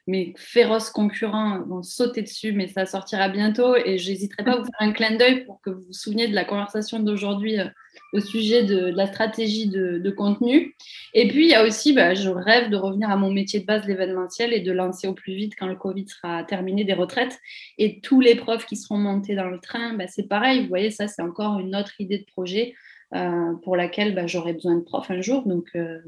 mes 0.06 0.34
féroces 0.36 0.90
concurrents 0.90 1.62
vont 1.62 1.82
sauter 1.82 2.22
dessus, 2.22 2.52
mais 2.52 2.68
ça 2.68 2.84
sortira 2.86 3.28
bientôt 3.28 3.74
et 3.74 3.98
je 3.98 4.10
n'hésiterai 4.10 4.44
pas 4.44 4.52
à 4.52 4.58
vous 4.58 4.64
faire 4.64 4.80
un 4.80 4.92
clin 4.92 5.16
d'œil 5.16 5.44
pour 5.44 5.60
que 5.62 5.70
vous 5.70 5.82
vous 5.86 5.92
souveniez 5.92 6.28
de 6.28 6.34
la 6.34 6.44
conversation 6.44 6.98
d'aujourd'hui 7.00 7.58
euh, 7.58 7.68
au 8.12 8.20
sujet 8.20 8.64
de, 8.64 8.86
la 8.94 9.06
stratégie 9.06 9.68
de, 9.68 10.10
contenu. 10.10 10.74
Et 11.14 11.28
puis, 11.28 11.46
il 11.46 11.50
y 11.50 11.54
a 11.54 11.64
aussi, 11.64 11.92
bah, 11.92 12.14
je 12.14 12.28
rêve 12.28 12.70
de 12.70 12.76
revenir 12.76 13.10
à 13.10 13.16
mon 13.16 13.32
métier 13.32 13.60
de 13.60 13.66
base, 13.66 13.86
l'événementiel, 13.86 14.52
et 14.52 14.60
de 14.60 14.72
lancer 14.72 15.08
au 15.08 15.14
plus 15.14 15.34
vite 15.34 15.54
quand 15.58 15.66
le 15.66 15.74
Covid 15.74 16.06
sera 16.08 16.44
terminé 16.44 16.84
des 16.84 16.92
retraites. 16.92 17.38
Et 17.78 18.00
tous 18.00 18.20
les 18.20 18.34
profs 18.36 18.66
qui 18.66 18.76
seront 18.76 18.98
montés 18.98 19.34
dans 19.34 19.48
le 19.48 19.58
train, 19.58 19.94
bah, 19.94 20.06
c'est 20.06 20.28
pareil. 20.28 20.62
Vous 20.62 20.68
voyez, 20.68 20.90
ça, 20.90 21.08
c'est 21.08 21.22
encore 21.22 21.58
une 21.58 21.74
autre 21.74 22.00
idée 22.00 22.18
de 22.18 22.26
projet 22.26 22.74
euh, 23.14 23.54
pour 23.62 23.76
laquelle 23.76 24.14
bah, 24.14 24.26
j'aurai 24.26 24.54
besoin 24.54 24.74
de 24.74 24.80
prof 24.80 25.08
un 25.10 25.20
jour. 25.20 25.46
Donc 25.46 25.68
euh, 25.76 26.00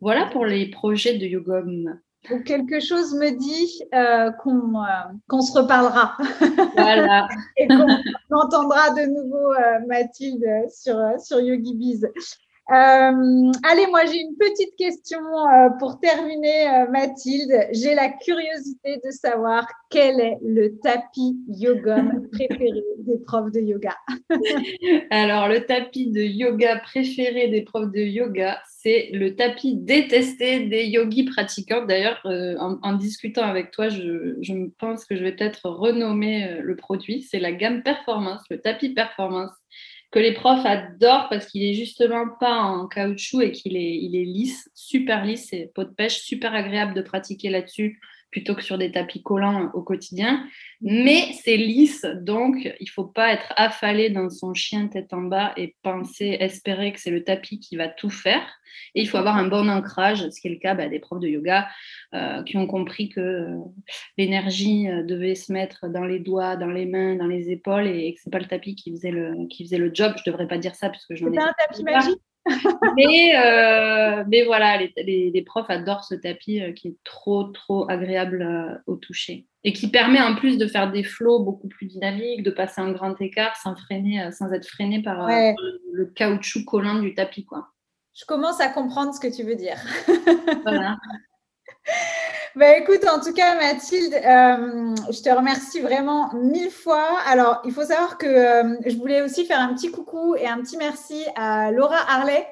voilà 0.00 0.26
pour 0.26 0.46
les 0.46 0.66
projets 0.66 1.18
de 1.18 1.26
Yogom. 1.26 1.98
Donc 2.28 2.44
quelque 2.44 2.80
chose 2.80 3.14
me 3.14 3.30
dit 3.30 3.82
euh, 3.94 4.30
qu'on 5.28 5.40
se 5.40 5.58
reparlera. 5.58 6.16
Voilà. 6.76 7.28
Et 7.56 7.66
qu'on 7.66 7.86
entendra 8.30 8.90
de 8.90 9.06
nouveau 9.06 9.54
Mathilde 9.86 10.44
sur, 10.70 10.98
sur 11.18 11.40
YogiBiz. 11.40 12.06
Euh, 12.70 13.50
allez, 13.64 13.88
moi 13.88 14.04
j'ai 14.06 14.20
une 14.20 14.36
petite 14.38 14.76
question 14.76 15.18
euh, 15.18 15.70
pour 15.80 15.98
terminer, 15.98 16.68
euh, 16.68 16.90
Mathilde. 16.90 17.66
J'ai 17.72 17.96
la 17.96 18.10
curiosité 18.10 19.00
de 19.04 19.10
savoir 19.10 19.66
quel 19.90 20.20
est 20.20 20.38
le 20.40 20.78
tapis 20.78 21.36
yoga 21.48 22.04
préféré 22.32 22.84
des 22.98 23.18
profs 23.26 23.50
de 23.50 23.58
yoga? 23.58 23.96
Alors, 25.10 25.48
le 25.48 25.66
tapis 25.66 26.12
de 26.12 26.20
yoga 26.20 26.76
préféré 26.76 27.48
des 27.48 27.62
profs 27.62 27.90
de 27.90 28.02
yoga, 28.02 28.60
c'est 28.68 29.10
le 29.14 29.34
tapis 29.34 29.74
détesté 29.74 30.60
des 30.66 30.86
yogis 30.86 31.24
pratiquants. 31.24 31.84
D'ailleurs, 31.84 32.20
en, 32.24 32.92
discutant 32.92 33.42
avec 33.42 33.72
toi, 33.72 33.88
je, 33.88 34.36
je 34.42 34.54
pense 34.78 35.04
que 35.04 35.16
je 35.16 35.24
vais 35.24 35.32
peut-être 35.32 35.68
renommer 35.68 36.60
le 36.62 36.76
produit. 36.76 37.22
C'est 37.22 37.40
la 37.40 37.50
gamme 37.50 37.82
Performance, 37.82 38.42
le 38.48 38.60
tapis 38.60 38.90
Performance 38.90 39.50
que 40.10 40.18
les 40.18 40.34
profs 40.34 40.66
adorent 40.66 41.28
parce 41.28 41.46
qu'il 41.46 41.62
est 41.62 41.74
justement 41.74 42.24
pas 42.40 42.54
en 42.54 42.88
caoutchouc 42.88 43.42
et 43.42 43.52
qu'il 43.52 43.76
est, 43.76 43.96
il 43.96 44.16
est 44.16 44.24
lisse, 44.24 44.68
super 44.74 45.24
lisse, 45.24 45.48
c'est 45.50 45.70
peau 45.74 45.84
de 45.84 45.90
pêche, 45.90 46.20
super 46.22 46.54
agréable 46.54 46.94
de 46.94 47.02
pratiquer 47.02 47.48
là-dessus 47.50 48.00
plutôt 48.30 48.54
que 48.54 48.62
sur 48.62 48.78
des 48.78 48.90
tapis 48.90 49.22
collants 49.22 49.70
au 49.74 49.82
quotidien. 49.82 50.46
Mais 50.80 51.32
c'est 51.42 51.56
lisse, 51.56 52.06
donc 52.22 52.56
il 52.80 52.88
faut 52.88 53.04
pas 53.04 53.32
être 53.32 53.52
affalé 53.56 54.10
dans 54.10 54.30
son 54.30 54.54
chien 54.54 54.88
tête 54.88 55.12
en 55.12 55.22
bas 55.22 55.52
et 55.56 55.76
penser, 55.82 56.36
espérer 56.40 56.92
que 56.92 57.00
c'est 57.00 57.10
le 57.10 57.24
tapis 57.24 57.60
qui 57.60 57.76
va 57.76 57.88
tout 57.88 58.10
faire. 58.10 58.42
Et 58.94 59.02
il 59.02 59.08
faut 59.08 59.18
avoir 59.18 59.36
un 59.36 59.46
bon 59.46 59.68
ancrage, 59.68 60.28
ce 60.30 60.40
qui 60.40 60.48
est 60.48 60.52
le 60.52 60.58
cas 60.58 60.74
bah, 60.74 60.88
des 60.88 61.00
profs 61.00 61.20
de 61.20 61.28
yoga 61.28 61.68
euh, 62.14 62.42
qui 62.44 62.56
ont 62.56 62.66
compris 62.66 63.08
que 63.08 63.20
euh, 63.20 63.56
l'énergie 64.16 64.88
euh, 64.88 65.02
devait 65.02 65.34
se 65.34 65.52
mettre 65.52 65.88
dans 65.88 66.04
les 66.04 66.18
doigts, 66.18 66.56
dans 66.56 66.70
les 66.70 66.86
mains, 66.86 67.16
dans 67.16 67.26
les 67.26 67.50
épaules 67.50 67.86
et, 67.86 68.14
que 68.14 68.20
c'est 68.22 68.30
pas 68.30 68.38
le 68.38 68.46
tapis 68.46 68.74
qui 68.74 68.92
faisait 68.92 69.10
le, 69.10 69.48
qui 69.48 69.64
faisait 69.64 69.78
le 69.78 69.90
job. 69.92 70.14
Je 70.16 70.30
devrais 70.30 70.48
pas 70.48 70.58
dire 70.58 70.74
ça 70.74 70.88
parce 70.88 71.04
que 71.06 71.14
je 71.14 71.24
n'en 71.24 71.32
ai 71.32 71.36
pas. 71.36 71.46
un 71.46 71.54
tapis 71.66 71.82
magique 71.82 72.20
mais, 72.96 73.32
euh, 73.36 74.24
mais 74.28 74.44
voilà, 74.44 74.78
les, 74.78 75.30
les, 75.30 75.42
profs 75.42 75.70
adorent 75.70 76.04
ce 76.04 76.14
tapis 76.14 76.60
euh, 76.60 76.72
qui 76.72 76.88
est 76.88 76.96
trop, 77.04 77.44
trop 77.44 77.88
agréable 77.90 78.42
euh, 78.42 78.76
au 78.86 78.96
toucher 78.96 79.46
et 79.64 79.72
qui 79.72 79.90
permet 79.90 80.20
en 80.20 80.34
plus 80.34 80.58
de 80.58 80.66
faire 80.66 80.90
des 80.90 81.02
flots 81.02 81.40
beaucoup 81.40 81.68
plus 81.68 81.86
dynamiques, 81.86 82.42
de 82.42 82.50
passer 82.50 82.80
un 82.80 82.92
grand 82.92 83.20
écart 83.20 83.56
sans, 83.56 83.76
freiner, 83.76 84.30
sans 84.32 84.52
être 84.52 84.66
freiné 84.66 85.02
par, 85.02 85.28
le 85.28 86.06
caoutchouc 86.06 86.64
collant 86.64 86.98
du 86.98 87.14
tapis. 87.14 87.44
Quoi. 87.44 87.68
Je 88.14 88.24
commence 88.24 88.60
à 88.60 88.68
comprendre 88.68 89.12
ce 89.12 89.20
que 89.20 89.34
tu 89.34 89.42
veux 89.42 89.56
dire. 89.56 89.76
voilà. 90.64 90.96
Bah, 92.56 92.76
écoute, 92.76 93.06
en 93.08 93.20
tout 93.20 93.32
cas, 93.32 93.54
Mathilde, 93.54 94.12
euh, 94.12 94.94
je 95.08 95.22
te 95.22 95.30
remercie 95.30 95.78
vraiment 95.80 96.34
mille 96.34 96.70
fois. 96.70 97.06
Alors, 97.28 97.62
il 97.64 97.70
faut 97.72 97.84
savoir 97.84 98.18
que 98.18 98.26
euh, 98.26 98.76
je 98.84 98.96
voulais 98.96 99.22
aussi 99.22 99.44
faire 99.44 99.60
un 99.60 99.72
petit 99.72 99.92
coucou 99.92 100.34
et 100.34 100.48
un 100.48 100.58
petit 100.60 100.76
merci 100.76 101.24
à 101.36 101.70
Laura 101.70 101.98
Harley. 102.08 102.44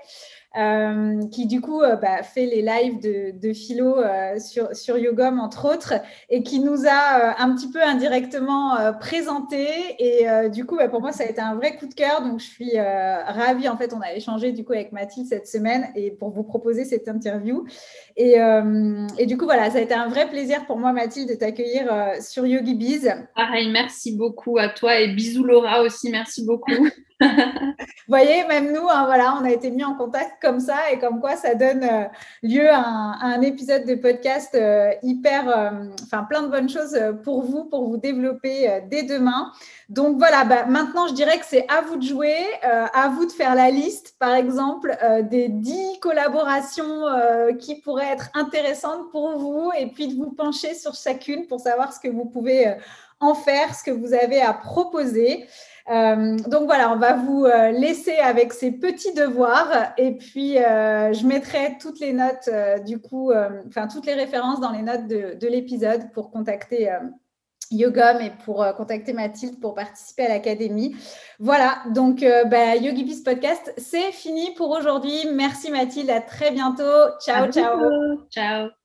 Euh, 0.57 1.27
qui 1.31 1.47
du 1.47 1.61
coup 1.61 1.81
bah, 1.81 2.23
fait 2.23 2.47
les 2.47 2.63
lives 2.63 2.99
de, 3.01 3.53
philo 3.53 3.97
sur, 4.39 4.75
sur 4.75 4.97
Yogom, 4.97 5.39
entre 5.39 5.71
autres, 5.71 5.95
et 6.31 6.43
qui 6.43 6.59
nous 6.59 6.87
a 6.89 7.39
un 7.39 7.55
petit 7.55 7.71
peu 7.71 7.83
indirectement 7.83 8.77
présenté. 8.99 9.69
Et 9.99 10.49
du 10.49 10.65
coup, 10.65 10.77
bah, 10.77 10.89
pour 10.89 11.03
moi, 11.03 11.13
ça 11.13 11.25
a 11.25 11.27
été 11.27 11.41
un 11.41 11.55
vrai 11.55 11.77
coup 11.77 11.87
de 11.87 11.95
cœur. 11.95 12.23
Donc, 12.23 12.41
je 12.41 12.47
suis 12.47 12.81
ravie. 12.81 13.69
En 13.69 13.77
fait, 13.77 13.93
on 13.93 14.01
a 14.01 14.15
échangé 14.15 14.53
du 14.53 14.65
coup 14.65 14.73
avec 14.73 14.91
Mathilde 14.91 15.29
cette 15.29 15.47
semaine 15.47 15.89
et 15.95 16.11
pour 16.11 16.31
vous 16.31 16.45
proposer 16.45 16.87
cette 16.87 17.09
interview. 17.09 17.67
Et, 18.21 18.35
et 19.17 19.27
du 19.27 19.39
coup, 19.39 19.45
voilà, 19.45 19.71
ça 19.71 19.79
a 19.79 19.81
été 19.81 19.95
un 19.95 20.09
vrai 20.09 20.29
plaisir 20.29 20.67
pour 20.67 20.77
moi, 20.77 20.93
Mathilde, 20.93 21.29
de 21.29 21.35
t'accueillir 21.35 21.87
sur 22.21 22.45
Yogi 22.47 22.75
Biz. 22.75 23.15
Pareil, 23.37 23.71
merci 23.71 24.17
beaucoup 24.17 24.59
à 24.59 24.69
toi 24.69 24.99
et 24.99 25.15
bisous 25.15 25.45
Laura 25.45 25.83
aussi, 25.83 26.11
merci 26.11 26.45
beaucoup. 26.45 26.89
Vous 27.21 28.15
voyez, 28.15 28.47
même 28.47 28.73
nous, 28.73 28.89
hein, 28.89 29.05
voilà, 29.07 29.37
on 29.41 29.45
a 29.45 29.51
été 29.51 29.71
mis 29.71 29.83
en 29.83 29.95
contact 29.95 30.41
comme 30.41 30.61
ça 30.61 30.93
et 30.93 30.99
comme 31.01 31.21
quoi 31.21 31.35
ça 31.35 31.55
donne 31.55 31.83
euh, 31.83 32.05
lieu 32.43 32.69
à 32.71 32.79
un, 32.79 33.43
épisode 33.43 33.85
de 33.87 33.97
podcast 33.97 34.55
euh, 34.55 34.93
hyper, 35.03 35.49
euh, 35.49 35.71
enfin 36.05 36.25
plein 36.25 36.43
de 36.43 36.49
bonnes 36.49 36.69
choses 36.69 36.97
pour 37.25 37.43
vous, 37.43 37.65
pour 37.65 37.89
vous 37.89 37.97
développer 37.97 38.83
dès 38.89 39.03
demain. 39.03 39.53
Donc 39.89 40.19
voilà, 40.19 40.45
bah, 40.45 40.65
maintenant 40.67 41.09
je 41.09 41.15
dirais 41.15 41.39
que 41.39 41.45
c'est 41.45 41.67
à 41.69 41.81
vous 41.81 41.97
de 41.97 42.03
jouer, 42.03 42.37
à 42.63 43.09
vous 43.09 43.27
de 43.27 43.33
faire 43.33 43.55
la 43.55 43.71
liste, 43.71 44.15
par 44.19 44.35
exemple, 44.35 44.97
des 45.23 45.49
10 45.49 45.99
collaborations 46.01 47.05
qui 47.59 47.81
pourraient 47.81 48.08
être 48.13 48.31
intéressantes 48.35 49.11
pour 49.11 49.39
vous 49.39 49.71
et 49.79 49.87
puis 49.87 50.09
de 50.09 50.15
vous 50.15 50.33
pencher 50.33 50.75
sur 50.75 50.95
chacune 50.95 51.47
pour 51.47 51.61
savoir 51.61 51.93
ce 51.93 52.01
que 52.01 52.09
vous 52.09 52.25
pouvez 52.25 52.77
en 53.21 53.35
faire, 53.35 53.75
ce 53.75 53.83
que 53.83 53.91
vous 53.91 54.15
avez 54.15 54.41
à 54.41 54.53
proposer. 54.53 55.47
Euh, 55.91 56.37
donc 56.49 56.67
voilà, 56.67 56.93
on 56.93 56.99
va 56.99 57.15
vous 57.15 57.47
euh, 57.47 57.71
laisser 57.71 58.17
avec 58.17 58.53
ces 58.53 58.73
petits 58.73 59.15
devoirs 59.15 59.93
et 59.97 60.13
puis 60.13 60.59
euh, 60.59 61.13
je 61.15 61.27
mettrai 61.27 61.79
toutes 61.81 61.99
les 62.01 62.13
notes 62.13 62.51
du 62.85 63.01
coup, 63.01 63.33
enfin 63.67 63.89
toutes 63.89 64.07
les 64.07 64.15
références 64.15 64.61
dans 64.61 64.73
les 64.73 64.83
notes 64.83 65.07
de, 65.07 65.49
l'épisode 65.49 66.13
pour 66.13 66.31
contacter 66.31 66.91
Yogom 67.71 68.21
et 68.21 68.31
pour 68.45 68.65
contacter 68.77 69.13
Mathilde 69.13 69.61
pour 69.61 69.75
participer 69.75 70.27
à 70.27 70.29
l'académie. 70.29 70.97
Voilà, 71.39 71.83
donc 71.95 72.25
bah, 72.51 72.77
Yogi 72.77 73.05
Peace 73.05 73.23
Podcast, 73.25 73.73
c'est 73.77 74.13
fini 74.13 74.55
pour 74.57 74.71
aujourd'hui. 74.71 75.27
Merci 75.33 75.71
Mathilde, 75.71 76.11
à 76.11 76.21
très 76.21 76.51
bientôt. 76.51 76.83
Ciao, 77.21 77.51
ciao. 77.51 77.79
Ciao. 78.31 78.78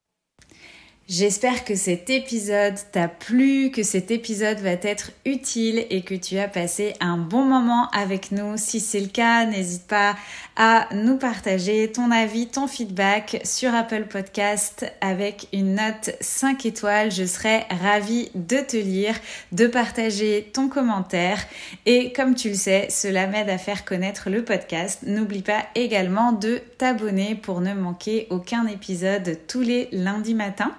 J'espère 1.09 1.65
que 1.65 1.75
cet 1.75 2.09
épisode 2.09 2.75
t'a 2.93 3.09
plu, 3.09 3.71
que 3.71 3.83
cet 3.83 4.09
épisode 4.09 4.59
va 4.59 4.77
t'être 4.77 5.11
utile 5.25 5.85
et 5.89 6.01
que 6.01 6.15
tu 6.15 6.39
as 6.39 6.47
passé 6.47 6.93
un 7.01 7.17
bon 7.17 7.43
moment 7.43 7.89
avec 7.89 8.31
nous. 8.31 8.55
Si 8.55 8.79
c'est 8.79 9.01
le 9.01 9.07
cas, 9.07 9.45
n'hésite 9.45 9.85
pas 9.85 10.15
à 10.55 10.87
nous 10.93 11.17
partager 11.17 11.91
ton 11.91 12.09
avis, 12.09 12.47
ton 12.47 12.67
feedback 12.67 13.41
sur 13.43 13.75
Apple 13.75 14.05
Podcast 14.05 14.85
avec 15.01 15.49
une 15.51 15.75
note 15.75 16.11
5 16.21 16.65
étoiles. 16.65 17.11
Je 17.11 17.25
serai 17.25 17.65
ravie 17.69 18.29
de 18.33 18.61
te 18.61 18.77
lire, 18.77 19.15
de 19.51 19.67
partager 19.67 20.51
ton 20.53 20.69
commentaire 20.69 21.43
et 21.85 22.13
comme 22.13 22.33
tu 22.33 22.47
le 22.47 22.55
sais, 22.55 22.87
cela 22.89 23.27
m'aide 23.27 23.49
à 23.49 23.57
faire 23.57 23.83
connaître 23.83 24.29
le 24.29 24.45
podcast. 24.45 25.01
N'oublie 25.05 25.41
pas 25.41 25.65
également 25.75 26.31
de 26.31 26.61
t'abonner 26.77 27.35
pour 27.35 27.59
ne 27.59 27.73
manquer 27.73 28.27
aucun 28.29 28.65
épisode 28.67 29.37
tous 29.47 29.61
les 29.61 29.89
lundis 29.91 30.33
matins. 30.33 30.71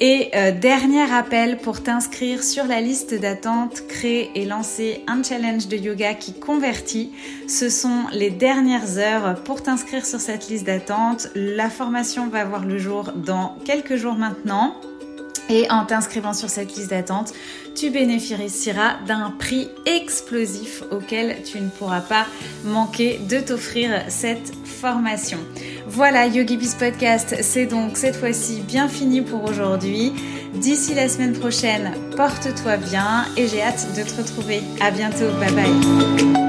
Et 0.00 0.30
euh, 0.34 0.52
dernier 0.52 1.12
appel 1.12 1.58
pour 1.58 1.82
t'inscrire 1.82 2.42
sur 2.42 2.64
la 2.64 2.80
liste 2.80 3.14
d'attente, 3.14 3.86
créer 3.86 4.30
et 4.34 4.44
lancer 4.44 5.04
un 5.06 5.22
challenge 5.22 5.68
de 5.68 5.76
yoga 5.76 6.14
qui 6.14 6.32
convertit. 6.32 7.12
Ce 7.48 7.68
sont 7.68 8.04
les 8.12 8.30
dernières 8.30 8.98
heures 8.98 9.42
pour 9.44 9.62
t'inscrire 9.62 10.06
sur 10.06 10.20
cette 10.20 10.48
liste 10.48 10.66
d'attente. 10.66 11.28
La 11.34 11.70
formation 11.70 12.28
va 12.28 12.44
voir 12.44 12.64
le 12.64 12.78
jour 12.78 13.12
dans 13.14 13.56
quelques 13.64 13.96
jours 13.96 14.14
maintenant. 14.14 14.74
Et 15.48 15.68
en 15.70 15.84
t'inscrivant 15.84 16.32
sur 16.32 16.48
cette 16.48 16.76
liste 16.76 16.90
d'attente, 16.90 17.32
tu 17.74 17.90
bénéficieras 17.90 18.98
d'un 19.06 19.32
prix 19.36 19.68
explosif 19.84 20.82
auquel 20.92 21.42
tu 21.42 21.60
ne 21.60 21.68
pourras 21.68 22.00
pas 22.00 22.26
manquer 22.64 23.18
de 23.28 23.40
t'offrir 23.40 24.02
cette 24.08 24.52
formation. 24.64 25.38
Voilà, 25.88 26.26
Yogi 26.26 26.56
Biz 26.56 26.76
Podcast, 26.76 27.36
c'est 27.42 27.66
donc 27.66 27.96
cette 27.96 28.16
fois-ci 28.16 28.60
bien 28.60 28.88
fini 28.88 29.22
pour 29.22 29.44
aujourd'hui. 29.44 30.12
D'ici 30.54 30.94
la 30.94 31.08
semaine 31.08 31.32
prochaine, 31.32 31.92
porte-toi 32.16 32.76
bien 32.76 33.24
et 33.36 33.46
j'ai 33.46 33.62
hâte 33.62 33.86
de 33.96 34.02
te 34.02 34.16
retrouver. 34.20 34.62
À 34.80 34.90
bientôt, 34.90 35.30
bye 35.40 35.52
bye. 35.52 36.39